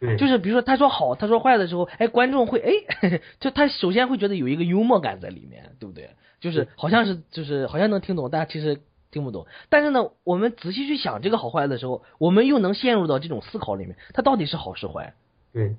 [0.00, 0.16] 对。
[0.16, 6.10] 就是比如说他说好，他说坏的时候，哎，观众会哎， 就他首先会觉得有一个幽默感在里面，对不对？
[6.40, 8.80] 就是好像是就是好像能听懂，但其实
[9.10, 9.46] 听不懂。
[9.68, 15.12] 但是呢，我们仔细去想这个好坏的时候，我们又能陷入到这种思考里面，它到底是好是坏？
[15.52, 15.76] 对。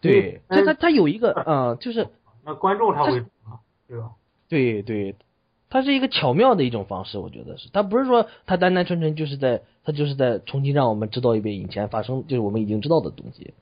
[0.00, 0.40] 对。
[0.50, 2.06] 就他他有一个嗯，就是。
[2.44, 3.24] 那观众他会
[3.88, 4.10] 对吧？
[4.48, 5.16] 对对，
[5.68, 7.68] 他是一个巧妙的一种方式，我觉得是。
[7.72, 13.54] 他不是说他单单纯纯就是在，他就是在重新让我们知道一遍以前发生，就是我们已经知道的东西。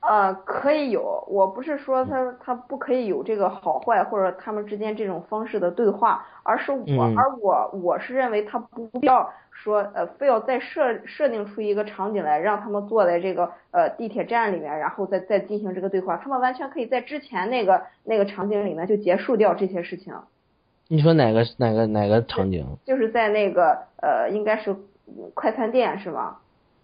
[0.00, 20.14] 呃，可以有，我不是说他他不可以有这个好坏或者他们之间这种方式的对话，而是我而我我是认为他不必要说呃非要再设设定出一个场景来让他们坐在这个呃地铁站里面，然后再再进行这个对话，他们完全可以在之前那个那个场景里面就结束掉这些事情。
[20.86, 22.64] 你说哪个哪个哪个场景？
[22.84, 24.76] 就是在那个呃应该是
[25.34, 26.36] 快餐店是吗？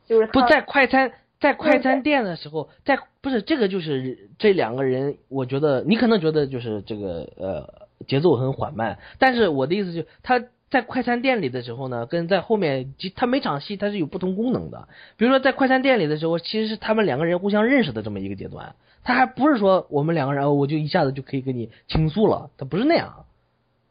[0.07, 1.13] 就是不在快餐。
[1.41, 10.41] 在快餐店的时候，在不是这个就是这两个人，我觉得你可能觉得就是这个呃节奏很缓慢，但是我的意思就他
[10.71, 14.87] 在快餐店里的时候呢，跟在后面，他每场戏他是有不同功能的。
[15.17, 23.25] 比如说在快餐店里的时候，其实是他们两个人互相认识的这么一个阶段，他还不是说我们两个人我就一下子就可以跟你倾诉了，他不是那样。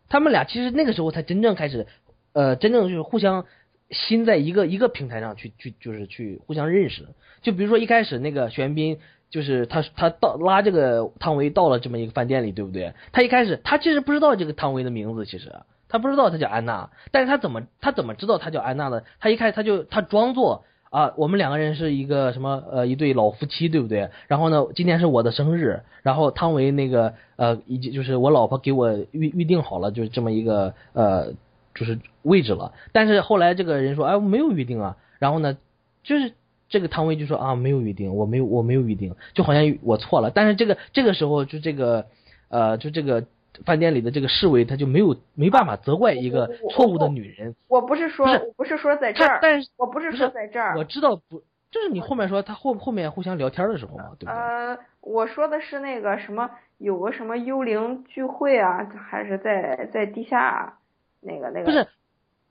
[0.08, 1.86] 他们俩其实那个时候才真正开始，
[2.32, 3.45] 呃，真正就是互相。
[3.92, 7.08] 心在一个一个平台上去去就是去互相认识，
[7.42, 9.00] 就比如说一开始那个玄彬，
[9.30, 12.94] 就是他他到拉这个汤唯到了这么一个饭店里，对不对？
[13.12, 15.52] 他一开始他其实不知道这个汤唯的名字，其实
[15.90, 19.04] 他不知道他叫安娜，但是他怎么他怎么知道他叫安娜的？
[19.20, 24.10] 他一开始他就他装作啊，我们两个人是一个什么呃一对老夫妻，对不对？
[24.28, 31.34] 然后呢，今天是我的生日，然后汤唯那个呃以及就是我老婆给我预预定好了，就是这么一个呃。
[31.73, 34.98] 就是位置了，但是后来这个人说，哎，我没有预定啊。
[35.19, 35.57] 然后呢，
[36.03, 36.34] 就是
[36.68, 40.31] 这个汤唯就说啊，没有预定，我没有，我没有预定，就好像我错了。
[40.31, 42.07] 但是这个这个时候，就这个
[42.49, 43.23] 呃，就这个
[43.65, 47.56] 饭店里的这个侍卫，他就没有没办法责怪一个错误的女人。
[47.68, 48.27] 我不是说，
[48.57, 54.34] 不是说在这儿，但是我不是说在这儿，我知道不，就是你后面说他后后面互相聊天的时候嘛，对不对？
[54.34, 56.49] 呃，我说的是那个什么，
[56.80, 60.77] 有个什么幽灵聚会啊，还是在在地下。
[61.22, 61.88] 那个那个不是，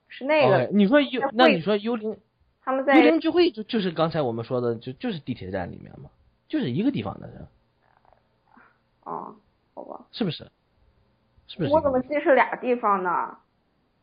[0.07, 2.17] 是那个你说幽，那你说幽灵
[2.63, 6.09] 他们在幽灵聚会就就是刚才我们说的，就就是地铁站里面嘛，
[6.47, 7.47] 就是一个地方的人。
[9.03, 9.35] 哦，
[9.73, 10.49] 好吧，是不是？
[11.47, 11.71] 是不是？
[11.71, 13.37] 我怎么记是俩地方呢？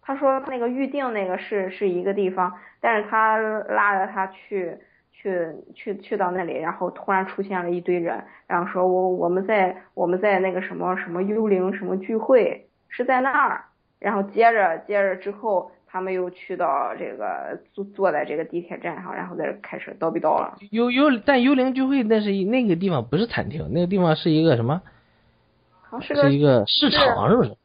[0.02, 4.76] 他说他那个预定那个是是一个地方，但是他拉着他去
[5.12, 13.66] 去去去到那里，然后突然出现了一堆人，然后说我我们在我们在那个什么什么幽灵什么聚会是在那儿，
[13.98, 20.56] 然后接着接着之后他们又去到这个坐坐在这个地铁站上，然后在这开始叨逼叨了。
[20.70, 24.80] 幽幽但幽灵聚会那是那个地方不是餐厅，那个地方是一个什么？
[25.82, 27.56] 好像是个是一个市场是不是？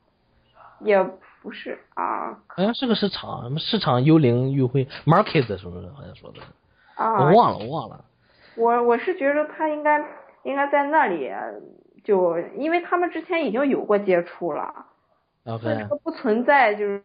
[0.80, 1.02] 也
[1.42, 5.88] 不是啊好像是个市场，什么市场幽灵聚会 market 是不是？
[5.90, 6.40] 好像说的，
[6.96, 8.06] 啊，我忘了，我忘了。
[8.56, 10.00] 我我是觉得他应该
[10.44, 11.30] 应该在那里，
[12.04, 14.86] 就因为他们之前已经有过接触了，
[15.46, 17.04] 所以 OK，说不存在就是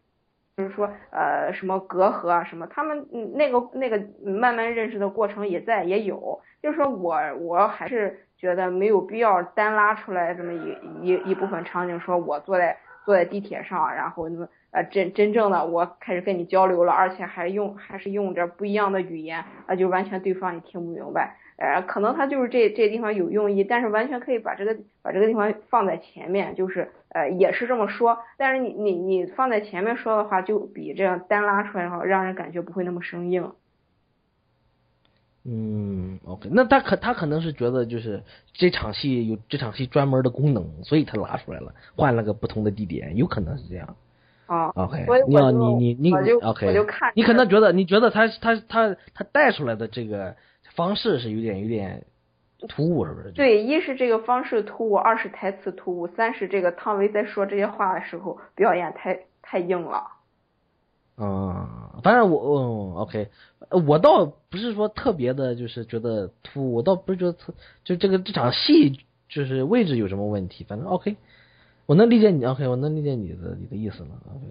[0.57, 21.37] 就是说呃什么隔阂啊什么，他们那个那个慢慢认识的过程也在也有，就是说我我还是觉得没有必要单拉出来这么一一一部分场景，说我坐在坐在地铁上，然后那么呃真真正的我开始跟你交流了，而且还用还是用着不一样的语言，啊就完全对方也听不明白。
[21.59, 33.51] 呃，可能他就是这这地方有用意，但是完全可以把这个把这个地方放在前面，就是呃也是这么说，但是你你你放在前面说的话，就比这样单拉出来的话，让人感觉不会那么生硬。
[35.43, 38.23] 嗯，OK，那他可他可能是觉得就是
[38.53, 43.97] 这场戏有这场戏专门的功能，所以他拉出来了，换了个不同的地点，有可能是这样。
[44.45, 50.35] 啊，OK，你要你你你我就 OK，我就看你可能觉得你觉得他他他他带出来的这个
[50.79, 52.05] 方式是有点有点
[52.69, 53.31] 突兀，是不是？
[53.33, 60.07] 对，一是这个方式突兀，二是台词突兀，三是这个汤唯在说这些话的时候表演太太硬了。
[61.17, 63.27] 嗯，反正我嗯 OK，
[63.67, 67.53] 呃我倒不是说特别的，就是觉得突兀，我倒不是觉得特
[67.83, 71.17] 就这个这场戏就是位置有什么问题，反正 OK，
[71.87, 74.45] 我能理解你 OK，我能理解你的你的意思了 OK。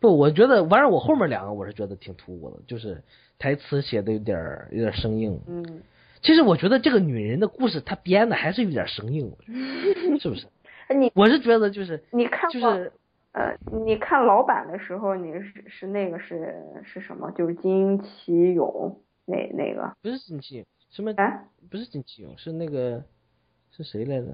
[0.00, 3.02] 不，我觉得反正我后面两个我是觉得挺突兀的，就是
[3.38, 5.40] 台词写的有点儿有点生硬。
[5.46, 5.82] 嗯，
[6.22, 10.46] 其实我觉得这个女人的故事她编的还是有点生硬，我觉得是不是？
[10.94, 12.92] 你我是觉得就是你看就是
[13.32, 17.30] 呃，你看老版的时候，你是是那个是是什么？
[17.32, 23.02] 就是金奇勇那那个不是金奇什么哎，不是金奇勇是那个
[23.70, 24.26] 是谁来着？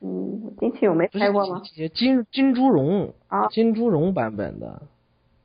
[0.00, 1.62] 嗯，金器我没拍过吗？
[1.64, 4.82] 是金金猪绒啊金猪绒版本的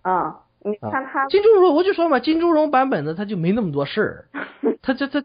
[0.01, 4.25] 啊，你啊看他金猪绒，我就说嘛，金猪绒版本的他就没那么多事儿，
[4.81, 5.23] 他这他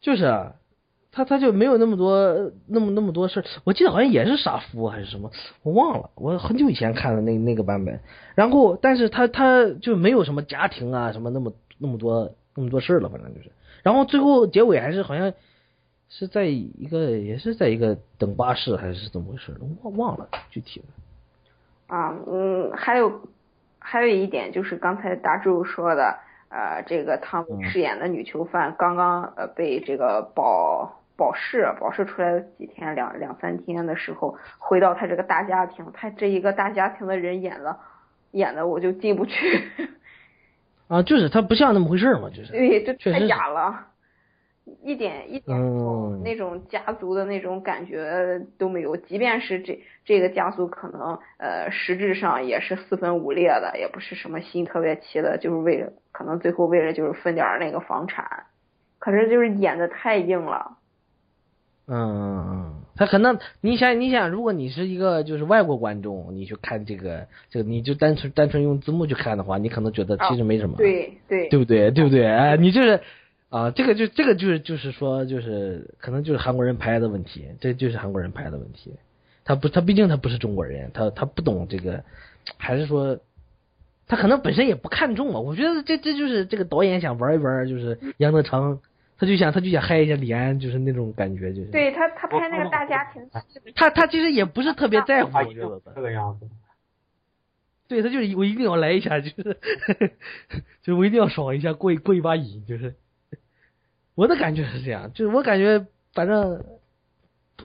[0.00, 0.54] 就是啊，
[1.12, 3.44] 他他就没有那么多那么那么多事儿。
[3.64, 5.30] 我记得好像也是傻夫还是什么，
[5.62, 8.00] 我忘了，我很久以前看的那那个版本。
[8.34, 13.52] 然后，但是他他就没有什么家庭啊什么那么那么多那么多事儿了，反正就是。
[13.84, 15.32] 然后最后结尾还是好像
[16.14, 20.86] 是在一个也是在一个等巴士还是怎么回事，忘忘了具体的。
[21.96, 23.22] 啊，嗯，还有
[23.78, 26.18] 还有一点就是刚才大柱说的，
[26.50, 37.78] 呃，这个汤唯嗯饰演的女囚犯刚刚呃被这个保保释保释出来几天两两三天的时候，回到他这个大家庭，他这一个大家庭的人演了
[38.32, 39.64] 演的我就进不去，
[40.88, 42.52] 啊，就是他不像那么回事嘛，就是。
[42.52, 43.86] 对，就太假了。
[44.84, 58.44] 一点一点那种、嗯那种家族的那种感觉都没有，即便是这这个家族可能呃实质上也是四分五裂的，也不是什么心特别齐的，就是为了可能最后为了就是分点那个房产，
[59.00, 60.76] 可是就是演的太硬了，
[61.88, 71.90] 嗯嗯嗯，他可能你想你想，如果你是一个就是外国观众，你去看这个这个，你就单纯单纯用字幕去看的话，你可能觉得其实没什么，对对对不对？
[71.90, 72.24] 对不对？
[72.24, 73.00] 哎，你就是
[73.52, 78.94] 啊，这个就这个就是就是说就是可能就是韩国人拍的问题，这就是韩国人拍的问题。
[79.44, 82.02] 他不，他毕竟他不是中国人，他他不懂这个，
[82.56, 83.18] 还是说
[84.06, 85.40] 他可能本身也不看重嘛。
[85.40, 88.80] 我觉得这这就是这个导演想玩一玩，就是杨德昌，
[89.18, 91.70] 他就想他就想嗨一下李安，就是那种感觉，就是。
[91.70, 93.22] 对他他拍那个大家庭
[93.76, 96.48] 他他其实也不是特别在乎，他一我觉得这个样子。
[97.86, 99.34] 对他就是我一定要来一下，就是
[100.80, 102.94] 就是我一定要爽一下，过一过一把瘾，就是
[104.14, 106.62] 我的感觉是这样，就是我感觉反正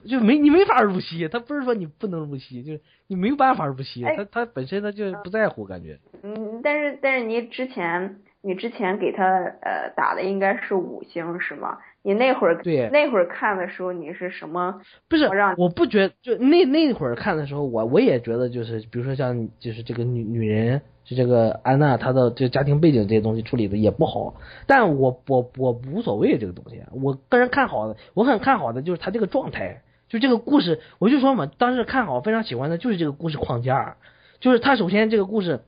[0.06, 5.98] 就没你没法入戏，他不是说你不能入戏，就是你没有办法入戏，哎他他本身他就不在乎感觉。
[6.22, 9.24] 嗯，但是但是你之前你之前给他
[9.60, 11.78] 呃打的应该是五星是吗？
[12.02, 14.80] 你那会儿对那会儿看的时候，你是什么？
[15.08, 33.96] 不是我让，我不觉就那那会儿看的时候，我我也觉得就是，比如说像就是这个女女人，就这个安娜她的这个家庭背景这些东西处理的也不好，但我我我无所谓这个东西，我个人看好的，我很看好的就是她这个状态，就这个故事，我就说嘛，当时看好非常喜欢的就是这个故事框架，
[34.40, 35.60] 就是他首先这个故事，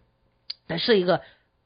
[0.68, 1.20] 它是一个。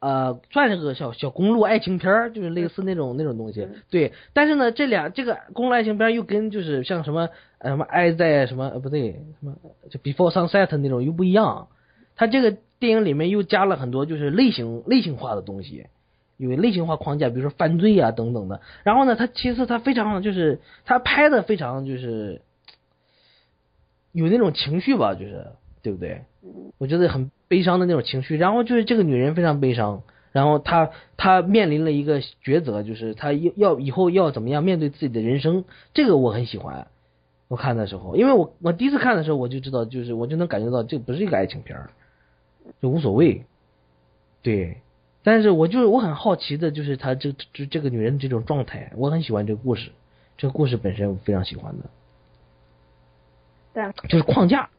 [0.04, 4.12] 呃，算是个小小公路爱情片儿，就是类似那种那种东西嗯，对。
[4.34, 9.56] 但是呢，这俩这个公路爱情片又跟就是像什么呃什么爱在什么呃不对什么
[9.88, 11.68] 就 Before Sunset 那种又不一样，
[12.16, 15.86] 它这个电影里面又加了很多就是类型类型化的东西，
[16.36, 18.60] 有类型化框架，比如说犯罪啊等等的。
[18.82, 22.42] 然后呢，它其实它非常就是它拍的非常就是
[24.12, 25.46] 有那种情绪吧，就是
[25.82, 26.24] 对不对？
[26.44, 28.36] 嗯我觉得很悲伤的那种情绪。
[28.36, 30.02] 然后就是这个女人非常悲伤，
[30.32, 35.64] 然后她她面临了一个抉择，就是她要要以后要怎么样面对自己的人生。
[35.94, 36.86] 这个我很喜欢。
[37.46, 41.90] 我看的时候，因为我我第一次看的时候我就知道，就是我就能感觉到这不是一个爱情片儿，
[42.80, 43.44] 就无所谓。
[44.42, 44.78] 对，
[45.22, 49.92] 但是我就是我很好奇的，就是她这这这个女人这种状态，我很喜欢这个故事，
[50.38, 51.84] 这个故事本身我非常喜欢的。
[53.74, 54.70] 对就是框架，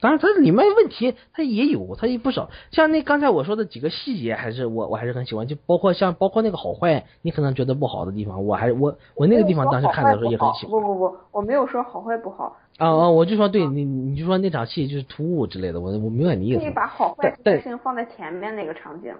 [0.00, 2.50] 当然，它里面问题它也有，它也不少。
[2.70, 10.70] 像那刚才我说的几个细节，还是我我还是很喜欢，就包括像包括那个好坏，你可能觉得不好的地方，我还我我那个地方当时看的时候也很喜欢。
[10.70, 16.70] 不不不，我没有说好坏不好，啊啊，我就说对你你就说那场戏就是突兀之类的，我我明白你意思可以。
[16.70, 19.12] 把好坏但这性放在前面那个场景。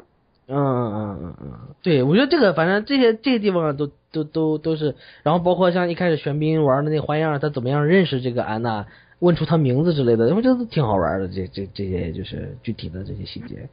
[0.51, 1.53] 嗯嗯嗯嗯嗯，
[1.83, 8.87] 对，我觉得这个反正这些这些地方都都都都是，然后包括像一开始玄彬玩的那花样，他怎么样认识这个安娜，
[9.20, 11.28] 问出他名字之类的，我觉得挺好玩的。
[11.28, 13.69] 这这这些就是具体的这些细节，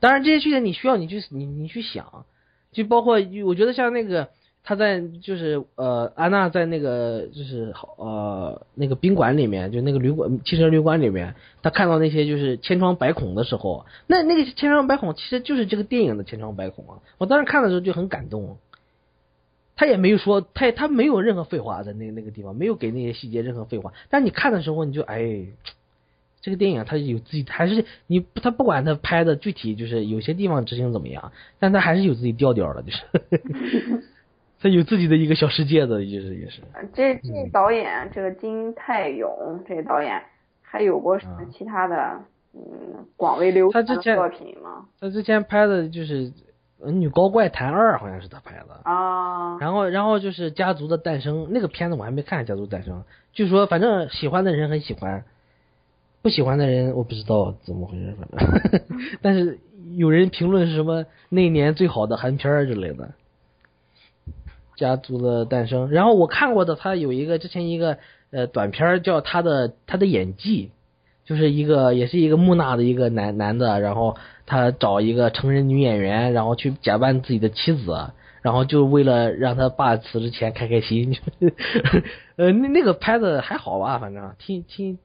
[0.00, 2.24] 当然这些细节你需要你去你你去想，
[2.72, 4.28] 就包括我觉得像那个
[4.62, 16.98] 他在就是呃安娜在那个就是呃那个宾馆里面，就那个旅馆汽车旅馆里面，他看到那些就是千疮百孔的时候，那那个千疮百孔其实就是这个电影的千疮百孔啊。
[17.18, 18.58] 我当时看的时候就很感动，
[19.76, 23.92] 他也没有说他他没有任何废话在那那个地方，没有给那些细节任何废话。
[24.10, 25.46] 但你看的时候你就哎。
[26.42, 34.02] 这个电影它有自己，还是你他不管他拍的具体就是有些地方执行怎么样，但他还是有自己调调的，就是
[34.60, 36.60] 他有自己的一个小世界的，就是也是。
[36.92, 40.22] 这这导演这个金泰勇这个导演
[40.60, 42.20] 还有过什么其他的
[42.52, 42.60] 嗯
[43.16, 44.84] 广为流传的他之前作品吗？
[45.00, 46.30] 他之前拍的就是
[46.90, 48.80] 《女高怪谈二》，好像是他拍的。
[48.84, 53.00] 啊，然后，然后就是《家族的诞生》那个片子我还没看，《家族诞生》
[53.32, 55.24] 据说反正喜欢的人很喜欢，
[56.22, 58.28] 不喜欢的人我不知道怎么回事，反
[58.70, 58.80] 正，
[59.22, 59.58] 但是
[59.96, 63.04] 有人评论是什么那一年最好的韩片儿之类的，
[64.76, 65.88] 《家族的诞生》。
[65.90, 67.98] 然后我看过的，他有一个之前一个
[68.30, 70.70] 呃短片叫他的他的演技，
[71.24, 78.10] 就是一个也是一个木讷的一个男男的，然后他找一个成人女演员，然后去假扮自己的妻子。
[78.42, 81.16] 然后就为了让他爸死之前开开心，
[82.36, 84.98] 呃，那那个拍的还好吧，反正挺挺，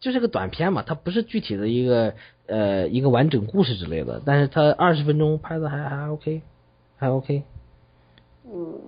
[0.00, 2.14] 就是个短片嘛，它不是具体的一个
[2.46, 6.40] 呃一个完整故事之类的，但是它二十分钟拍的还还 OK，
[6.96, 7.42] 还 OK，
[8.46, 8.80] 嗯，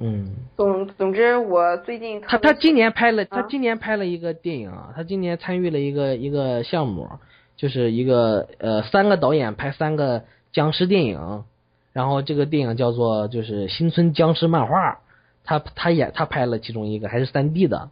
[0.00, 3.46] 嗯，总总之我最近他他今年拍了，他啊。
[3.50, 7.08] 今年拍了一个电影啊，他今年参与了一个一个项目，
[7.56, 10.22] 就是一个呃三个导演拍三个
[10.52, 11.44] 僵尸电影，
[11.92, 15.00] 然后这个电影叫做就是新村僵尸漫画，
[15.42, 17.90] 他他演他拍了其中一个还是三 D 的，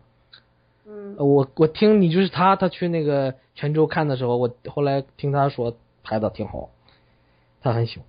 [0.86, 1.16] 嗯。
[1.18, 6.70] 呃我我听你就是他他去那个泉州看的时候，我后来听他说拍的挺好，
[7.62, 8.06] 他很喜欢，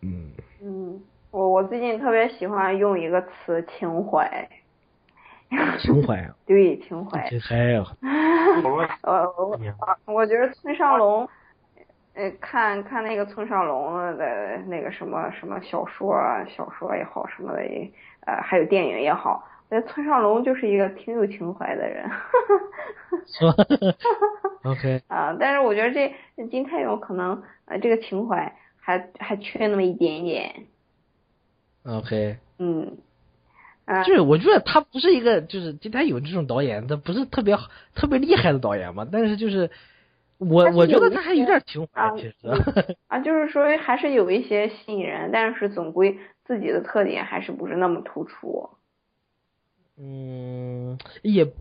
[0.00, 1.00] 嗯，嗯，
[1.34, 4.48] 我我最近特别喜欢用一个词情怀，
[5.80, 7.84] 情怀啊， 对情怀，情怀呀，
[9.02, 9.58] 呃， 我
[10.14, 11.28] 我觉得村上龙，
[12.14, 17.90] 呃，看看那个村上龙的那个什么什么小说啊，小说也好，什么的也，
[18.26, 22.08] 呃，还有电影也好，我觉得村上龙就是一个挺有情怀的人。
[23.26, 23.54] 是吧？
[24.70, 26.14] OK，啊，但是我觉得这
[26.46, 30.66] 金泰勇可能呃这个情怀还还缺那么一点点，
[31.84, 32.38] OK。
[32.58, 32.96] 嗯，
[33.84, 39.06] 啊，就是我觉得他不是一个，就是今天有这种导演，他不是特别好、特别厉害的导演嘛。
[39.10, 39.70] 但是就是
[40.38, 42.96] 我是我觉得他还有点情啊怀，其实。
[43.08, 48.70] 啊，就是说还是有一些吸引人，但是总归自己的特点还是不是那么突出。
[49.96, 51.52] 嗯，也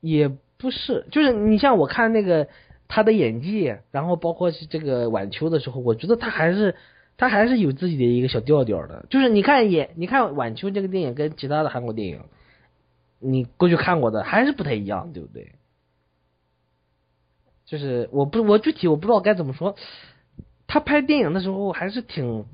[0.00, 2.48] 也不是，就是你像我看那个
[2.88, 6.74] 他的演技，然后包括是这个晚秋的时候，我觉得他还是
[7.16, 9.06] 他还是有自己的一个小调调的。
[9.10, 12.20] 就是你看也，你看晚秋这个电影跟其他的韩国电影，
[13.18, 15.52] 你过去看过的还是不太一样，对不对？
[17.66, 19.74] 就是我不我具体我不知道该怎么说，
[20.66, 22.44] 他拍电影的时候还是挺，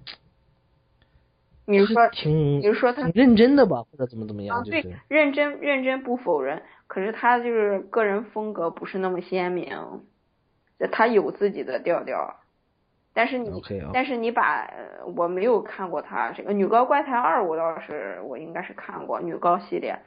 [1.67, 9.69] 就是你说，挺你是说他挺认真的吧，或者怎么怎么样，啊，对就是，认真认真不否认，可是他就是个人风格不是那么鲜明，
[10.79, 12.37] 就他有自己的调调，
[13.13, 13.51] 但是你
[13.93, 19.99] 但是你把呃我没有看过他这个《女高怪谈二》，我倒是我应该是看过女高系列，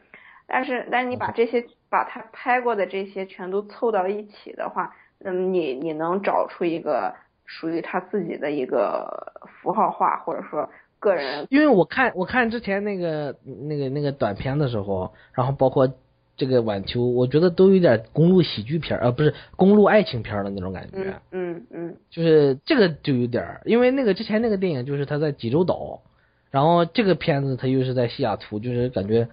[0.47, 7.13] 但是但是你把这些把他拍过的这些全都凑到一起的话，嗯，你你能找出一个
[7.45, 10.69] 属于他自己的一个符号化或者说
[10.99, 13.35] 个人因为我看我看之前那个
[13.69, 15.89] 那个那个短片的时候，然后包括
[16.35, 20.97] 这个晚秋，我觉得都有点公路喜剧片儿，呃，不是公路爱情片儿的那种感觉。
[20.97, 26.01] 嗯嗯嗯就是这个就有点儿，因为那个之前那个电影就是他在济州岛，
[26.49, 29.27] 然后这个片子他又是在西雅图，就是感觉，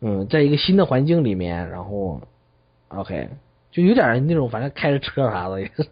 [0.00, 2.20] 嗯，在一个新的环境里面，然后
[2.88, 3.28] ，OK，
[3.72, 5.82] 就有点那种反正开着车啥的，也是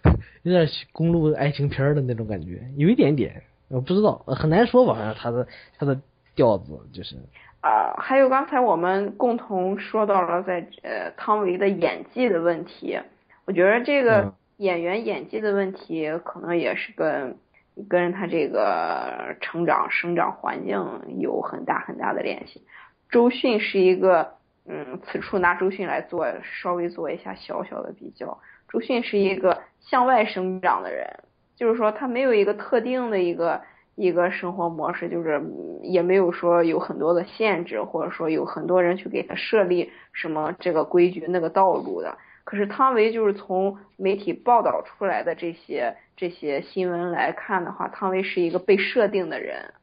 [0.44, 5.46] 有点公路爱情片儿的那种感觉，有一点点，我不知道，很难说吧，反正他的
[5.78, 6.00] 他的
[6.34, 7.16] 调子就是，
[7.60, 12.98] 啊、还有刚才我们共同说到了在呃汤唯的演技的问题，
[13.46, 17.36] 我觉得这个嗯演员演技的问题可能也是跟
[17.88, 20.78] 跟他这个成长生长环境
[21.18, 22.64] 有很大很大的联系。
[23.10, 24.34] 周迅是一个，
[24.66, 28.38] 嗯，此处拿周迅来做稍微做一下小小的比较。
[28.68, 31.20] 周迅是一个向外生长的人，
[31.56, 33.62] 就是说他没有一个特定的一个
[33.98, 42.16] 一个生活模式，就是嗯也没有说有很多的限制，或者说有很多人去给他设立什么这个规矩那个道路的。
[42.44, 49.74] 可是汤唯就是从媒体报道出来的这些这些新闻来看的话，汤唯是一个被设定的人。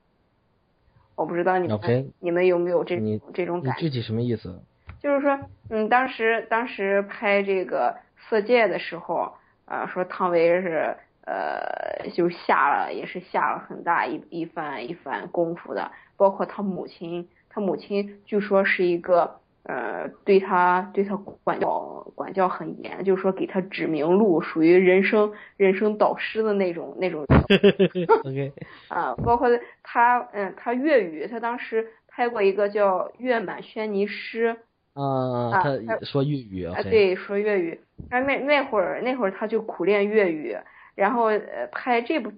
[1.16, 3.82] 我不知道你们你们有没有这种这种感觉？
[3.82, 4.60] 你具体什么意思？
[5.00, 5.40] 就是说，
[5.70, 7.92] 嗯，当时当时拍这个
[8.30, 9.32] 《色戒》的时候，
[9.66, 27.26] 啊，说汤唯是呃，就下了也是下了很大一一番一番功夫的，包括他母亲，他母亲据说是一个呃，对他对他管教管教很严，就是说给他指明路，属于人生人生导师的那种那种
[28.24, 28.52] OK，
[28.90, 29.50] 啊，包括
[29.82, 34.54] 他，嗯，他粤语，他当时拍过一个叫《月满轩尼诗》。
[34.94, 37.80] 啊，啊他他说粤语啊，对，说粤语。
[38.12, 40.56] 那那会儿那会儿他就苦练粤语，
[40.96, 42.32] 然后呃拍这部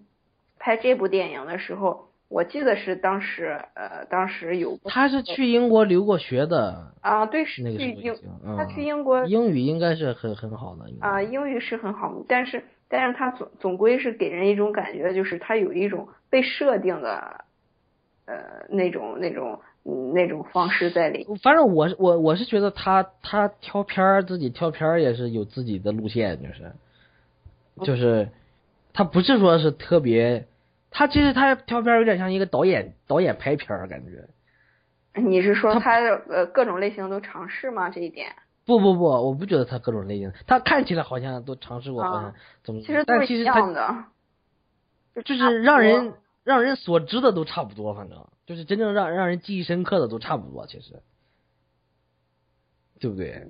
[0.60, 8.16] 拍这部电影的时候，我记得是当时呃当时有他是去英国留过学的，啊，对，是那个时去英
[8.58, 17.46] 他去英国英语应该是很很好的，啊，英语是很好，但是但是他总总归是给人一种感觉，就是他有一种被设定的
[18.26, 18.36] 呃
[18.70, 21.26] 那种那种嗯那种方式在里。
[21.44, 26.72] 反正我我我是觉得他他挑片儿自己挑片儿也是有自己的路线，就是
[27.84, 28.30] 就是
[28.98, 30.48] 他不是说是特别，
[30.90, 34.28] 他其实他挑片儿有点像一个导演导演拍片儿感觉。
[35.22, 36.00] 你是说他他
[36.30, 37.92] 呃各种类型都尝试吗？
[37.92, 38.36] 这一点？
[38.66, 44.06] 不不不，我不觉得他各种类型，他看起来好像都尝试过，好像啊怎么，其实都是一样的，
[45.24, 51.04] 就是让人让人所知的都差不多，反正就是真正让让人记忆深刻的都差不多，其实，
[53.00, 53.48] 对不对？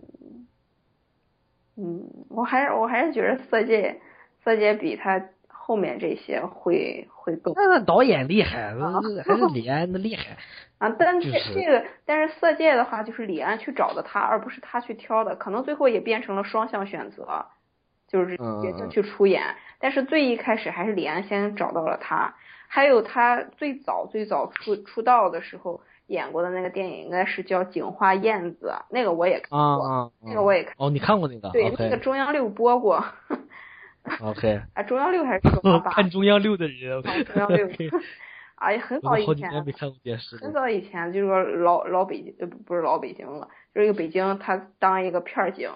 [1.78, 4.02] 嗯，我还是我还是觉得色戒
[4.44, 5.30] 色戒比他
[5.68, 8.74] 后面这些会会更那那导演厉害，
[9.26, 10.38] 还是李安的厉害。
[10.80, 17.48] 啊，但这就是这个但是色戒的话，就是李安去找的他，而不是他去挑的，可能最后也变成了双向选择，
[18.08, 19.44] 就是也就去出演。
[19.80, 22.36] 但是最一开始还是李安先找到了他，
[22.70, 31.50] 还有他最早最早出出道的时候演过的那个电影，应该是叫《警花燕子》，那个我也看过，啊啊，那个我也看，哦，你看过那个？
[31.50, 33.04] 对，那个中央六播过，
[34.22, 35.92] OK， 啊，中央六还是中央八？
[35.96, 37.68] 看中央六的人，啊中央六。
[38.56, 40.42] 哎呀， 很早以前，几年没看过电视了。
[40.42, 45.70] 很早以前就是说老老北京，呃不不是老北京了，就是一个北京，他当一个片儿警，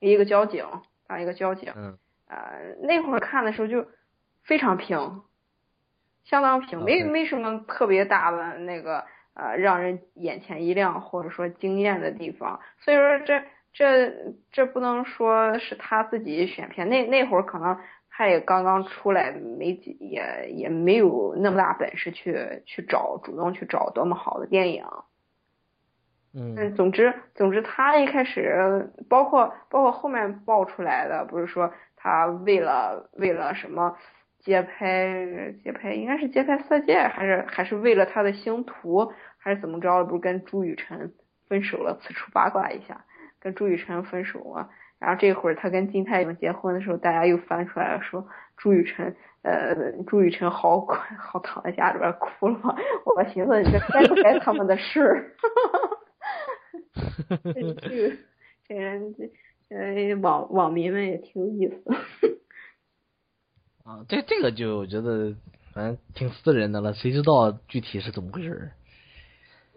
[0.00, 0.64] 一个交警，
[1.06, 1.98] 当一个交警，嗯。
[2.28, 3.86] 呃，那会儿看的时候就
[4.42, 5.22] 非常平，
[6.24, 13.42] 相当平，没没什么特别大的那个呃让人眼前一亮或者说惊艳的地方，所以说这
[13.76, 14.10] 这
[14.50, 17.78] 这不能说是他自己选片，那那会儿可能
[18.08, 24.82] 他也刚刚出来，没几也也没有那么大本事去去找主动去找多么好的电影。
[26.32, 33.96] 嗯嗯，总之，总之，他一开始，包括包括后面爆出来的，不是说他为了为了什么
[34.40, 40.04] 街拍街拍，应该是街拍色戒，还是还是为了他的星途，还是怎么着？
[40.04, 41.12] 不是跟朱雨辰
[41.46, 41.98] 分手了？
[42.00, 43.04] 此处八卦一下，
[43.46, 44.68] 跟朱雨辰分手啊。
[44.98, 52.74] 然后这会儿他跟金泰勇结婚的时候，大家又翻出来了，说朱雨辰，呃，朱雨辰好好躺在家里边哭了。
[53.04, 55.30] 我寻思这该不该他们的事儿？
[57.52, 58.16] 这
[58.66, 59.30] 这人这
[59.68, 61.84] 呃网网民们也挺有意思。
[63.84, 65.34] 啊，这这个就我觉得
[65.74, 68.72] 反正挺私人的了，谁知道具体是怎么回事儿？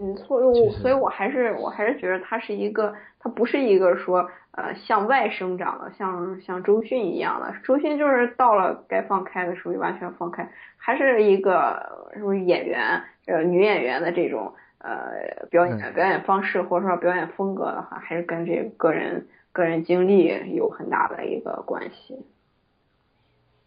[0.01, 7.53] 嗯，所以我所以我还是我还是觉得他是一个，他不是一个说呃向外生长的，像像周迅一样的。
[7.65, 22.17] 周迅就是到了该放开的时候就完全放开，还是一个什么演员呃女演员的这种呃表演表演方式或者说表演风格的话，还是跟这个个人个人经历有很大的一个关系。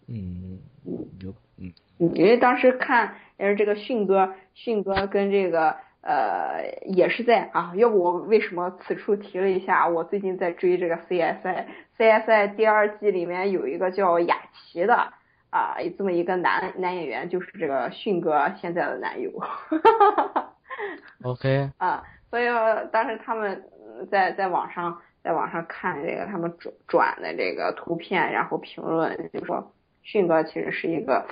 [0.09, 5.76] 嗯嗯有嗯嗯，因为当时看也是这个迅哥，迅哥跟这个。
[6.02, 9.86] 呃，也是在啊，要不我为什么此处提了一下？
[9.86, 15.12] 我最近在追这个 CSI，CSI 第二季里面有一个叫雅琪的
[15.50, 19.30] 啊，有这么一个男男演员，就是这个迅哥现在的男友。
[21.22, 21.70] OK。
[21.78, 22.46] 啊，所以
[22.90, 23.62] 当时他们
[24.10, 29.72] 在在网上在网上看这个他们转转的这个图片，然后评论就说
[30.02, 31.26] 迅哥其实是一个，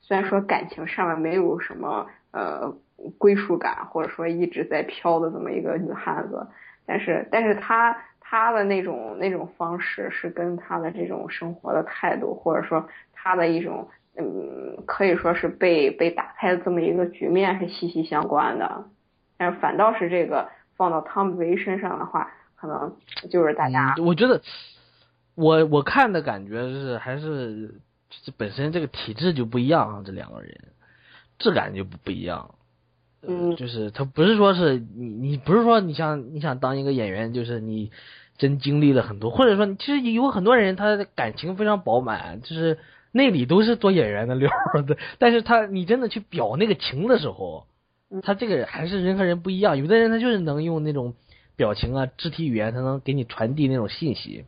[0.00, 2.76] 虽然说感情上面没有什么呃。
[3.18, 6.46] 归属感，或者说一直在飘的这么一个女汉子，
[6.86, 18.84] 但是，但是她她的那种那种方式是跟她的这种生活的态度，或者说她的一种嗯，可以说是被被打开的这么一个局面是息息相关的。
[19.38, 22.96] 但是反倒是这个放到汤唯身上的话，可能
[23.30, 24.40] 就是大家，我觉得
[25.34, 27.74] 我我看的感觉是还是
[28.36, 30.54] 本身这个体质就不一样啊，这两个人
[31.38, 32.54] 质感就不不一样。
[33.24, 37.92] 嗯，就是他不是说是你，你不是说你想你想当一个演员，就是你
[38.36, 42.78] 真经历了很多，或者说其实有很多人他的感情非常饱满，就是
[43.12, 44.50] 内里都是做演员的料
[44.88, 47.66] 的，但是他你真的去表那个情的时候，
[48.24, 51.14] 他这个还是人和人不一样，有的人他就是能用那种
[51.54, 54.44] 表情啊、肢体语言，他能给你传递那种信息，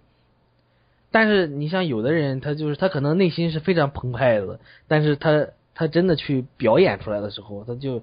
[1.12, 5.46] 但是你像有的人，他就是他可能内心是非常澎湃的，但是他
[5.76, 8.02] 他真的去表演出来的时候，他就。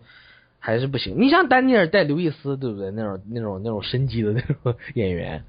[0.63, 1.15] 还是不行。
[1.19, 2.91] 你像丹尼尔戴刘易斯，对不对？
[2.91, 5.43] 那种那种那种神级的那种 演员，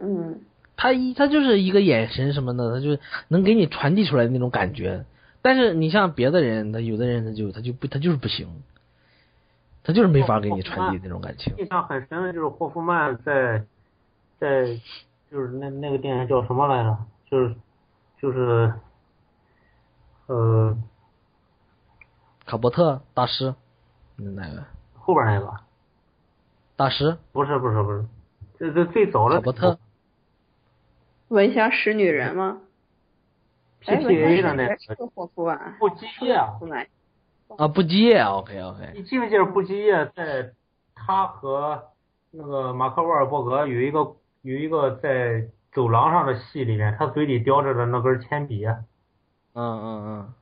[0.00, 0.40] 嗯，
[0.76, 5.04] 他一他就是一个眼神什么的，他就能给你传递出来那种感觉。
[5.42, 8.48] 但是你像别的人，他有的人他就他就不他就是不行，
[9.84, 11.54] 他就是没法给你传递那种感情。
[11.56, 13.64] 印象很深的就是霍夫曼在
[14.40, 14.66] 在
[15.30, 16.98] 就是那那个电影叫什么来着？
[17.30, 17.54] 就是
[18.20, 18.72] 就是
[20.26, 20.76] 呃
[22.44, 23.54] 卡伯特大师。
[24.18, 24.64] 哪个？
[24.94, 25.54] 后边那个？
[26.76, 27.16] 大师？
[27.32, 28.04] 不是不是不是，
[28.58, 29.36] 这这最早的。
[29.36, 29.78] 卡伯特。
[31.28, 32.60] 闻香识女人吗
[33.82, 34.76] ？PTA 的那个。
[35.78, 36.58] 不羁夜啊。
[37.56, 38.92] 啊，不羁夜，OK OK。
[38.94, 40.52] 你记不记得不羁夜在
[40.94, 41.82] 他和
[42.30, 48.66] 那个马克沃尔伯格有一个有一个在走廊上的戏里面，他嘴里叼着的那根铅笔。
[48.66, 48.84] 嗯
[49.54, 50.34] 嗯嗯。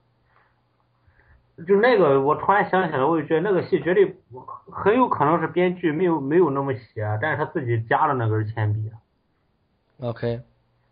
[1.67, 4.15] 就那个，我突然想起来，我就觉得那个戏绝对
[4.71, 8.91] 很有可能是编剧没有没有那么写，但是他自己加了那根铅笔。
[10.01, 10.43] OK，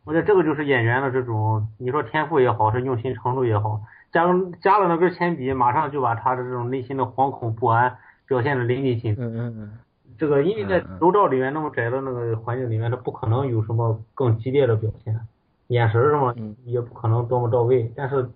[0.05, 4.24] 我觉得这个就是演员的这种，你说天赋也好，是用心程度也好，加
[4.62, 9.20] 加了那根铅笔，马上就把他的这种内心的惶恐不安表现的淋漓尽致。
[9.20, 9.78] 嗯嗯嗯。
[10.16, 15.20] 这个因为在楼道里面那么窄的那个环境里面，他不可能有什么更激烈的表现，
[15.66, 16.35] 眼神什么
[16.65, 17.93] 也不可能多么到位。
[17.95, 18.31] 但是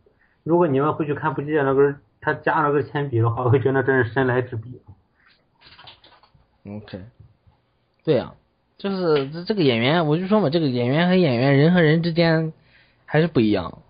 [0.44, 1.96] 如果你们回去看不羁那根。
[2.20, 4.80] 他加了个铅笔的话，我会觉得真是神来之笔。
[6.66, 7.00] OK，
[8.04, 8.34] 对呀，
[8.76, 12.52] 就是这这个演员，我就说嘛，这个演员和演员，人和人之间
[13.06, 13.82] 还是不一样。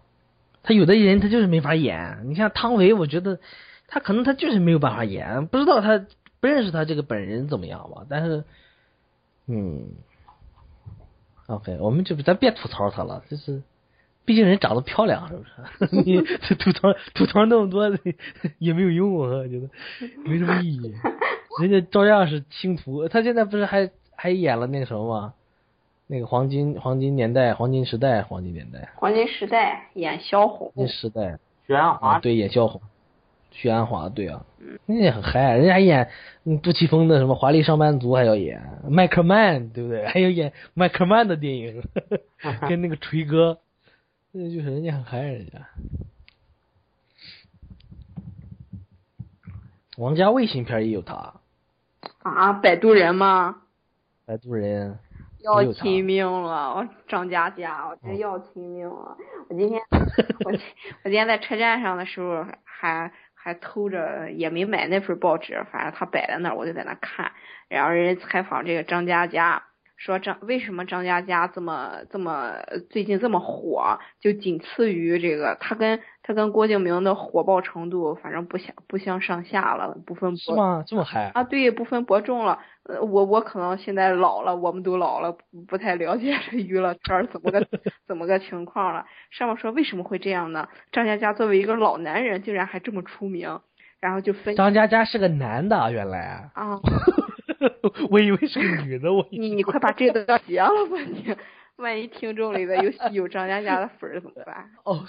[0.62, 3.40] 他有的人他就是没法演，你像汤唯，我觉得
[3.86, 6.04] 他可能他就是没有办法演，不知道他
[6.40, 8.04] 不认识他这个本人怎么样吧？
[8.08, 8.44] 但是，
[9.46, 9.88] 嗯
[11.46, 13.62] ，OK，我们就咱别吐槽他了，就是。
[14.28, 15.42] 毕竟人长得漂亮，是不
[15.88, 15.96] 是？
[16.04, 16.20] 你
[16.56, 17.88] 吐槽吐槽那么多
[18.58, 19.70] 也没有用，我觉得
[20.22, 20.92] 没什么意义。
[21.62, 25.32] 人家照样是星途，他现在不是还还演了那个什么吗？
[26.06, 30.72] 那个黄金黄金年代、黄金时代、黄金年代、黄金时代演萧红。
[30.76, 32.82] 黄金时代，许鞍华对演萧红，
[33.50, 34.44] 许鞍华对啊，
[34.84, 36.10] 人家很嗨，人家还演
[36.62, 40.04] 杜琪峰的什么华丽上班族还要演麦克曼，对不对？
[40.06, 41.82] 还有演麦克曼的电影，
[42.68, 43.58] 跟那个锤哥。
[44.32, 45.66] 那就是人家很害人家。
[49.96, 51.34] 王家卫新片也有他。
[52.18, 53.62] 啊摆渡人吗？
[54.26, 54.98] 摆渡人
[55.40, 59.16] 要亲命了张嘉佳我真要亲命了。
[59.48, 59.80] 我今天
[60.44, 60.52] 我
[61.04, 67.32] 今天在车站上的时候还还偷着也没买那份报纸反正他摆在那儿我就在那看。
[67.68, 69.62] 然后人家采访这个张嘉佳
[69.98, 72.54] 说张为什么张嘉佳这么这么
[72.88, 80.84] 最近这么火，就仅次于这个他跟他跟郭敬明的火爆程度，反正不相不相上下了，不分伯是吗？
[80.86, 81.32] 这么嗨？
[81.34, 82.60] 啊，对，不分伯仲了。
[82.84, 87.66] 呃，我我可能现在老了，我们都老了，不不太了解这娱乐圈儿怎么个
[88.06, 89.04] 怎么个情况了。
[89.30, 90.68] 上面说为什么会这样呢？
[90.92, 93.60] 张嘉佳作为一个老男人，竟然还这么出名，
[94.00, 96.78] 然后就分张嘉佳是个男的，原来，啊，
[98.10, 101.36] 我以为是个女的，我你你快把这个截了吧你，
[101.76, 104.70] 万一听众里边有 有张嘉佳的粉儿怎么办？
[104.84, 105.04] 哦，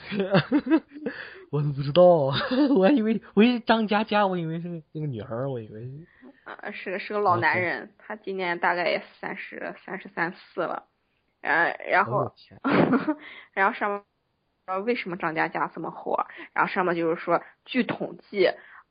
[1.51, 6.07] 我都不知道，我还以为我以为张嘉佳，我以为是个那个女孩儿，我以为是
[6.43, 10.85] 啊，是个是个老男人，他今年大概也三十三十三四了，
[11.41, 12.33] 然然后。
[13.53, 14.01] 然后上面
[14.65, 16.25] 说为什么张嘉佳这么火？
[16.53, 18.49] 然后上面就是说，据统计，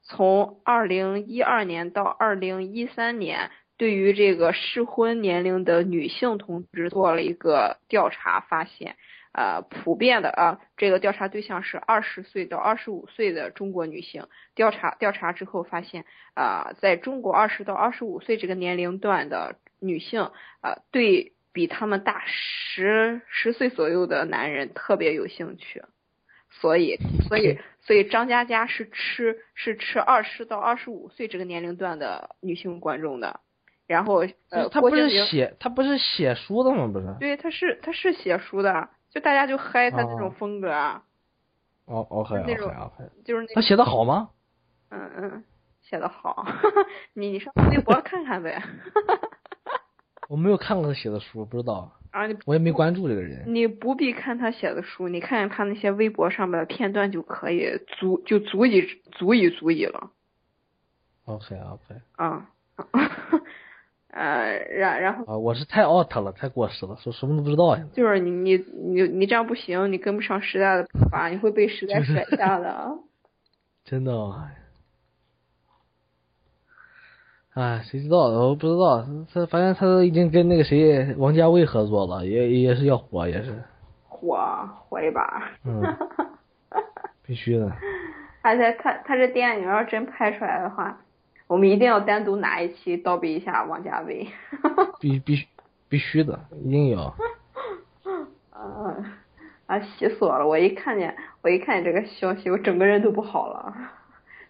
[0.08, 8.96] 从二零一二年到二零一三年，对于这个适婚年龄的女性同志做了一个调查，发现，
[9.32, 14.26] 呃，普遍的啊，这个调查对象是二十岁到二十五岁的中国女性。
[14.54, 20.30] 调查调查之后发现，啊、在中国二十到二十五岁这个年龄段的女性，
[20.62, 25.82] 呃，对比他们大十十岁左右的男人特别有兴趣，
[26.48, 26.96] 所以
[27.28, 27.58] 所以
[27.88, 33.40] 所以张嘉佳是吃是吃二十到二十五岁这个年龄段的女性观众的，
[33.86, 36.86] 然后呃，他不是写他不是写书的吗？
[36.92, 37.16] 不是？
[37.18, 41.02] 对他是他是写书的，就大家就嗨他那种哦风格，啊，
[41.86, 44.28] 哦，OK 那 OK 种 OK，就是那他写的好吗？
[44.90, 45.44] 嗯嗯
[45.80, 46.44] 写的好，
[47.14, 48.62] 你你上微博看看呗，
[50.28, 53.44] 我没有看过他写的书，不知道，啊你我也没关注这个人。
[53.46, 57.66] 你不必看他写的书，你看看他那些微博上面的片段就可以，
[57.98, 60.10] 足就足以足以足以了
[61.24, 62.50] OK OK，啊。
[64.10, 67.84] 呃，然然后啊，我是太 out 了，太过时了，说什么都不知道呀。
[67.92, 72.68] 就是你你你你这样不行，你跟不上时代的步伐，你会被时代甩下的。
[72.70, 72.90] 啊
[73.84, 74.50] 真的啊，
[77.58, 78.18] 哎，谁知道？
[78.28, 79.04] 我不知道，
[79.34, 83.64] 他反正他都已经跟那个谁王家卫合作了，也也是要火，也是，
[84.06, 84.38] 火
[84.88, 85.82] 火一把，嗯，
[87.26, 87.72] 必须的。
[88.42, 91.00] 而且他他这电影要真拍出来的话，
[91.48, 94.28] 我们一定要单独拿一期倒逼一下王家卫。
[95.00, 95.46] 必必须
[95.88, 97.12] 必须的，一定要。
[98.54, 98.94] 啊，
[99.66, 100.46] 啊，气死我了！
[100.46, 103.74] 我一看见我一看见这个消息，我整个人都不好了。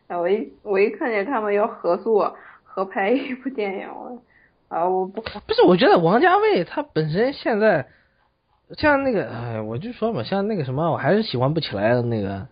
[0.08, 2.36] 啊，我一我一看见他们要合作
[2.78, 4.22] 合拍一部电影了，
[4.68, 7.88] 啊，我不不是，我觉得王家卫他本身现在
[8.76, 12.46] 像那个，哎，我就说嘛，像那个什么，我还是喜欢不起来的那个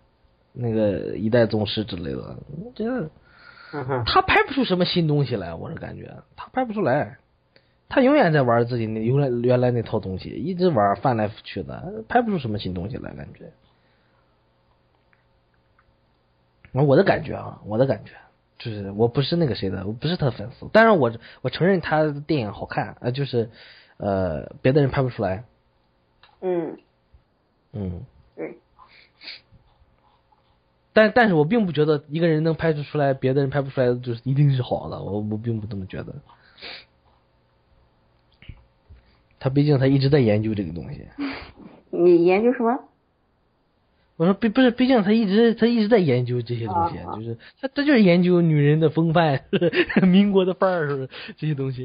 [0.53, 3.09] 那个一代宗师之类的，我觉得
[3.73, 7.19] 嗯哼，他拍不出什么新东西来，我是感觉他拍不出来，
[7.89, 13.53] 他永远在玩自己那原来原来那套东西，一直玩翻来覆去的，拍不出什么新东西来，感觉。
[16.73, 18.13] 我的感觉啊，我的感觉
[18.59, 21.13] 就是我不是那个谁的，我不是他的粉丝，当然我
[21.43, 23.51] 我承认他的电影好看，呃，就是
[23.99, 25.45] 呃别的人拍不出来，
[26.41, 26.79] 嗯，
[27.73, 28.03] 嗯，
[28.35, 28.59] 对，
[30.93, 36.15] 但但是我并不觉得一个人能拍出出来，别的人拍不出来的就是一定是好的，我我并不这么觉得。
[39.39, 41.07] 他毕竟他一直在研究这个东西。
[41.91, 42.89] 你研究什么？
[44.17, 49.45] 我说毕不是，毕竟他一直他一直在研究这些东西，啊就是他他就是研究女人的风范，
[50.03, 51.85] 民国的范儿这些东西，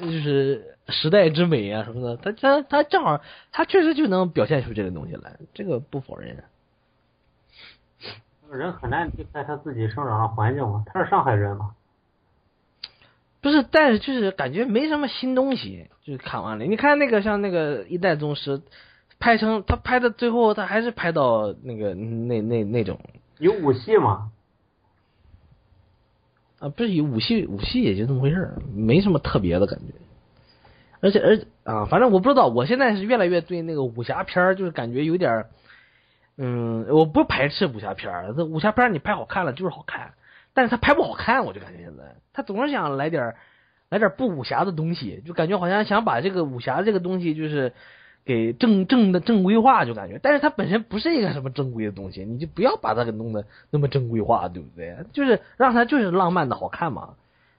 [0.00, 2.16] 就是时代之美啊什么的。
[2.16, 3.20] 他他他正好
[3.52, 6.42] 他确实就能表现出这个东西来，这个不否认。
[8.50, 11.74] 人很难离开他自己生长的环境嘛，他是上海人嘛，
[13.42, 16.64] 不是，但是就是感觉没什么新东西，就是看完了。
[16.64, 18.62] 你看那个像那个一代宗师，
[19.18, 22.98] 拍成他拍的最后他还是拍到那个那那那种。
[23.38, 24.30] 有武戏吗，
[26.58, 29.92] 啊，不是有武戏武戏也就那么回事儿，没什么特别的感觉。
[31.00, 35.50] 而且而啊，反正我不知道，我现在是越来越对那个武侠片儿就是感觉有点儿，
[36.38, 40.14] 嗯，我不排斥武侠片儿，这武侠片儿你拍好看了就是好看，
[40.54, 43.36] 但是他拍不好看，我就感觉现在他总是想来点儿
[43.90, 47.74] 来点儿不武侠的东西，就感觉好像想把这个武侠这个东西就是
[48.26, 54.98] 给正正的正规化，就感觉，但是它本身不是一个什么正规的东西，你就不要把它给弄得那么正规化，对不对？
[55.12, 57.14] 就是让它就是浪漫的好看嘛。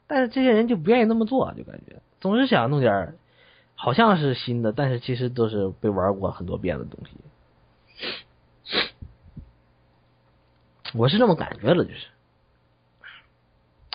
[0.07, 3.15] 但是这些人就不愿意那么做，就感觉总是想弄点
[3.75, 7.11] 好像是新的，但是其实都是被玩过很多遍的东西。
[10.93, 12.07] 我是这么感觉的，就是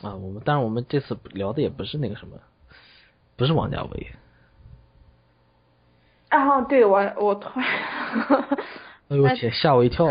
[0.07, 2.39] 啊，我们但是我们这次聊的也不是那个什么，
[3.37, 4.13] 不是王家卫。
[6.33, 7.69] 啊，对我我突 然，
[9.09, 10.07] 哎呦 我天，吓我一跳！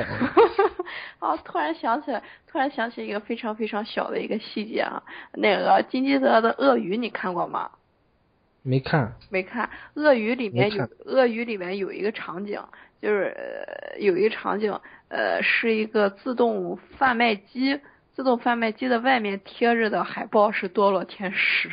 [1.17, 5.01] 啊， 突然想起来，突然想起一个非常非常小的一个细节啊，
[5.33, 7.71] 那个金基德的《鳄鱼》你看过吗？
[8.61, 9.13] 没看。
[9.31, 9.67] 没看，
[10.01, 12.61] 《鳄鱼》里面有《鳄鱼》里面有一个场景，
[13.01, 14.79] 就是、呃、有一个场景，
[15.09, 17.79] 呃，是一个自动贩卖机，
[18.13, 21.71] 自动贩卖机的外面贴着的海报是堕落天使。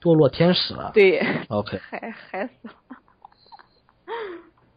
[0.00, 0.90] 堕落天使啊。
[0.94, 2.74] 对，OK， 嗨嗨死了。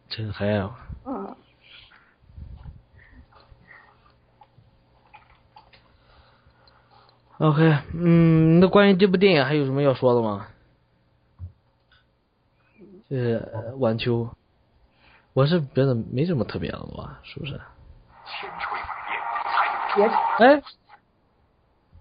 [0.08, 0.76] 真嗨啊！
[1.06, 1.36] 嗯
[7.38, 10.48] ，OK，嗯，那关于这部电影还有什么要说的吗？
[13.08, 14.28] 就是呃晚秋，
[15.34, 17.60] 我是觉得没什么特别的吧，是不是？
[19.96, 20.06] 别
[20.38, 20.62] 哎，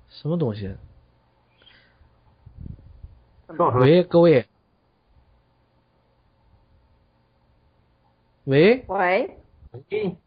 [0.10, 0.76] 什么东西？
[3.80, 4.46] 喂，各位，
[8.46, 9.38] 喂，喂，
[9.90, 10.18] 喂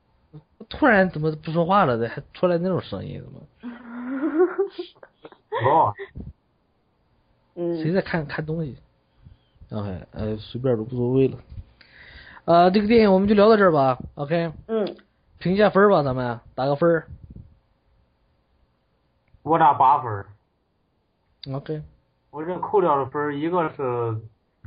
[0.68, 2.08] 突然怎么不说话了？
[2.08, 3.22] 还出来那种声音？
[3.22, 3.40] 怎么？
[5.64, 5.94] 哦，
[7.54, 8.76] 嗯，谁在看看东西
[9.70, 11.38] ？OK，呃，随便都无所谓了。
[12.44, 13.98] 呃，这个电影我们就聊到这儿吧。
[14.16, 14.96] OK，嗯，
[15.38, 17.06] 评一下分儿吧，咱们打个分儿。
[19.42, 20.24] 我打八分
[21.52, 21.82] ，OK，
[22.34, 24.20] 我这扣掉的分儿，一个是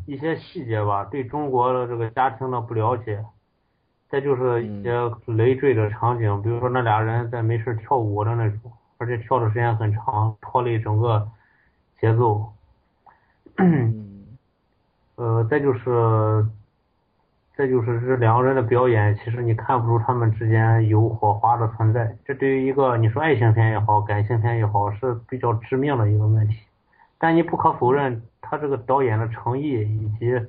[0.06, 3.22] 一些细节吧，对中国的这个家庭的不了解，
[4.10, 4.94] 再就是一些
[5.26, 11.28] 累赘的场景，比如说那俩人在没事跳舞的那种，而且跳的时间很长，拖累整个
[12.00, 12.54] 节奏。
[13.58, 14.38] 嗯，
[15.16, 16.46] 呃，再就是，
[17.58, 22.16] 再就是这两个人的表演，其实你看不出他们之间有火花的存在。
[22.24, 26.56] 这对于一个你说爱情片也好，感情片也好，是比较致命的一个问题。
[27.18, 30.46] 但你不可否认，他这个导演的诚意以及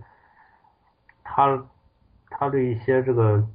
[1.24, 1.66] 他
[2.31, 3.47] 他对一些这个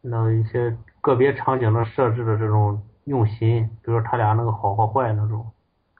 [0.00, 5.52] 那一些个别场景的设置的这种用心，比如说他俩那个好和坏那种。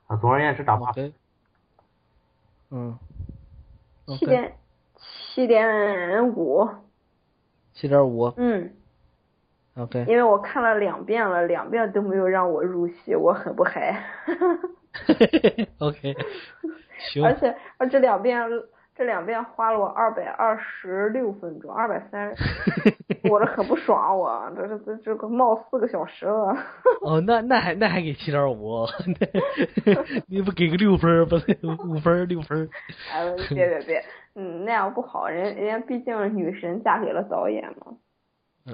[0.07, 1.13] 啊，总而言之，打八分。
[2.71, 2.97] 嗯
[4.07, 4.55] 七点
[4.97, 6.69] 七点五，
[7.73, 8.73] 七点五嗯
[9.77, 14.01] ，，OK，因为我看了两遍了，两遍都没有让我入戏，我很不嗨。
[15.79, 16.17] OK，
[17.13, 18.41] 行，而且而这两遍
[18.95, 22.35] 这两遍花了我二百二十六分钟，二百三，
[23.29, 26.57] 我这很不爽，我这是这这个冒四个小时了。
[27.03, 28.87] 哦，那那还那还给七点五，
[30.29, 32.69] 你不给个六分儿不是五分儿六分儿？
[33.13, 34.05] 哎，别别别，
[34.35, 37.99] 嗯，那样不好，人人家毕竟女神嫁给了导演嘛。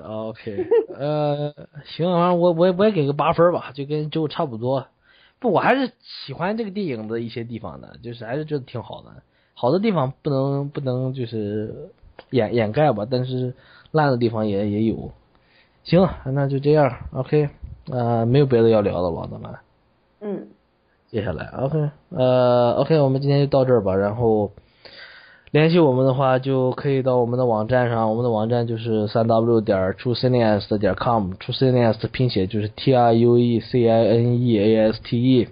[0.04, 1.52] OK，呃，
[1.84, 4.86] 行，反正我我我也给个八分儿吧，就跟就差不多。
[5.42, 9.10] 不，我还是喜欢这个电影的一些地方的，就是还是觉得挺好的。
[9.54, 11.90] 好的地方不能不能就是
[12.30, 13.52] 掩掩盖吧，但是
[13.90, 15.10] 烂的地方也也有。
[15.82, 16.96] 行，那就这样。
[17.12, 17.50] OK，
[17.90, 19.54] 呃，没有别的要聊的了，咱们
[20.20, 20.46] 嗯，
[21.08, 23.96] 接下来 OK，呃，OK，我们今天就到这儿吧。
[23.96, 24.52] 然后
[25.52, 34.90] 联系我们的话，就可以到我们的网站上，我们的网站就是三 w 点 truecineast 点 com，truecineast 拼写就是 T R U E C I N E A
[34.90, 35.48] S T E。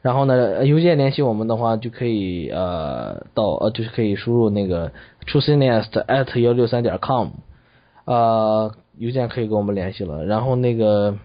[0.00, 4.90] 然后呢，邮件联系我们的话，就可以呃到呃就是可以输入那个
[5.26, 7.28] truecineast at 幺六三点 com，
[8.06, 10.24] 呃，邮件可以跟我们联系了。
[10.24, 11.18] 然后那个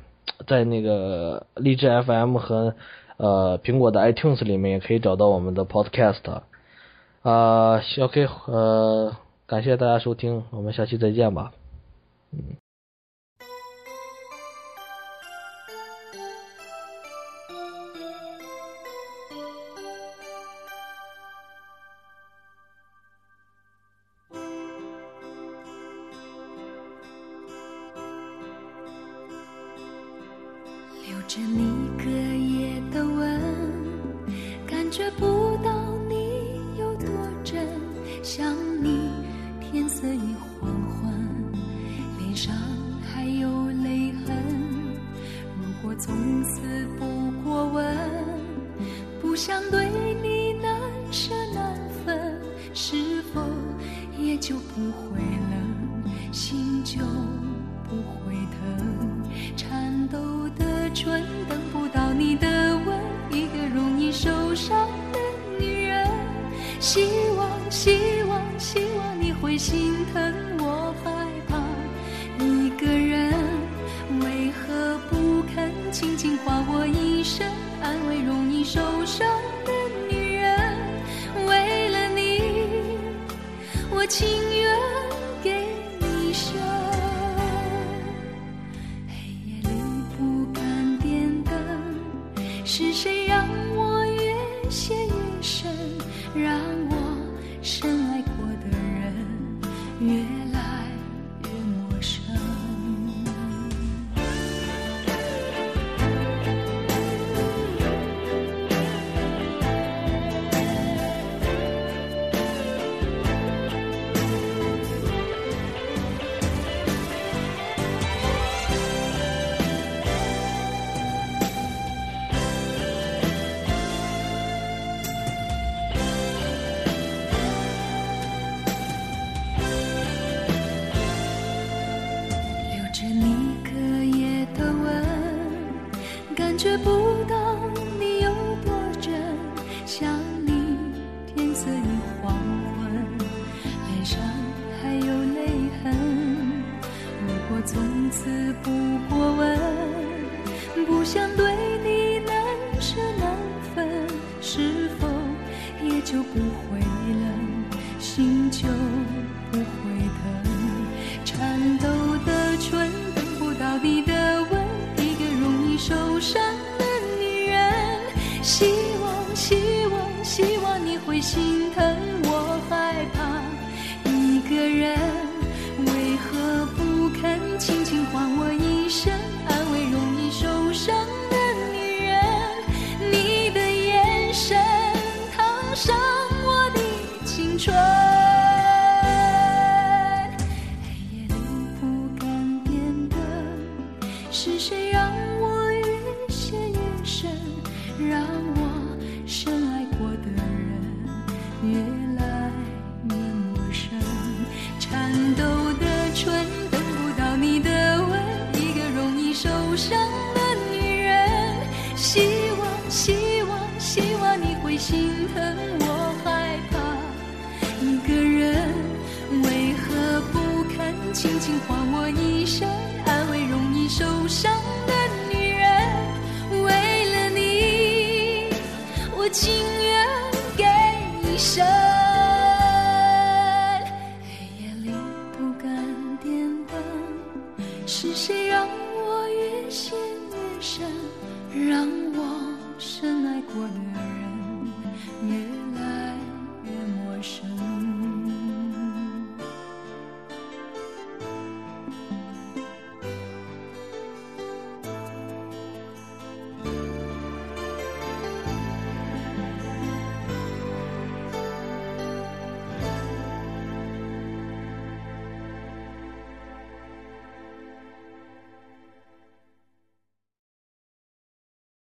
[0.46, 2.74] 在那个荔枝 FM 和
[3.16, 6.42] 呃苹果的 iTunes 里面也可以找到我们的 Podcast。
[7.28, 9.14] 啊、o k 呃，
[9.46, 11.52] 感谢大家收听，我们下期再见吧。
[12.32, 12.56] 嗯
[54.78, 55.37] 不会。